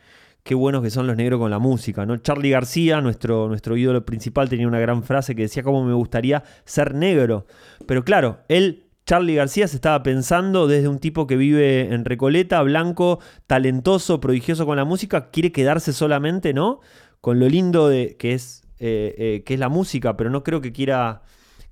qué 0.42 0.54
buenos 0.54 0.82
que 0.82 0.90
son 0.90 1.06
los 1.06 1.16
negros 1.16 1.38
con 1.38 1.50
la 1.50 1.58
música, 1.58 2.04
¿no? 2.04 2.16
Charlie 2.16 2.50
García, 2.50 3.00
nuestro, 3.00 3.48
nuestro 3.48 3.76
ídolo 3.76 4.04
principal, 4.04 4.48
tenía 4.48 4.66
una 4.66 4.80
gran 4.80 5.02
frase 5.02 5.34
que 5.34 5.42
decía 5.42 5.62
cómo 5.62 5.84
me 5.84 5.94
gustaría 5.94 6.42
ser 6.64 6.94
negro. 6.94 7.46
Pero 7.86 8.04
claro, 8.04 8.40
él 8.48 8.86
Charlie 9.06 9.34
García 9.34 9.68
se 9.68 9.76
estaba 9.76 10.02
pensando 10.02 10.66
desde 10.66 10.88
un 10.88 10.98
tipo 10.98 11.26
que 11.26 11.36
vive 11.36 11.92
en 11.92 12.04
Recoleta, 12.04 12.62
blanco, 12.62 13.20
talentoso, 13.46 14.20
prodigioso 14.20 14.66
con 14.66 14.76
la 14.76 14.84
música, 14.84 15.30
quiere 15.30 15.52
quedarse 15.52 15.92
solamente, 15.92 16.54
¿no? 16.54 16.80
Con 17.20 17.38
lo 17.38 17.48
lindo 17.48 17.88
de, 17.88 18.16
que, 18.18 18.34
es, 18.34 18.62
eh, 18.78 19.14
eh, 19.18 19.42
que 19.44 19.54
es 19.54 19.60
la 19.60 19.68
música, 19.68 20.16
pero 20.16 20.30
no 20.30 20.42
creo 20.42 20.60
que 20.60 20.72
quiera, 20.72 21.22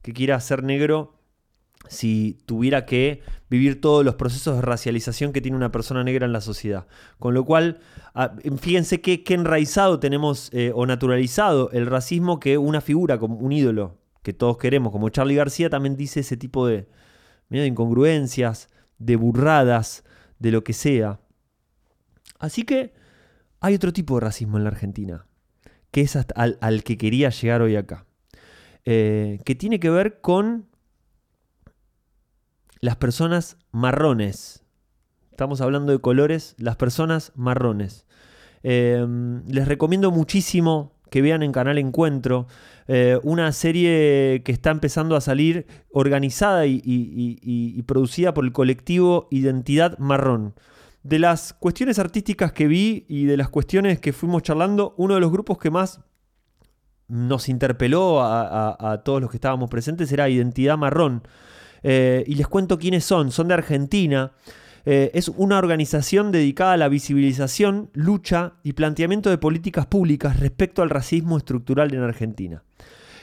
que 0.03 0.13
quiera 0.13 0.39
ser 0.41 0.63
negro 0.63 1.20
si 1.91 2.39
tuviera 2.47 2.87
que 2.87 3.21
vivir 3.51 3.81
todos 3.81 4.05
los 4.05 4.15
procesos 4.15 4.55
de 4.55 4.63
racialización 4.63 5.33
que 5.33 5.41
tiene 5.41 5.57
una 5.57 5.73
persona 5.73 6.05
negra 6.05 6.25
en 6.25 6.33
la 6.33 6.41
sociedad. 6.41 6.87
Con 7.19 7.35
lo 7.35 7.45
cual, 7.45 7.81
ah, 8.15 8.37
fíjense 8.61 9.01
qué, 9.01 9.25
enraizado 9.27 9.99
tenemos 9.99 10.51
eh, 10.53 10.71
o 10.73 10.87
naturalizado 10.87 11.69
el 11.73 11.87
racismo 11.87 12.39
que 12.39 12.59
una 12.59 12.81
figura, 12.81 13.19
como 13.19 13.37
un 13.37 13.51
ídolo 13.51 13.99
que 14.23 14.33
todos 14.33 14.57
queremos, 14.57 14.93
como 14.93 15.09
Charlie 15.09 15.35
García, 15.35 15.69
también 15.69 15.97
dice 15.97 16.21
ese 16.21 16.37
tipo 16.37 16.65
de, 16.65 16.87
incongruencias, 17.51 18.69
de 18.99 19.17
burradas, 19.17 20.05
de 20.39 20.53
lo 20.53 20.63
que 20.63 20.73
sea. 20.73 21.19
Así 22.39 22.63
que 22.63 22.95
hay 23.59 23.75
otro 23.75 23.93
tipo 23.93 24.15
de 24.15 24.21
racismo 24.21 24.59
en 24.59 24.65
la 24.65 24.71
Argentina, 24.71 25.27
que 25.91 26.03
es 26.03 26.17
al, 26.17 26.85
que 26.85 26.97
quería 26.97 27.31
llegar 27.31 27.63
hoy 27.63 27.75
acá, 27.75 28.07
eh, 28.85 29.41
que 29.45 29.57
tiene 29.57 29.81
que 29.81 29.91
ver 29.91 30.21
con 30.21 30.70
las 32.81 32.97
personas 32.97 33.57
marrones. 33.73 34.65
Estamos 35.31 35.61
hablando 35.61 35.93
de 35.93 35.99
colores, 35.99 36.55
las 36.59 36.77
personas 36.77 37.33
marrones. 37.35 38.07
Eh, 38.63 39.07
les 39.47 39.69
recomiendo 39.69 40.11
muchísimo 40.11 40.93
que 41.11 41.23
vean 41.23 41.43
en 41.43 41.53
Canal 41.53 41.79
Encuentro, 41.79 42.47
eh, 42.87 43.19
una 43.23 43.53
serie 43.53 44.43
que 44.45 44.53
está 44.53 44.71
empezando 44.71 45.17
a 45.17 45.21
salir 45.21 45.67
organizada 45.91 46.67
y, 46.67 47.83
producida 47.87 48.33
por 48.33 48.45
el 48.45 48.53
colectivo 48.53 49.29
Identidad 49.31 49.99
Marrón. 49.99 50.55
De 51.03 51.19
las 51.19 51.53
cuestiones 51.55 51.99
artísticas 51.99 52.53
que 52.53 52.69
vi 52.69 53.07
y 53.09 53.25
de 53.25 53.37
las 53.37 53.49
cuestiones 53.49 53.99
que 54.01 54.13
fuimos 54.13 54.43
charlando, 54.43 54.95
uno 54.99 55.15
de 55.15 55.21
los 55.21 55.33
grupos 55.33 55.59
que 55.59 55.71
más 55.71 56.01
nos 57.09 57.49
interpeló 57.49 58.23
a, 58.23 59.03
todos 59.05 59.21
los 59.21 59.31
que 59.31 59.39
estábamos 59.39 59.69
presentes 59.69 60.13
era 60.13 60.29
Identidad 60.29 60.79
Marrón. 60.79 61.23
Eh, 61.83 62.25
y 62.27 62.35
les 62.35 62.47
cuento 62.49 62.79
quiénes 62.79 63.05
son. 63.05 63.31
Son 63.31 63.49
de 63.49 63.55
Argentina. 63.55 64.33
Eh, 64.85 65.11
es 65.15 65.29
una 65.29 65.59
organización 65.59 66.33
dedicada 66.33 66.73
a 66.73 66.77
la 66.77 66.89
visibilización, 66.89 67.91
lucha 67.93 68.55
y 68.63 68.73
planteamiento 68.73 69.31
de 69.31 69.39
políticas 69.39 69.87
públicas 69.87 70.41
respecto 70.41 70.83
al 70.83 70.91
racismo 70.91 71.37
estructural 71.37 71.93
en 71.95 72.03
Argentina. 72.03 72.63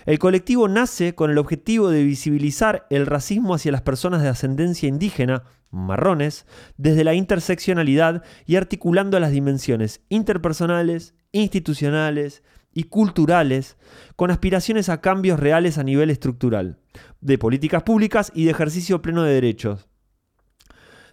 El 0.06 0.20
colectivo 0.20 0.70
nace 0.70 1.16
con 1.16 1.32
el 1.32 1.38
objetivo 1.38 1.90
de 1.90 2.04
visibilizar 2.04 2.88
el 2.90 3.06
racismo 3.06 3.56
hacia 3.56 3.74
las 3.74 3.82
personas 3.82 4.22
de 4.22 4.30
ascendencia 4.30 4.88
indígena, 4.88 5.44
marrones, 5.70 6.46
desde 6.78 7.04
la 7.04 7.14
interseccionalidad 7.14 8.24
y 8.46 8.56
articulando 8.56 9.20
las 9.20 9.32
dimensiones 9.32 10.00
interpersonales, 10.08 11.14
institucionales 11.34 12.44
y 12.74 12.84
culturales, 12.84 13.76
con 14.16 14.32
aspiraciones 14.32 14.88
a 14.88 15.02
cambios 15.02 15.40
reales 15.40 15.78
a 15.78 15.84
nivel 15.84 16.10
estructural, 16.10 16.78
de 17.22 17.38
políticas 17.38 17.84
públicas 17.84 18.32
y 18.34 18.46
de 18.46 18.52
ejercicio 18.52 19.02
pleno 19.02 19.24
de 19.24 19.34
derechos, 19.34 19.88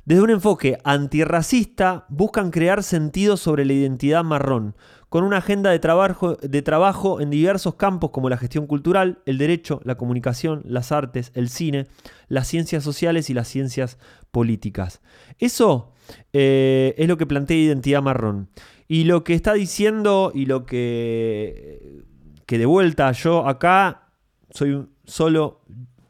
desde 0.07 0.22
un 0.22 0.30
enfoque 0.30 0.76
antirracista 0.84 2.05
buscan 2.11 2.50
crear 2.50 2.82
sentido 2.82 3.38
sobre 3.38 3.64
la 3.64 3.72
identidad 3.72 4.22
marrón, 4.22 4.76
con 5.09 5.24
una 5.24 5.38
agenda 5.38 5.70
de 5.70 5.78
trabajo, 5.78 6.36
de 6.36 6.61
trabajo 6.61 7.22
en 7.22 7.30
diversos 7.30 7.76
campos 7.76 8.11
como 8.11 8.28
la 8.28 8.36
gestión 8.36 8.66
cultural, 8.66 9.22
el 9.24 9.38
derecho, 9.38 9.80
la 9.82 9.94
comunicación, 9.94 10.61
las 10.66 10.92
artes, 10.92 11.30
el 11.34 11.48
cine, 11.48 11.86
las 12.28 12.48
ciencias 12.48 12.84
sociales 12.84 13.30
y 13.30 13.34
las 13.34 13.48
ciencias 13.48 13.96
políticas. 14.30 15.00
Eso 15.38 15.94
eh, 16.34 16.94
es 16.98 17.09
lo 17.09 17.16
que 17.16 17.26
plantea 17.26 17.57
Identidad 17.57 18.02
Marrón. 18.02 18.50
Y 18.86 19.05
lo 19.05 19.24
que 19.24 19.32
está 19.32 19.55
diciendo 19.55 20.32
y 20.34 20.44
lo 20.44 20.66
que, 20.66 22.02
que 22.44 22.59
de 22.59 22.66
vuelta 22.66 23.11
yo 23.12 23.48
acá 23.48 24.09
soy 24.50 24.86
solo 25.05 25.62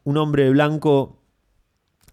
un 0.05 0.17
hombre 0.17 0.51
blanco 0.51 1.23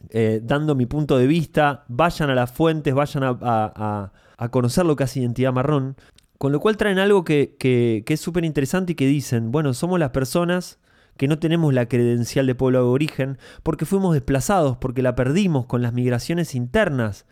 eh, 0.10 0.42
dando 0.44 0.76
mi 0.76 0.86
punto 0.86 1.18
de 1.18 1.28
vista, 1.28 1.86
vayan 1.88 2.30
a 2.30 2.36
las 2.36 2.52
fuentes, 2.52 2.94
vayan 2.94 3.24
a, 3.24 4.12
conocer 4.50 4.86
lo 4.86 4.96
que 4.96 5.04
hace 5.04 5.20
identidad 5.20 5.54
marrón, 5.54 5.96
con 6.40 6.52
lo 6.52 6.60
cual 6.60 6.76
traen 6.76 6.98
algo 6.98 7.24
que, 7.24 7.56
que 7.60 8.04
es 8.08 8.20
súper 8.20 8.44
interesante 8.44 8.94
y 8.94 8.96
que 8.96 9.06
dicen, 9.06 9.52
bueno, 9.52 9.74
somos 9.74 10.00
las 10.00 10.10
personas 10.10 10.80
que 11.18 11.28
no 11.28 11.40
tenemos 11.40 11.74
la 11.74 11.88
credencial 11.88 12.48
de 12.48 12.56
pueblo 12.56 12.80
de 12.80 12.90
origen 12.90 13.38
porque 13.64 13.86
fuimos 13.86 14.14
desplazados, 14.14 14.78
porque 14.78 15.04
la 15.04 15.16
perdimos 15.16 15.66
con 15.66 15.82
las 15.82 15.94
migraciones 15.94 16.56
internas. 16.56 17.26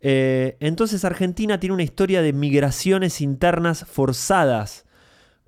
Eh, 0.00 0.56
entonces 0.60 1.04
Argentina 1.04 1.60
tiene 1.60 1.74
una 1.74 1.82
historia 1.82 2.22
de 2.22 2.32
migraciones 2.32 3.20
internas 3.20 3.84
forzadas 3.84 4.85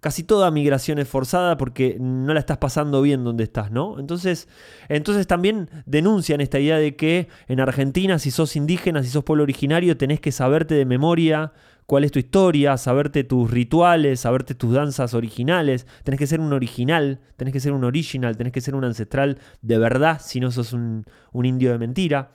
casi 0.01 0.23
toda 0.23 0.51
migración 0.51 0.99
es 0.99 1.09
forzada 1.09 1.57
porque 1.57 1.97
no 1.99 2.33
la 2.33 2.41
estás 2.41 2.59
pasando 2.59 3.03
bien 3.03 3.25
donde 3.25 3.45
estás, 3.45 3.71
¿no? 3.71 3.99
Entonces, 3.99 4.49
entonces 4.89 5.27
también 5.27 5.71
denuncian 5.87 6.41
esta 6.41 6.61
idea 6.61 6.79
de 6.79 6.97
que 6.97 7.29
en 7.49 7.61
Argentina, 7.61 8.19
si 8.19 8.31
sos 8.31 8.55
indígena, 8.57 9.03
si 9.03 9.09
sos 9.09 9.25
pueblo 9.25 9.43
originario, 9.43 9.97
tenés 9.97 10.21
que 10.21 10.33
saberte 10.33 10.75
de 10.75 10.85
memoria 10.85 11.53
cuál 11.87 12.05
es 12.05 12.13
tu 12.13 12.19
historia, 12.19 12.77
saberte 12.77 13.25
tus 13.25 13.51
rituales, 13.51 14.21
saberte 14.21 14.55
tus 14.55 14.75
danzas 14.75 15.15
originales, 15.15 15.87
tenés 16.05 16.19
que 16.19 16.27
ser 16.27 16.39
un 16.39 16.53
original, 16.53 17.21
tenés 17.37 17.53
que 17.53 17.61
ser 17.61 17.73
un 17.73 17.83
original, 17.83 18.37
tenés 18.37 18.53
que 18.53 18.61
ser 18.61 18.75
un 18.75 18.85
ancestral 18.85 19.39
de 19.63 19.79
verdad, 19.79 20.21
si 20.23 20.39
no 20.39 20.51
sos 20.51 20.75
un, 20.75 21.07
indio 21.33 21.73
de 21.73 21.79
mentira. 21.79 22.33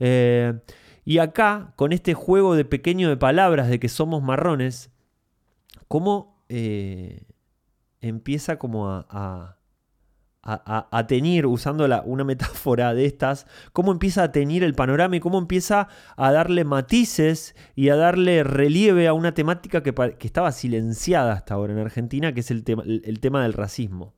Eh, 0.00 0.54
y 1.04 1.18
acá, 1.18 1.72
con 1.76 1.92
este 1.92 2.14
juego 2.14 2.56
de 2.56 2.64
pequeño 2.64 3.08
de 3.08 3.16
palabras 3.16 3.68
de 3.68 3.78
que 3.78 3.88
somos 3.88 4.24
marrones, 4.24 4.90
¿cómo 5.86 6.35
eh, 6.48 7.22
empieza 8.00 8.58
como 8.58 8.88
a, 8.88 9.56
a, 10.46 10.88
a, 10.90 11.06
teñir, 11.06 11.46
usando 11.46 11.86
una 12.04 12.24
metáfora 12.24 12.94
de 12.94 13.06
estas, 13.06 13.46
cómo 13.72 13.90
empieza 13.90 14.22
a 14.22 14.32
teñir 14.32 14.62
el 14.62 14.74
panorama 14.74 15.16
y 15.16 15.20
cómo 15.20 15.38
empieza 15.38 15.88
a 16.16 16.32
darle 16.32 16.64
matices 16.64 17.56
y 17.74 17.88
a 17.88 17.96
darle 17.96 18.44
relieve 18.44 19.08
a 19.08 19.12
una 19.12 19.34
temática 19.34 19.82
que, 19.82 19.94
estaba 20.20 20.52
silenciada 20.52 21.32
hasta 21.32 21.54
ahora 21.54 21.72
en 21.72 21.80
Argentina, 21.80 22.32
que 22.32 22.40
es 22.40 22.50
el 22.50 22.62
tema, 22.62 22.84
tema 23.20 23.42
del 23.42 23.54
racismo. 23.54 24.14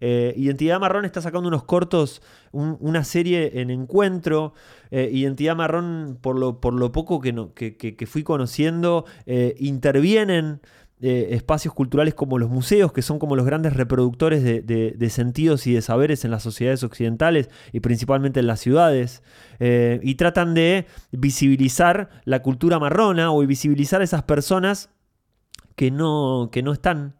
Eh, 0.00 0.34
Identidad 0.36 0.80
Marrón 0.80 1.04
está 1.04 1.20
sacando 1.20 1.48
unos 1.48 1.64
cortos, 1.64 2.22
una 2.52 3.04
serie 3.04 3.60
en 3.60 3.70
encuentro. 3.70 4.54
Eh, 4.90 5.10
Identidad 5.12 5.56
Marrón, 5.56 6.18
por 6.20 6.38
lo, 6.38 6.60
por 6.60 6.74
lo 6.74 6.90
poco 6.90 7.20
que, 7.20 7.32
no, 7.32 7.54
que, 7.54 7.76
que, 7.76 8.06
fui 8.06 8.22
conociendo, 8.22 9.04
intervienen 9.58 10.60
espacios 11.00 11.72
culturales 11.72 12.14
como 12.14 12.38
los 12.38 12.50
museos, 12.50 12.92
que 12.92 13.02
son 13.02 13.18
como 13.18 13.34
los 13.34 13.46
grandes 13.46 13.74
reproductores 13.74 14.42
de, 14.42 15.10
sentidos 15.10 15.66
y 15.66 15.72
de 15.72 15.82
saberes 15.82 16.24
en 16.24 16.30
las 16.30 16.42
sociedades 16.42 16.82
occidentales 16.82 17.48
y 17.72 17.80
principalmente 17.80 18.40
en 18.40 18.46
las 18.46 18.60
ciudades, 18.60 19.22
eh, 19.58 20.00
y 20.02 20.16
tratan 20.16 20.54
de 20.54 20.86
visibilizar 21.10 22.10
la 22.24 22.42
cultura 22.42 22.78
marrona 22.78 23.32
o 23.32 23.46
visibilizar 23.46 24.00
a 24.00 24.04
esas 24.04 24.24
personas 24.24 24.90
que 25.76 25.90
no, 25.90 26.50
que 26.52 26.62
no 26.62 26.72
están 26.72 27.14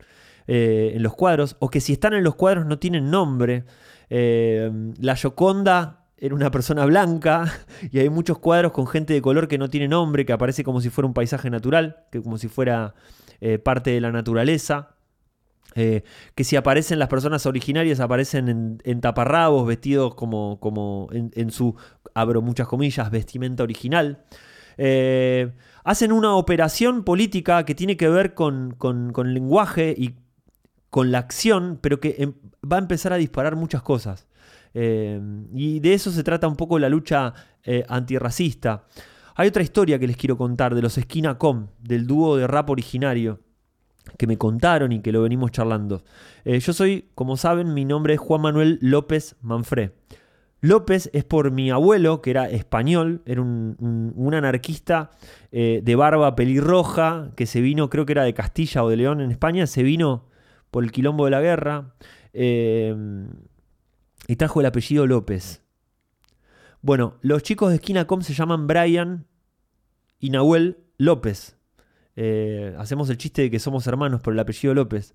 eh, 0.46 0.92
en 0.94 1.02
los 1.02 1.14
cuadros, 1.14 1.56
o 1.60 1.70
que 1.70 1.80
si 1.80 1.92
están 1.92 2.12
en 2.12 2.24
los 2.24 2.34
cuadros 2.34 2.66
no 2.66 2.78
tienen 2.78 3.10
nombre. 3.10 3.64
Eh, 4.10 4.70
la 4.98 5.14
Yoconda 5.14 6.08
era 6.18 6.34
una 6.34 6.50
persona 6.50 6.84
blanca 6.84 7.44
y 7.90 7.98
hay 7.98 8.10
muchos 8.10 8.38
cuadros 8.38 8.72
con 8.72 8.86
gente 8.86 9.14
de 9.14 9.22
color 9.22 9.48
que 9.48 9.58
no 9.58 9.70
tiene 9.70 9.88
nombre, 9.88 10.26
que 10.26 10.32
aparece 10.32 10.64
como 10.64 10.80
si 10.80 10.90
fuera 10.90 11.06
un 11.06 11.14
paisaje 11.14 11.48
natural, 11.50 12.04
que 12.10 12.20
como 12.20 12.36
si 12.36 12.48
fuera 12.48 12.94
eh, 13.40 13.58
parte 13.58 13.90
de 13.90 14.00
la 14.00 14.12
naturaleza. 14.12 14.96
Eh, 15.76 16.02
que 16.34 16.42
si 16.42 16.56
aparecen 16.56 16.98
las 16.98 17.08
personas 17.08 17.46
originarias, 17.46 18.00
aparecen 18.00 18.80
en, 18.82 19.00
taparrabos, 19.00 19.66
vestidos 19.66 20.14
como, 20.14 20.58
como 20.58 21.08
en, 21.12 21.50
su, 21.52 21.76
abro 22.12 22.42
muchas 22.42 22.66
comillas, 22.66 23.10
vestimenta 23.10 23.62
original. 23.62 24.24
Eh, 24.76 25.52
hacen 25.84 26.12
una 26.12 26.34
operación 26.34 27.04
política 27.04 27.64
que 27.64 27.74
tiene 27.74 27.96
que 27.96 28.08
ver 28.08 28.34
con, 28.34 28.76
el 28.82 29.34
lenguaje 29.34 29.94
y 29.96 30.16
con 30.90 31.12
la 31.12 31.18
acción, 31.18 31.78
pero 31.80 32.00
que 32.00 32.16
em, 32.18 32.34
va 32.70 32.76
a 32.76 32.80
empezar 32.80 33.12
a 33.12 33.16
disparar 33.16 33.54
muchas 33.56 33.82
cosas. 33.82 34.26
y 34.74 35.80
de 35.80 35.94
eso 35.94 36.10
se 36.10 36.22
trata 36.22 36.46
un 36.46 36.56
poco 36.56 36.78
la 36.78 36.88
lucha 36.88 37.34
antirracista. 37.88 38.84
Hay 39.40 39.48
otra 39.48 39.62
historia 39.62 39.98
que 39.98 40.06
les 40.06 40.18
quiero 40.18 40.36
contar 40.36 40.74
de 40.74 40.82
los 40.82 40.98
Esquina 40.98 41.38
Com, 41.38 41.68
del 41.78 42.06
dúo 42.06 42.36
de 42.36 42.46
rap 42.46 42.68
originario 42.68 43.40
que 44.18 44.26
me 44.26 44.36
contaron 44.36 44.92
y 44.92 45.00
que 45.00 45.12
lo 45.12 45.22
venimos 45.22 45.50
charlando. 45.50 46.04
Eh, 46.44 46.60
yo 46.60 46.74
soy, 46.74 47.08
como 47.14 47.38
saben, 47.38 47.72
mi 47.72 47.86
nombre 47.86 48.12
es 48.12 48.20
Juan 48.20 48.42
Manuel 48.42 48.78
López 48.82 49.36
Manfré. 49.40 49.94
López 50.60 51.08
es 51.14 51.24
por 51.24 51.52
mi 51.52 51.70
abuelo, 51.70 52.20
que 52.20 52.32
era 52.32 52.50
español, 52.50 53.22
era 53.24 53.40
un, 53.40 54.30
anarquista 54.34 55.10
eh, 55.52 55.80
de 55.82 55.96
barba 55.96 56.36
pelirroja, 56.36 57.30
que 57.34 57.46
se 57.46 57.62
vino, 57.62 57.88
creo 57.88 58.04
que 58.04 58.12
era 58.12 58.24
de 58.24 58.34
Castilla 58.34 58.84
o 58.84 58.90
de 58.90 58.98
León 58.98 59.22
en 59.22 59.30
España, 59.30 59.66
se 59.66 59.82
vino 59.82 60.26
por 60.70 60.84
el 60.84 60.92
quilombo 60.92 61.24
de 61.24 61.30
la 61.30 61.40
guerra 61.40 61.94
eh, 62.34 62.94
y 64.28 64.36
trajo 64.36 64.60
el 64.60 64.66
apellido 64.66 65.06
López. 65.06 65.62
Bueno, 66.82 67.14
los 67.22 67.42
chicos 67.42 67.70
de 67.70 67.76
Esquina 67.76 68.06
Com 68.06 68.20
se 68.20 68.34
llaman 68.34 68.66
Brian 68.66 69.26
y 70.20 70.30
Nahuel 70.30 70.76
López. 70.98 71.56
Eh, 72.16 72.74
hacemos 72.78 73.08
el 73.08 73.16
chiste 73.16 73.42
de 73.42 73.50
que 73.50 73.58
somos 73.58 73.86
hermanos 73.86 74.20
por 74.20 74.34
el 74.34 74.38
apellido 74.38 74.74
López. 74.74 75.14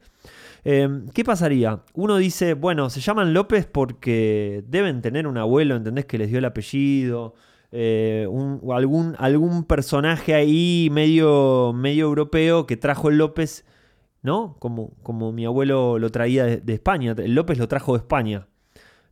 Eh, 0.64 0.90
¿Qué 1.14 1.24
pasaría? 1.24 1.82
Uno 1.94 2.18
dice, 2.18 2.56
bueno, 2.56 2.90
se 2.90 3.00
llaman 3.00 3.34
López 3.34 3.68
porque 3.68 4.64
deben 4.68 5.02
tener 5.02 5.28
un 5.28 5.38
abuelo, 5.38 5.76
¿entendés? 5.76 6.06
Que 6.06 6.18
les 6.18 6.30
dio 6.30 6.40
el 6.40 6.46
apellido. 6.46 7.36
Eh, 7.72 8.28
algún, 8.74 9.16
algún 9.20 9.66
personaje 9.66 10.34
ahí 10.34 10.90
medio, 10.92 11.74
medio 11.74 12.06
europeo 12.06 12.66
que 12.66 12.78
trajo 12.78 13.10
el 13.10 13.18
López, 13.18 13.66
¿no? 14.24 14.56
Como, 14.60 14.96
como 15.04 15.32
mi 15.32 15.46
abuelo 15.46 16.00
lo 16.00 16.10
traía 16.10 16.46
de, 16.46 16.74
España. 16.74 17.14
El 17.18 17.36
López 17.36 17.60
lo 17.60 17.68
trajo 17.68 17.94
de 17.94 18.00
España. 18.00 18.48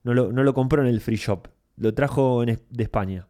No 0.03 0.13
lo, 0.13 0.31
no 0.31 0.43
lo 0.43 0.53
compró 0.53 0.81
en 0.81 0.87
el 0.87 1.01
free 1.01 1.17
shop. 1.17 1.47
Lo 1.77 1.93
trajo 1.93 2.43
de 2.45 2.83
España. 2.83 3.27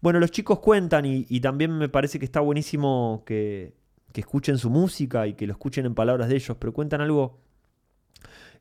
Bueno, 0.00 0.20
los 0.20 0.30
chicos 0.30 0.60
cuentan 0.60 1.04
y, 1.06 1.40
también 1.40 1.76
me 1.76 1.88
parece 1.88 2.18
que 2.18 2.24
está 2.24 2.40
buenísimo 2.40 3.22
que, 3.26 3.74
escuchen 4.14 4.56
su 4.56 4.70
música 4.70 5.26
y 5.26 5.34
que 5.34 5.46
lo 5.46 5.52
escuchen 5.52 5.84
en 5.84 5.94
palabras 5.94 6.30
de 6.30 6.36
ellos, 6.36 6.56
pero 6.58 6.72
cuentan 6.72 7.02
algo 7.02 7.38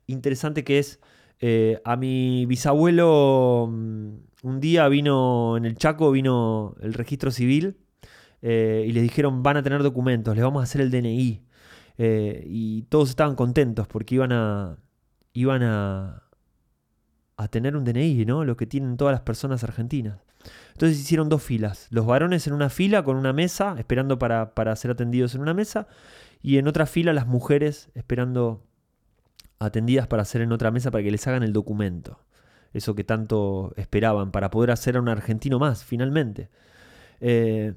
interesante 0.06 0.66
que 0.66 0.80
es, 0.80 1.00
eh, 1.40 1.82
a 1.86 1.96
mi 1.96 2.46
bisabuelo 2.46 3.70
mm, 3.72 4.16
un 4.44 4.60
día 4.60 4.88
vino 4.90 5.56
en 5.56 5.66
el 5.66 5.78
Chaco, 5.78 6.12
vino 6.12 6.76
el 6.82 6.94
registro 6.94 7.32
civil 7.32 7.78
eh, 8.42 8.86
y 8.88 8.92
les 8.92 9.04
dijeron 9.04 9.44
van 9.44 9.58
a 9.58 9.64
tener 9.64 9.82
documentos, 9.82 10.36
les 10.36 10.44
vamos 10.44 10.62
a 10.62 10.64
hacer 10.64 10.82
el 10.82 10.92
DNI. 10.92 11.42
Eh, 11.98 12.44
y 12.48 12.84
todos 12.84 13.10
estaban 13.10 13.36
contentos 13.36 13.88
porque 13.88 14.16
iban 14.16 14.34
a, 14.34 14.78
iban 15.34 15.64
a, 15.64 16.24
a 17.38 17.48
tener 17.48 17.76
un 17.78 17.86
DNI, 17.86 18.26
¿no? 18.26 18.44
Lo 18.44 18.58
que 18.58 18.66
tienen 18.66 18.98
todas 18.98 19.14
las 19.14 19.22
personas 19.22 19.64
argentinas. 19.64 20.25
Entonces 20.76 21.00
hicieron 21.00 21.30
dos 21.30 21.42
filas. 21.42 21.88
Los 21.90 22.06
varones 22.06 22.48
en 22.48 22.54
una 22.54 22.70
fila 22.70 23.02
con 23.02 23.16
una 23.16 23.32
mesa, 23.32 23.76
esperando 23.80 24.20
para, 24.20 24.76
ser 24.76 24.92
atendidos 24.92 25.34
en 25.34 25.40
una 25.40 25.54
mesa, 25.54 25.88
y 26.44 26.58
en 26.58 26.68
otra 26.68 26.86
fila 26.86 27.14
las 27.14 27.28
mujeres 27.28 27.90
esperando 27.96 28.62
atendidas 29.58 30.08
para 30.08 30.24
hacer 30.24 30.42
en 30.42 30.52
otra 30.52 30.72
mesa 30.72 30.92
para 30.92 31.02
que 31.02 31.12
les 31.12 31.26
hagan 31.28 31.44
el 31.44 31.54
documento. 31.54 32.20
Eso 32.74 32.94
que 32.94 33.06
tanto 33.06 33.74
esperaban, 33.78 34.32
para 34.32 34.52
poder 34.52 34.72
hacer 34.72 34.98
a 34.98 35.00
un 35.00 35.08
argentino 35.08 35.60
más, 35.60 35.86
finalmente. 35.86 36.50
Eh, 37.22 37.74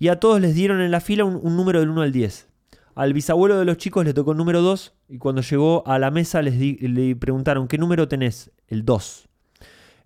y 0.00 0.08
a 0.08 0.18
todos 0.18 0.40
les 0.40 0.56
dieron 0.56 0.80
en 0.80 0.90
la 0.90 0.98
fila 0.98 1.24
un, 1.24 1.56
número 1.56 1.78
del 1.78 1.90
1 1.90 2.02
al 2.02 2.10
10. 2.10 2.48
Al 2.96 3.12
bisabuelo 3.12 3.56
de 3.56 3.64
los 3.64 3.76
chicos 3.76 4.04
le 4.04 4.14
tocó 4.14 4.32
el 4.32 4.38
número 4.38 4.62
2 4.62 4.94
y 5.10 5.18
cuando 5.18 5.42
llegó 5.42 5.86
a 5.86 6.00
la 6.00 6.10
mesa 6.10 6.42
les 6.42 6.58
le 6.58 7.14
preguntaron, 7.14 7.68
¿qué 7.68 7.78
número 7.78 8.08
tenés? 8.08 8.50
El 8.66 8.84
2. 8.84 9.28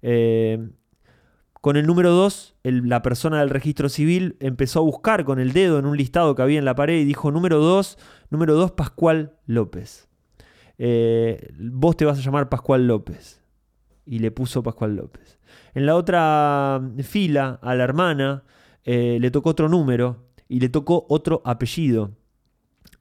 Eh, 0.03 0.69
con 1.67 1.77
el 1.77 1.85
número 1.85 2.13
2, 2.13 2.55
la 2.63 3.03
persona 3.03 3.41
del 3.41 3.51
registro 3.51 3.89
civil 3.89 4.37
empezó 4.39 4.79
a 4.79 4.83
buscar 4.83 5.25
con 5.25 5.41
el 5.41 5.53
dedo 5.53 5.81
en 5.81 5.87
un 5.87 5.97
listado 5.97 6.37
que 6.37 6.43
había 6.43 6.61
en 6.61 6.65
la 6.65 6.77
pared 6.77 6.95
y 7.01 7.05
dijo 7.05 7.33
número 7.33 7.59
2, 7.59 7.99
número 8.31 8.55
2, 8.55 8.71
Pascual 8.71 9.33
López. 9.47 10.07
Eh, 10.79 11.53
vos 11.59 11.97
te 11.97 12.05
vas 12.05 12.19
a 12.19 12.23
llamar 12.23 12.49
Pascual 12.49 12.87
López. 12.87 13.43
Y 14.05 14.21
le 14.21 14.31
puso 14.31 14.63
Pascual 14.63 14.95
López. 14.95 15.41
En 15.75 15.87
la 15.87 15.97
otra 15.97 16.81
fila, 17.03 17.59
a 17.61 17.75
la 17.75 17.83
hermana, 17.83 18.45
eh, 18.85 19.19
le 19.21 19.33
tocó 19.33 19.51
otro 19.51 19.69
número 19.69 20.29
y 20.47 20.61
le 20.61 20.69
tocó 20.69 21.05
otro 21.09 21.43
apellido 21.45 22.13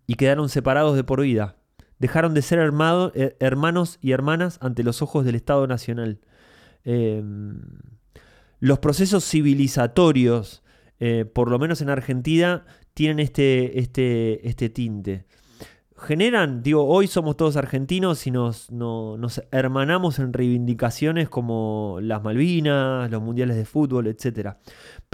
y 0.08 0.16
quedaron 0.16 0.50
separados 0.50 0.96
de 0.96 1.04
por 1.04 1.22
vida. 1.22 1.58
Dejaron 2.00 2.34
de 2.34 2.42
ser 2.42 2.58
eh, 3.14 3.38
hermanos 3.40 4.00
y 4.02 4.14
hermanas 4.14 4.58
ante 4.60 4.82
los 4.82 5.04
ojos 5.04 5.24
del 5.24 5.36
Estado 5.36 5.68
Nacional. 5.68 6.20
Em, 6.84 7.62
los 8.60 8.80
procesos 8.80 9.30
civilizatorios, 9.30 10.64
eh, 11.00 11.26
por 11.26 11.50
lo 11.50 11.60
menos 11.60 11.82
en 11.82 11.90
Argentina, 11.90 12.66
tienen 12.94 13.20
este, 13.20 13.80
este, 13.80 14.48
este 14.48 14.70
tinte. 14.70 15.26
Generan, 15.98 16.62
digo, 16.62 16.86
hoy 16.86 17.08
somos 17.08 17.38
todos 17.38 17.56
argentinos 17.56 18.28
y 18.28 18.32
nos, 18.32 18.70
nos 18.70 19.42
hermanamos 19.52 20.20
en 20.20 20.34
reivindicaciones 20.34 21.30
como 21.30 22.00
las 22.02 22.22
Malvinas, 22.22 23.10
los 23.10 23.22
mundiales 23.22 23.56
de 23.56 23.64
fútbol, 23.64 24.08
etc 24.08 24.58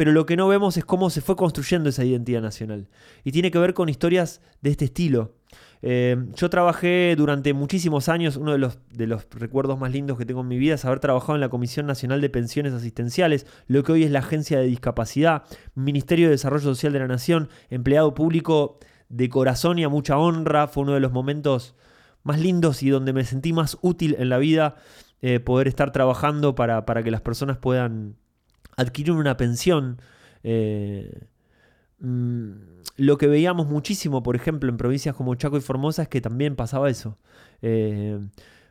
pero 0.01 0.13
lo 0.13 0.25
que 0.25 0.35
no 0.35 0.47
vemos 0.47 0.77
es 0.77 0.83
cómo 0.83 1.11
se 1.11 1.21
fue 1.21 1.35
construyendo 1.35 1.89
esa 1.89 2.03
identidad 2.03 2.41
nacional. 2.41 2.89
Y 3.23 3.31
tiene 3.31 3.51
que 3.51 3.59
ver 3.59 3.75
con 3.75 3.87
historias 3.87 4.41
de 4.61 4.71
este 4.71 4.85
estilo. 4.85 5.35
Eh, 5.83 6.15
yo 6.35 6.49
trabajé 6.49 7.15
durante 7.17 7.53
muchísimos 7.53 8.07
años, 8.07 8.37
uno 8.37 8.51
de 8.51 8.57
los, 8.59 8.77
recuerdos 9.31 9.79
más 9.79 9.91
lindos 9.91 10.17
que 10.17 10.25
tengo 10.25 10.41
en 10.41 10.47
mi 10.47 10.57
vida 10.57 10.75
es 10.75 10.85
haber 10.85 10.99
trabajado 10.99 11.35
en 11.35 11.41
la 11.41 11.49
Comisión 11.49 11.87
Nacional 11.87 12.21
de 12.21 12.29
Pensiones 12.29 12.73
Asistenciales, 12.73 13.47
lo 13.67 13.83
que 13.83 13.93
hoy 13.93 14.03
es 14.03 14.11
la 14.11 14.19
Agencia 14.19 14.59
de 14.59 14.67
Discapacidad, 14.67 15.43
Ministerio 15.73 16.27
de 16.27 16.31
Desarrollo 16.31 16.63
Social 16.63 16.93
de 16.93 16.99
la 16.99 17.07
Nación, 17.07 17.49
empleado 17.69 18.13
público 18.13 18.77
de 19.09 19.29
corazón 19.29 19.79
y 19.79 19.83
a 19.83 19.89
mucha 19.89 20.17
honra. 20.17 20.67
Fue 20.67 20.83
uno 20.83 20.93
de 20.93 20.99
los 20.99 21.11
momentos 21.11 21.75
más 22.23 22.39
lindos 22.39 22.83
y 22.83 22.89
donde 22.89 23.13
me 23.13 23.25
sentí 23.25 23.51
más 23.51 23.77
útil 23.81 24.15
en 24.19 24.29
la 24.29 24.37
vida 24.37 24.75
eh, 25.21 25.39
poder 25.39 25.67
estar 25.67 25.91
trabajando 25.91 26.55
para, 26.55 26.85
para 26.85 27.03
que 27.03 27.11
las 27.11 27.21
personas 27.21 27.57
puedan 27.57 28.15
adquirir 28.77 29.13
una 29.13 29.37
pensión. 29.37 30.01
Eh, 30.43 31.27
mm, 32.01 32.51
lo 32.97 33.17
que 33.17 33.27
veíamos 33.27 33.67
muchísimo, 33.67 34.23
por 34.23 34.35
ejemplo, 34.35 34.69
en 34.69 34.77
provincias 34.77 35.15
como 35.15 35.35
Chaco 35.35 35.57
y 35.57 35.61
Formosa 35.61 36.03
es 36.03 36.07
que 36.07 36.21
también 36.21 36.55
pasaba 36.55 36.89
eso. 36.89 37.17
Eh, 37.61 38.19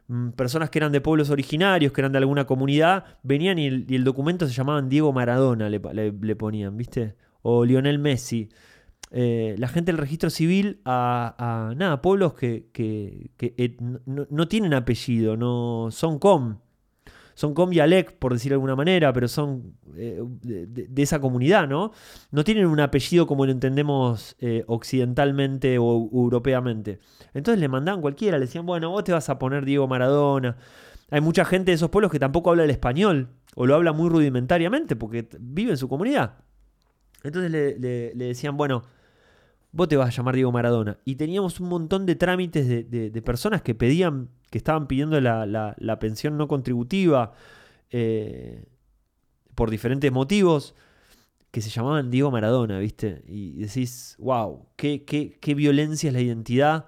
mm, 0.09 0.31
personas 0.31 0.70
que 0.70 0.78
eran 0.78 0.93
de 0.93 1.01
pueblos 1.01 1.31
originarios, 1.31 1.93
que 1.93 2.01
eran 2.01 2.12
de 2.12 2.18
alguna 2.18 2.47
comunidad, 2.47 3.05
venían 3.22 3.59
y 3.59 3.66
el, 3.66 4.05
documento 4.05 4.47
se 4.47 4.53
llamaban 4.53 4.89
Diego 4.89 5.12
Maradona, 5.12 5.68
le, 5.68 5.81
ponían, 6.37 6.76
¿viste? 6.76 7.16
O 7.43 7.64
Lionel 7.64 7.99
Messi. 7.99 8.49
Eh, 9.12 9.57
la 9.59 9.68
gente 9.68 9.91
del 9.91 9.99
registro 9.99 10.31
civil 10.31 10.81
a, 10.85 11.72
nada, 11.76 12.01
pueblos 12.01 12.35
que, 12.35 13.76
no, 14.07 14.26
no, 14.31 14.49
tienen 14.49 14.74
apellido, 14.74 15.37
no 15.37 15.89
son 15.91 16.18
com 16.20 16.59
son 17.41 17.55
com 17.55 17.70
por 18.18 18.34
decir 18.34 18.51
de 18.51 18.55
alguna 18.57 18.76
manera, 18.76 19.14
pero 19.14 19.26
son 19.26 19.72
eh, 19.97 20.22
de, 20.43 21.03
esa 21.03 21.22
comunidad, 21.22 21.66
¿no? 21.66 21.91
No 22.30 22.45
tienen 22.45 22.66
un 22.66 22.80
apellido 22.80 23.26
como 23.26 23.47
lo 23.47 23.53
entendemos 23.53 24.36
eh, 24.41 24.62
occidentalmente 24.66 25.78
o 25.78 26.11
europeamente. 26.12 26.99
Entonces 27.32 27.59
le 27.59 27.68
mandaban 27.68 28.03
cualquiera, 28.03 28.36
le 28.36 28.45
decían, 28.45 28.66
bueno, 28.66 28.91
vos 28.91 29.05
te 29.05 29.12
vas 29.12 29.30
a 29.30 29.38
poner 29.38 29.64
Diego 29.64 29.88
Maradona. 29.88 30.59
Hay 31.11 31.22
mucha 31.22 31.47
gente 31.47 31.70
de 31.70 31.76
esos 31.76 31.88
pueblos 31.88 32.12
que 32.12 32.18
tampoco 32.18 32.51
habla 32.51 32.64
el 32.64 32.70
español, 32.70 33.30
o 33.55 33.66
lo 33.66 33.74
habla 33.74 33.95
muy 33.95 34.11
rudimentariamente, 34.11 34.95
porque 34.95 35.26
vive 35.41 35.70
en 35.70 35.78
su 35.78 35.88
comunidad. 35.88 36.41
Entonces 37.22 37.51
le 37.51 38.12
decían, 38.14 38.59
bueno, 38.59 38.82
vos 39.73 39.89
te 39.89 39.97
vas 39.97 40.09
a 40.09 40.16
llamar 40.16 40.35
Diego 40.35 40.53
Maradona. 40.53 40.99
Y 41.05 41.16
teníamos 41.16 41.61
un 41.61 41.68
montón 41.68 42.07
de 42.07 42.16
trámites 42.16 42.68
de, 42.68 43.23
personas 43.23 43.62
que 43.62 43.75
pedían, 43.75 44.29
que 44.51 44.59
estaban 44.59 44.87
pidiendo 44.87 45.21
la, 45.21 45.99
pensión 46.01 46.37
no 46.37 46.49
contributiva 46.49 47.33
eh, 47.91 48.64
por 49.55 49.71
diferentes 49.71 50.11
motivos, 50.11 50.75
que 51.51 51.61
se 51.61 51.71
llamaban 51.71 52.11
Diego 52.11 52.31
Maradona, 52.31 52.79
¿viste? 52.79 53.23
Y 53.27 53.59
decís, 53.61 54.16
wow, 54.18 54.66
qué, 54.77 55.05
qué, 55.05 55.55
violencia 55.55 56.09
es 56.09 56.14
la 56.14 56.21
identidad, 56.21 56.87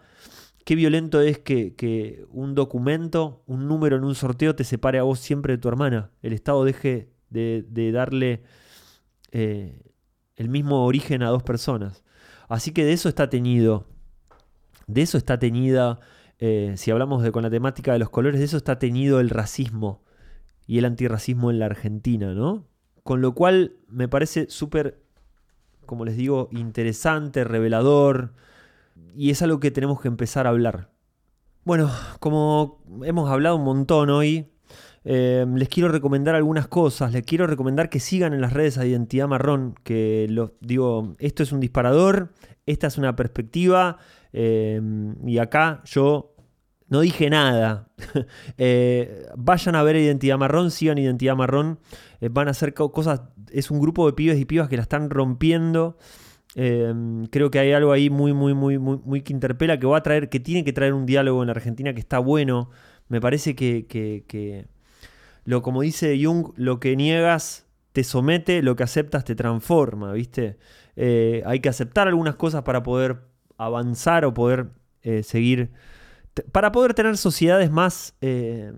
qué 0.65 0.77
violento 0.77 1.21
es 1.21 1.39
que, 1.39 2.25
un 2.31 2.55
documento, 2.55 3.43
un 3.47 3.67
número 3.67 3.97
en 3.97 4.05
un 4.05 4.15
sorteo 4.15 4.55
te 4.55 4.65
separe 4.65 4.99
a 4.99 5.03
vos 5.03 5.19
siempre 5.19 5.55
de 5.55 5.59
tu 5.59 5.69
hermana. 5.69 6.11
El 6.23 6.33
Estado 6.33 6.65
deje 6.65 7.11
de, 7.31 7.91
darle 7.93 8.45
eh, 9.33 9.83
el 10.37 10.49
mismo 10.49 10.85
origen 10.85 11.23
a 11.23 11.31
dos 11.31 11.43
personas. 11.43 12.05
Así 12.53 12.73
que 12.73 12.85
de 12.85 12.93
eso 12.93 13.09
está 13.09 13.31
teñido. 13.31 13.87
De 14.87 15.01
eso 15.01 15.17
está 15.17 15.39
teñida, 15.39 16.01
eh, 16.39 16.75
si 16.77 16.91
hablamos 16.91 17.23
de, 17.23 17.33
con 17.33 17.43
la 17.45 17.49
temática 17.49 17.95
de 17.95 17.99
los 17.99 18.11
colores, 18.11 18.41
de 18.41 18.45
eso 18.45 18.59
está 18.59 18.79
teñido 18.79 19.21
el 19.21 19.31
racismo 19.31 20.03
y 20.67 20.77
el 20.77 20.85
antirracismo 20.85 21.51
en 21.51 21.59
la 21.59 21.65
Argentina, 21.65 22.35
¿no? 22.35 22.67
Con 23.05 23.23
lo 23.23 23.33
cual 23.35 23.77
me 23.89 24.07
parece 24.07 24.51
súper, 24.51 25.03
como 25.87 26.05
les 26.05 26.15
digo, 26.15 26.51
interesante, 26.53 27.43
revelador, 27.43 28.35
y 29.17 29.31
es 29.31 29.41
algo 29.41 29.59
que 29.59 29.71
tenemos 29.71 30.03
que 30.03 30.09
empezar 30.09 30.47
a 30.47 30.51
hablar. 30.51 30.91
Bueno, 31.65 31.91
como 32.21 32.85
hemos 33.03 33.31
hablado 33.31 33.57
un 33.57 33.65
montón 33.65 34.11
hoy, 34.11 34.52
eh, 35.05 35.45
les 35.57 35.69
quiero 35.69 35.89
recomendar 35.89 36.35
algunas 36.35 36.69
cosas. 36.69 37.13
Les 37.13 37.23
quiero 37.23 37.47
recomendar 37.47 37.89
que 37.89 38.01
sigan 38.01 38.33
en 38.33 38.41
las 38.41 38.53
redes 38.53 38.79
a 38.79 38.87
Identidad 38.87 39.29
Marrón. 39.29 39.75
Que 39.83 40.27
lo, 40.29 40.55
digo, 40.61 41.15
esto 41.19 41.43
es 41.43 41.53
un 41.53 41.61
disparador, 41.61 42.33
esta 42.67 42.87
es 42.87 42.99
una 42.99 43.17
perspectiva. 43.17 43.99
Eh, 44.33 44.81
y 45.27 45.39
acá 45.39 45.83
yo 45.85 46.35
no 46.89 47.01
dije 47.01 47.31
nada. 47.31 47.89
Eh, 48.59 49.27
vayan 49.37 49.75
a 49.75 49.83
ver 49.83 49.97
Identidad 49.97 50.39
Marrón, 50.39 50.71
sigan 50.71 50.99
Identidad 50.99 51.37
Marrón. 51.37 51.79
van 52.31 52.49
a 52.49 52.53
hacer 52.53 52.75
cosas. 52.75 53.23
Es 53.51 53.71
un 53.71 53.81
grupo 53.81 54.07
de 54.07 54.13
pibes 54.13 54.39
y 54.39 54.45
pibas 54.45 54.69
que 54.69 54.77
la 54.77 54.83
están 54.83 55.11
rompiendo. 55.11 55.97
creo 56.55 57.51
que 57.51 57.59
hay 57.59 57.73
algo 57.73 57.93
ahí 57.93 58.11
muy, 58.11 58.33
muy, 58.33 58.55
muy, 58.55 58.79
muy, 58.79 58.99
muy 59.05 59.23
que 59.23 59.33
interpela, 59.33 59.79
que 59.79 59.87
va 59.87 59.99
a 59.99 60.03
traer, 60.03 60.29
que 60.29 60.41
tiene 60.41 60.65
que 60.65 60.73
traer 60.73 60.95
un 60.95 61.07
diálogo 61.07 61.43
en 61.43 61.47
la 61.49 61.53
Argentina 61.53 61.95
que 61.95 62.01
está 62.01 62.19
bueno. 62.19 62.71
Me 63.09 63.21
parece 63.21 63.55
que 63.57 63.87
lo, 65.45 65.63
como 65.63 65.83
dice 65.83 66.19
Jung, 66.23 66.53
lo 66.57 66.81
que 66.81 66.97
niegas 66.97 67.67
te 67.93 68.05
somete, 68.05 68.63
lo 68.63 68.77
que 68.77 68.83
aceptas 68.83 69.25
te 69.25 69.35
transforma, 69.35 70.13
¿viste? 70.13 70.59
Eh, 70.97 71.43
hay 71.47 71.61
que 71.61 71.69
aceptar 71.69 72.09
algunas 72.09 72.37
cosas 72.37 72.63
para 72.63 72.83
poder 72.83 73.21
avanzar 73.59 74.25
o 74.25 74.35
poder 74.35 74.71
eh, 75.03 75.23
seguir, 75.23 75.71
para 76.53 76.73
poder 76.73 76.95
tener 76.95 77.17
sociedades 77.17 77.71
más, 77.71 78.17
eh, 78.21 78.73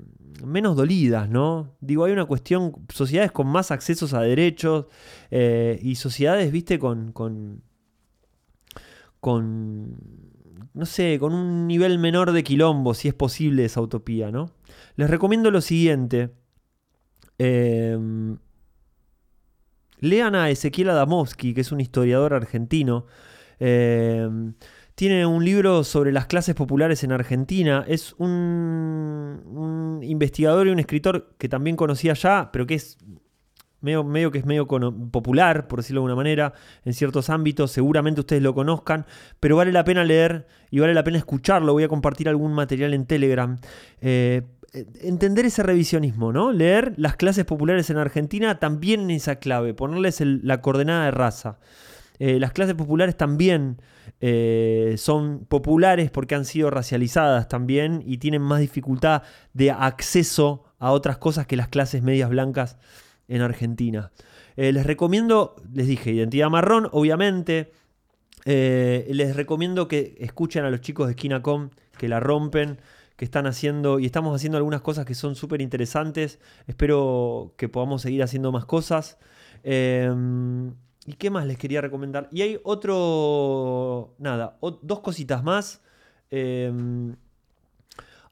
menos 0.45 0.77
dolidas, 0.77 1.29
¿no? 1.29 1.77
Digo, 1.81 2.05
hay 2.05 2.12
una 2.12 2.25
cuestión, 2.25 2.73
sociedades 2.89 3.31
con 3.31 3.47
más 3.47 3.71
accesos 3.71 4.15
a 4.15 4.21
derechos 4.21 4.87
y 5.31 5.95
sociedades, 5.95 6.51
¿viste? 6.51 6.79
Con, 6.79 7.12
con, 7.12 7.62
con, 9.21 9.97
no 10.75 10.87
sé, 10.87 11.19
con 11.21 11.35
un 11.35 11.67
nivel 11.69 11.99
menor 11.99 12.33
de 12.33 12.43
quilombo, 12.43 12.95
si 12.95 13.09
es 13.09 13.15
posible 13.15 13.65
esa 13.65 13.81
utopía, 13.81 14.31
¿no? 14.33 14.51
Les 14.97 15.09
recomiendo 15.09 15.51
lo 15.51 15.61
siguiente. 15.61 16.31
Em, 17.39 18.39
lean 20.01 20.35
a 20.35 20.51
Ezequiel 20.51 20.91
Adamowski, 20.91 21.55
que 21.55 21.62
es 21.62 21.72
un 21.72 21.80
historiador 21.80 22.35
argentino. 22.35 23.07
Em, 23.59 24.55
tiene 24.95 25.26
un 25.26 25.45
libro 25.45 25.82
sobre 25.85 26.12
las 26.12 26.26
clases 26.26 26.55
populares 26.55 27.03
en 27.05 27.12
Argentina. 27.12 27.85
Es 27.89 28.14
un, 28.18 30.01
investigador 30.03 30.66
y 30.66 30.70
un 30.70 30.78
escritor 30.78 31.35
que 31.39 31.49
también 31.49 31.76
conocía 31.76 32.14
ya, 32.14 32.51
pero 32.53 32.66
que 32.66 32.74
es 32.74 32.99
medio, 33.85 34.30
que 34.30 34.39
es 34.39 34.47
medio 34.47 34.66
popular, 34.66 35.68
por 35.68 35.80
decirlo 35.80 36.01
de 36.01 36.03
alguna 36.05 36.16
manera, 36.16 36.53
en 36.85 36.93
ciertos 36.95 37.30
ámbitos. 37.30 37.70
Seguramente 37.70 38.20
ustedes 38.20 38.43
lo 38.43 38.55
conozcan, 38.55 39.07
pero 39.41 39.57
vale 39.57 39.70
la 39.70 39.85
pena 39.85 40.05
leer 40.05 40.47
y 40.70 40.80
vale 40.80 40.95
la 40.95 41.05
pena 41.05 41.18
escucharlo. 41.18 41.72
Voy 41.72 41.85
a 41.85 41.89
compartir 41.89 42.28
algún 42.28 42.53
material 42.53 42.95
en 42.95 43.07
Telegram. 43.07 43.59
Eh, 44.01 44.43
eh, 44.74 44.87
entender 45.03 45.47
ese 45.47 45.62
revisionismo, 45.62 46.32
¿no? 46.32 46.53
Leer 46.53 46.95
las 46.97 47.14
clases 47.14 47.45
populares 47.45 47.89
en 47.91 47.97
Argentina 47.97 48.59
también 48.59 49.03
en 49.03 49.11
esa 49.12 49.37
clave, 49.37 49.72
ponerles 49.72 50.20
la 50.20 50.61
coordenada 50.61 51.05
de 51.05 51.11
raza. 51.12 51.59
Eh, 52.18 52.39
las 52.41 52.53
clases 52.53 52.74
populares 52.74 53.16
también 53.16 53.80
eh, 54.20 54.95
son 54.99 55.47
populares 55.47 56.11
porque 56.11 56.35
han 56.35 56.45
sido 56.45 56.70
racializadas 56.70 57.49
también 57.49 58.03
y 58.07 58.18
tienen 58.18 58.43
más 58.43 58.61
dificultad 58.61 59.22
de 59.53 59.70
acceso 59.70 60.64
a 60.78 60.91
otras 60.93 61.18
cosas 61.18 61.47
que 61.47 61.57
las 61.57 61.68
clases 61.68 62.03
medias 62.03 62.30
blancas 62.30 62.76
en 63.29 63.43
Argentina. 63.43 64.12
les 64.57 64.87
recomiendo, 64.87 65.57
les 65.72 65.87
dije, 65.87 66.12
identidad 66.12 66.51
marrón, 66.51 66.89
obviamente. 66.93 67.72
les 68.45 69.37
recomiendo 69.37 69.89
que 69.89 70.16
escuchen 70.18 70.64
a 70.64 70.70
los 70.70 70.81
chicos 70.81 71.07
de 71.07 71.12
Esquina.com, 71.12 71.70
que 71.99 72.09
la 72.09 72.20
rompen 72.20 72.79
que 73.16 73.25
están 73.25 73.47
haciendo 73.47 73.99
y 73.99 74.07
estamos 74.07 74.35
haciendo 74.35 74.59
algunas 74.59 74.81
cosas 74.81 75.05
que 75.05 75.14
son 75.14 75.37
súper 75.37 75.61
interesantes. 75.61 76.41
Espero 76.66 77.55
que 77.57 77.68
podamos 77.68 78.03
seguir 78.03 78.22
haciendo 78.22 78.51
más 78.53 78.64
cosas. 78.64 79.18
Em, 79.62 80.75
¿Y 81.07 81.14
qué 81.14 81.31
más 81.31 81.47
les 81.47 81.59
quería 81.59 81.81
recomendar? 81.81 82.29
Y 82.33 82.43
hay 82.43 82.61
otro, 82.64 84.14
nada, 84.18 84.59
dos 84.83 85.01
cositas 85.01 85.45
más. 85.45 85.83
Em, 86.31 87.14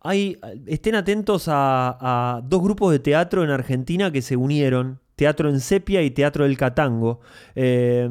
hay, 0.03 0.39
estén 0.67 0.95
atentos 0.95 1.45
a, 1.49 2.43
dos 2.45 2.63
grupos 2.63 2.93
de 2.93 2.99
teatro 2.99 3.45
en 3.45 3.51
Argentina 3.51 4.11
que 4.11 4.23
se 4.23 4.37
unieron, 4.37 5.01
Teatro 5.17 5.49
en 5.49 5.61
Sepia 5.61 6.03
y 6.03 6.11
Teatro 6.11 6.45
del 6.45 6.57
Catango. 6.57 7.21
Eh, 7.55 8.09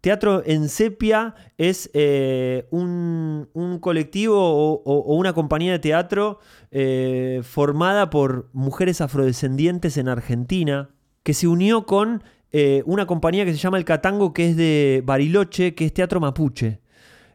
Teatro 0.00 0.42
en 0.46 0.68
Sepia 0.68 1.34
es 1.56 1.90
eh, 1.92 2.68
un, 2.70 3.48
colectivo 3.80 4.36
o, 4.38 5.14
una 5.14 5.32
compañía 5.32 5.72
de 5.72 5.80
teatro 5.80 6.38
eh, 6.70 7.40
formada 7.42 8.08
por 8.08 8.48
mujeres 8.52 9.00
afrodescendientes 9.00 9.96
en 9.96 10.08
Argentina, 10.08 10.90
que 11.24 11.34
se 11.34 11.48
unió 11.48 11.84
con 11.84 12.22
eh, 12.52 12.82
una 12.86 13.06
compañía 13.06 13.44
que 13.44 13.52
se 13.52 13.58
llama 13.58 13.76
El 13.76 13.84
Catango, 13.84 14.32
que 14.32 14.50
es 14.50 14.56
de 14.56 15.02
Bariloche, 15.04 15.74
que 15.74 15.86
es 15.86 15.92
teatro 15.92 16.20
mapuche. 16.20 16.80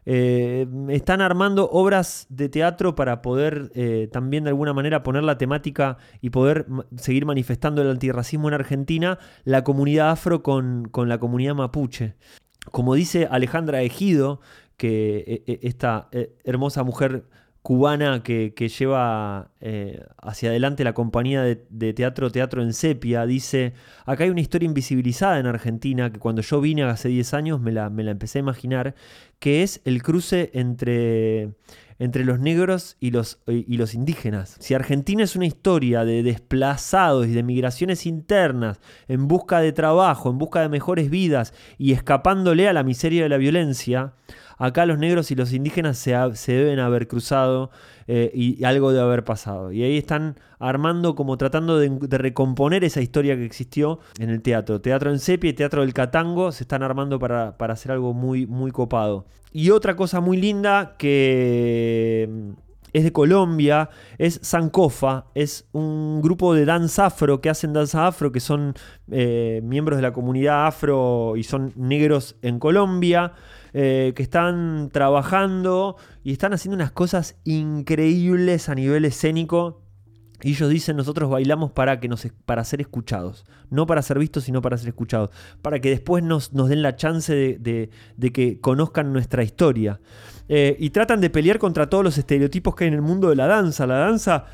Están 0.06 1.20
armando 1.22 1.68
obras 1.70 2.26
de 2.28 2.48
teatro 2.48 2.94
para 2.94 3.22
poder 3.22 3.70
también 4.12 4.44
de 4.44 4.50
alguna 4.50 4.74
manera 4.74 5.02
poner 5.02 5.22
la 5.22 5.38
temática 5.38 5.96
y 6.20 6.30
poder 6.30 6.66
seguir 6.96 7.24
manifestando 7.24 7.80
el 7.80 7.90
antirracismo 7.90 8.48
en 8.48 8.54
Argentina, 8.54 9.18
la 9.44 9.64
comunidad 9.64 10.10
afro 10.10 10.42
con, 10.42 10.88
con 10.90 11.08
la 11.08 11.18
comunidad 11.18 11.54
mapuche. 11.54 12.14
Como 12.70 12.94
dice 12.94 13.28
Alejandra 13.30 13.82
Ejido, 13.82 14.40
que 14.76 15.18
eh, 15.18 15.42
eh, 15.46 15.58
esta 15.62 16.08
eh, 16.12 16.34
hermosa 16.44 16.82
mujer 16.82 17.24
cubana 17.64 18.22
que, 18.22 18.52
lleva 18.78 19.50
hacia 20.20 20.50
adelante 20.50 20.84
la 20.84 20.92
compañía 20.92 21.42
de, 21.42 21.94
teatro 21.94 22.30
Teatro 22.30 22.62
en 22.62 22.74
Sepia, 22.74 23.24
dice, 23.24 23.72
acá 24.04 24.24
hay 24.24 24.30
una 24.30 24.42
historia 24.42 24.66
invisibilizada 24.66 25.38
en 25.38 25.46
Argentina 25.46 26.12
que 26.12 26.18
cuando 26.18 26.42
yo 26.42 26.60
vine 26.60 26.82
hace 26.82 27.08
10 27.08 27.32
años 27.32 27.60
me 27.62 27.72
la, 27.72 27.88
me 27.88 28.04
la 28.04 28.10
empecé 28.10 28.38
a 28.38 28.40
imaginar, 28.40 28.94
que 29.38 29.62
es 29.62 29.80
el 29.86 30.02
cruce 30.02 30.50
entre 30.52 31.54
entre 31.98 32.24
los 32.24 32.40
negros 32.40 32.96
y 33.00 33.12
los, 33.12 33.38
y 33.46 33.76
los 33.76 33.94
indígenas. 33.94 34.56
Si 34.58 34.74
Argentina 34.74 35.22
es 35.22 35.36
una 35.36 35.46
historia 35.46 36.04
de 36.04 36.22
desplazados 36.22 37.26
y 37.28 37.30
de 37.30 37.42
migraciones 37.44 38.04
internas 38.04 38.80
en 39.06 39.28
busca 39.28 39.60
de 39.60 39.72
trabajo, 39.72 40.28
en 40.28 40.38
busca 40.38 40.60
de 40.60 40.68
mejores 40.68 41.08
vidas 41.08 41.54
y 41.78 41.92
escapándole 41.92 42.68
a 42.68 42.72
la 42.72 42.82
miseria 42.82 43.22
de 43.22 43.28
la 43.28 43.36
violencia, 43.36 44.14
acá 44.58 44.86
los 44.86 44.98
negros 44.98 45.30
y 45.30 45.34
los 45.34 45.52
indígenas 45.52 45.98
se, 45.98 46.12
deben 46.52 46.78
haber 46.78 47.08
cruzado 47.08 47.70
eh, 48.06 48.30
y, 48.34 48.64
algo 48.64 48.92
de 48.92 49.00
haber 49.00 49.24
pasado. 49.24 49.72
Y 49.72 49.82
ahí 49.82 49.96
están 49.96 50.38
armando 50.58 51.14
como 51.14 51.36
tratando 51.36 51.78
de, 51.78 51.90
recomponer 52.18 52.84
esa 52.84 53.00
historia 53.00 53.36
que 53.36 53.44
existió 53.44 53.98
en 54.18 54.30
el 54.30 54.42
teatro. 54.42 54.80
Teatro 54.80 55.10
en 55.10 55.18
sepia 55.18 55.50
y 55.50 55.54
teatro 55.54 55.82
del 55.82 55.94
Catango 55.94 56.52
se 56.52 56.64
están 56.64 56.82
armando 56.82 57.18
para, 57.18 57.54
hacer 57.58 57.92
algo 57.92 58.12
muy, 58.12 58.46
muy 58.46 58.70
copado. 58.70 59.26
Y 59.52 59.70
otra 59.70 59.96
cosa 59.96 60.20
muy 60.20 60.36
linda 60.36 60.96
que 60.98 62.28
mm, 62.28 62.50
es 62.94 63.04
de 63.04 63.12
Colombia, 63.12 63.90
es 64.18 64.38
Sankofa, 64.42 65.26
es 65.34 65.66
un 65.72 66.22
grupo 66.22 66.54
de 66.54 66.64
danza 66.64 67.06
afro 67.06 67.40
que 67.40 67.50
hacen 67.50 67.72
danza 67.72 68.06
afro, 68.06 68.30
que 68.30 68.40
son 68.40 68.74
eh, 69.10 69.60
miembros 69.64 69.98
de 69.98 70.02
la 70.02 70.12
comunidad 70.12 70.66
afro 70.66 71.36
y 71.36 71.42
son 71.42 71.72
negros 71.76 72.36
en 72.42 72.58
Colombia. 72.60 73.32
Eh, 73.76 74.12
que 74.14 74.22
están 74.22 74.88
trabajando 74.92 75.96
y 76.22 76.30
están 76.30 76.52
haciendo 76.52 76.76
unas 76.76 76.92
cosas 76.92 77.34
increíbles 77.42 78.68
a 78.68 78.76
nivel 78.76 79.04
escénico. 79.04 79.82
Y 80.42 80.50
ellos 80.50 80.70
dicen, 80.70 80.96
nosotros 80.96 81.28
bailamos 81.28 81.72
para, 81.72 81.98
que 81.98 82.08
para 82.46 82.62
ser 82.62 82.80
escuchados. 82.82 83.44
No 83.70 83.84
para 83.86 84.02
ser 84.02 84.20
vistos, 84.20 84.44
sino 84.44 84.62
para 84.62 84.78
ser 84.78 84.90
escuchados. 84.90 85.30
Para 85.60 85.80
que 85.80 85.90
después 85.90 86.22
nos, 86.22 86.52
nos 86.52 86.68
den 86.68 86.82
la 86.82 86.94
chance 86.94 87.34
de, 87.34 87.90
que 88.32 88.60
conozcan 88.60 89.12
nuestra 89.12 89.42
historia. 89.42 90.00
Eh, 90.48 90.76
y 90.78 90.90
tratan 90.90 91.20
de 91.20 91.30
pelear 91.30 91.58
contra 91.58 91.90
todos 91.90 92.04
los 92.04 92.16
estereotipos 92.16 92.76
que 92.76 92.84
hay 92.84 92.88
en 92.88 92.94
el 92.94 93.02
mundo 93.02 93.28
de 93.28 93.34
la 93.34 93.48
danza. 93.48 93.88
La 93.88 93.96
danza 93.96 94.44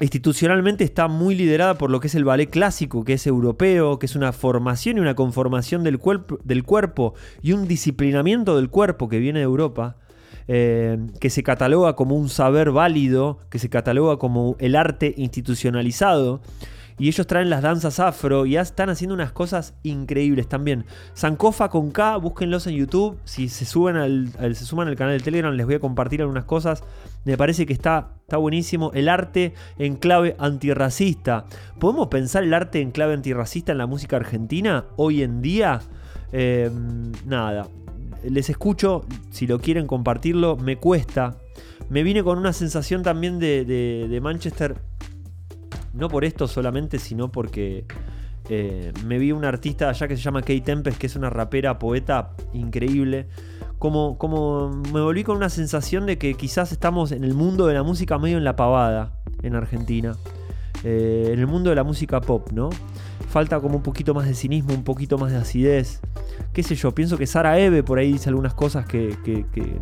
institucionalmente 0.00 0.84
está 0.84 1.08
muy 1.08 1.34
liderada 1.34 1.76
por 1.76 1.90
lo 1.90 2.00
que 2.00 2.06
es 2.06 2.14
el 2.14 2.24
ballet 2.24 2.48
clásico, 2.48 3.04
que 3.04 3.14
es 3.14 3.26
europeo, 3.26 3.98
que 3.98 4.06
es 4.06 4.16
una 4.16 4.32
formación 4.32 4.96
y 4.96 5.00
una 5.00 5.14
conformación 5.14 5.84
del, 5.84 5.98
cuerpo 5.98 7.14
y 7.42 7.52
un 7.52 7.68
disciplinamiento 7.68 8.56
del 8.56 8.70
cuerpo 8.70 9.08
que 9.08 9.18
viene 9.18 9.40
de 9.40 9.44
Europa. 9.44 9.96
Eh, 10.48 10.98
que 11.20 11.30
se 11.30 11.44
cataloga 11.44 11.94
como 11.94 12.16
un 12.16 12.28
saber 12.28 12.72
válido, 12.72 13.38
que 13.48 13.60
se 13.60 13.70
cataloga 13.70 14.16
como 14.16 14.56
el 14.58 14.74
arte 14.74 15.14
institucionalizado. 15.16 16.40
Y 17.02 17.08
ellos 17.08 17.26
traen 17.26 17.50
las 17.50 17.62
danzas 17.62 17.98
afro 17.98 18.46
y 18.46 18.56
están 18.56 18.88
haciendo 18.88 19.12
unas 19.12 19.32
cosas 19.32 19.74
increíbles 19.82 20.48
también. 20.48 20.84
Sankofa 21.14 21.68
con 21.68 21.90
K, 21.90 22.16
búsquenlos 22.18 22.68
en 22.68 22.76
YouTube. 22.76 23.18
Si 23.24 23.48
se, 23.48 23.64
suben 23.64 23.96
al, 23.96 24.30
se 24.54 24.64
suman 24.64 24.86
al 24.86 24.94
canal 24.94 25.18
de 25.18 25.24
Telegram, 25.24 25.52
les 25.52 25.66
voy 25.66 25.74
a 25.74 25.80
compartir 25.80 26.20
algunas 26.20 26.44
cosas. 26.44 26.84
Me 27.24 27.36
parece 27.36 27.66
que 27.66 27.72
está, 27.72 28.10
está 28.20 28.36
buenísimo. 28.36 28.92
El 28.94 29.08
arte 29.08 29.52
en 29.78 29.96
clave 29.96 30.36
antirracista. 30.38 31.46
¿Podemos 31.80 32.06
pensar 32.06 32.44
el 32.44 32.54
arte 32.54 32.80
en 32.80 32.92
clave 32.92 33.14
antirracista 33.14 33.72
en 33.72 33.78
la 33.78 33.88
música 33.88 34.14
argentina 34.14 34.84
hoy 34.94 35.24
en 35.24 35.42
día? 35.42 35.80
Em, 36.30 37.10
nada. 37.26 37.66
Les 38.22 38.48
escucho, 38.48 39.04
si 39.32 39.48
lo 39.48 39.58
quieren 39.58 39.88
compartirlo, 39.88 40.56
me 40.56 40.76
cuesta. 40.76 41.36
Me 41.90 42.04
vine 42.04 42.22
con 42.22 42.38
una 42.38 42.52
sensación 42.52 43.02
también 43.02 43.40
de, 43.40 43.64
de 43.64 44.20
Manchester 44.20 44.76
no 45.92 46.08
por 46.08 46.24
esto 46.24 46.48
solamente, 46.48 46.98
sino 46.98 47.30
porque 47.30 47.84
eh, 48.48 48.92
me 49.04 49.18
vi 49.18 49.32
una 49.32 49.48
artista 49.48 49.88
allá 49.88 50.08
que 50.08 50.16
se 50.16 50.22
llama 50.22 50.40
Kate 50.40 50.60
Tempest, 50.60 50.98
que 50.98 51.06
es 51.06 51.16
una 51.16 51.30
rapera, 51.30 51.78
poeta 51.78 52.30
increíble. 52.52 53.28
Como, 53.78 54.16
como 54.18 54.70
me 54.92 55.00
volví 55.00 55.24
con 55.24 55.36
una 55.36 55.48
sensación 55.48 56.06
de 56.06 56.18
que 56.18 56.34
quizás 56.34 56.72
estamos 56.72 57.12
en 57.12 57.24
el 57.24 57.34
mundo 57.34 57.66
de 57.66 57.74
la 57.74 57.82
música 57.82 58.18
medio 58.18 58.38
en 58.38 58.44
la 58.44 58.56
pavada 58.56 59.12
en 59.42 59.54
Argentina. 59.54 60.16
Eh, 60.84 61.30
en 61.32 61.38
el 61.38 61.46
mundo 61.46 61.70
de 61.70 61.76
la 61.76 61.84
música 61.84 62.20
pop, 62.20 62.50
¿no? 62.52 62.70
Falta 63.28 63.60
como 63.60 63.76
un 63.76 63.82
poquito 63.82 64.14
más 64.14 64.26
de 64.26 64.34
cinismo, 64.34 64.74
un 64.74 64.84
poquito 64.84 65.18
más 65.18 65.32
de 65.32 65.38
acidez. 65.38 66.00
qué 66.52 66.62
sé 66.62 66.74
yo, 66.74 66.92
pienso 66.94 67.16
que 67.16 67.26
Sara 67.26 67.58
Eve 67.58 67.82
por 67.82 67.98
ahí 67.98 68.12
dice 68.12 68.28
algunas 68.28 68.54
cosas 68.54 68.86
que, 68.86 69.16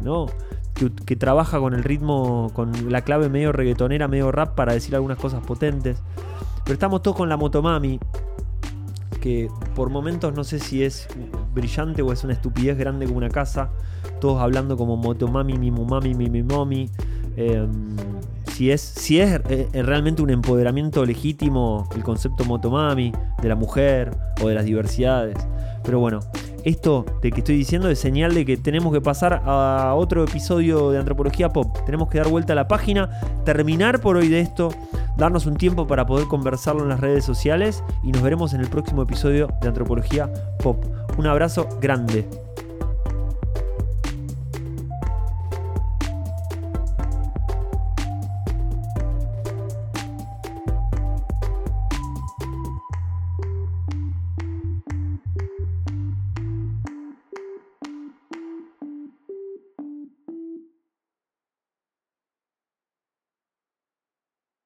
¿no? 0.03 0.27
Que, 0.75 1.17
trabaja 1.17 1.59
con 1.59 1.75
el 1.75 1.85
ritmo, 1.85 2.51
con 2.55 2.91
la 2.91 3.03
clave 3.03 3.29
medio 3.29 3.53
reggaetonera, 3.53 4.09
medio 4.09 4.33
rap 4.33 4.55
para 4.55 4.73
decir 4.73 4.95
algunas 4.95 5.19
cosas 5.19 5.43
potentes. 5.45 5.99
Pero 6.65 6.75
estamos 6.75 7.03
todos 7.03 7.17
con 7.17 7.29
la 7.29 7.37
Motomami, 7.37 7.99
que 9.21 9.49
por 9.75 9.91
momentos 9.91 10.33
no 10.35 10.45
sé 10.45 10.59
si 10.59 10.83
es 10.83 11.09
brillante 11.53 12.03
o 12.03 12.13
es 12.13 12.25
una 12.25 12.33
estupidez 12.33 12.79
grande 12.79 13.07
como 13.07 13.19
una 13.19 13.29
casa. 13.29 13.71
Todos 14.21 14.41
hablando 14.41 14.77
como 14.77 14.97
Motomami, 14.97 15.59
mi 15.59 15.71
mami, 15.71 16.15
mi 16.15 16.31
mi 16.31 16.43
mami. 16.43 16.89
Em, 17.37 17.97
si 18.61 18.71
es, 18.71 18.83
si 18.83 19.19
es 19.19 19.41
eh, 19.49 19.69
eh, 19.73 19.83
realmente 19.83 20.21
un 20.21 20.29
empoderamiento 20.29 21.03
legítimo 21.07 21.89
el 21.97 22.03
concepto 22.03 22.45
motomami 22.45 23.11
de 23.41 23.49
la 23.49 23.55
mujer 23.55 24.15
o 24.43 24.49
de 24.49 24.55
las 24.55 24.67
diversidades. 24.67 25.39
Pero 25.83 25.99
bueno, 25.99 26.21
esto 26.63 27.07
de 27.23 27.31
que 27.31 27.39
estoy 27.39 27.57
diciendo 27.57 27.89
es 27.89 27.99
señal 27.99 28.35
de 28.35 28.45
que 28.45 28.59
tenemos 28.59 28.93
que 28.93 29.01
pasar 29.01 29.41
a 29.47 29.95
otro 29.95 30.25
episodio 30.25 30.91
de 30.91 30.99
Antropología 30.99 31.49
Pop. 31.49 31.75
Tenemos 31.87 32.11
que 32.11 32.19
dar 32.19 32.29
vuelta 32.29 32.53
a 32.53 32.57
la 32.57 32.69
página, 32.69 33.09
terminar 33.47 34.03
por 34.03 34.19
hoy 34.19 34.29
de 34.29 34.41
esto, 34.41 34.69
darnos 35.17 35.47
un 35.47 35.57
tiempo 35.57 35.87
para 35.87 36.05
poder 36.05 36.29
conversarlo 36.29 36.83
en 36.83 36.91
las 36.91 37.01
redes 37.01 37.25
sociales 37.25 37.83
y 38.03 38.13
nos 38.13 38.21
veremos 38.21 38.53
en 38.53 38.61
el 38.61 38.69
próximo 38.69 39.01
episodio 39.01 39.49
de 39.63 39.69
Antropología 39.69 40.31
Pop. 40.63 40.85
Un 41.17 41.27
abrazo 41.27 41.67
grande. 41.81 42.50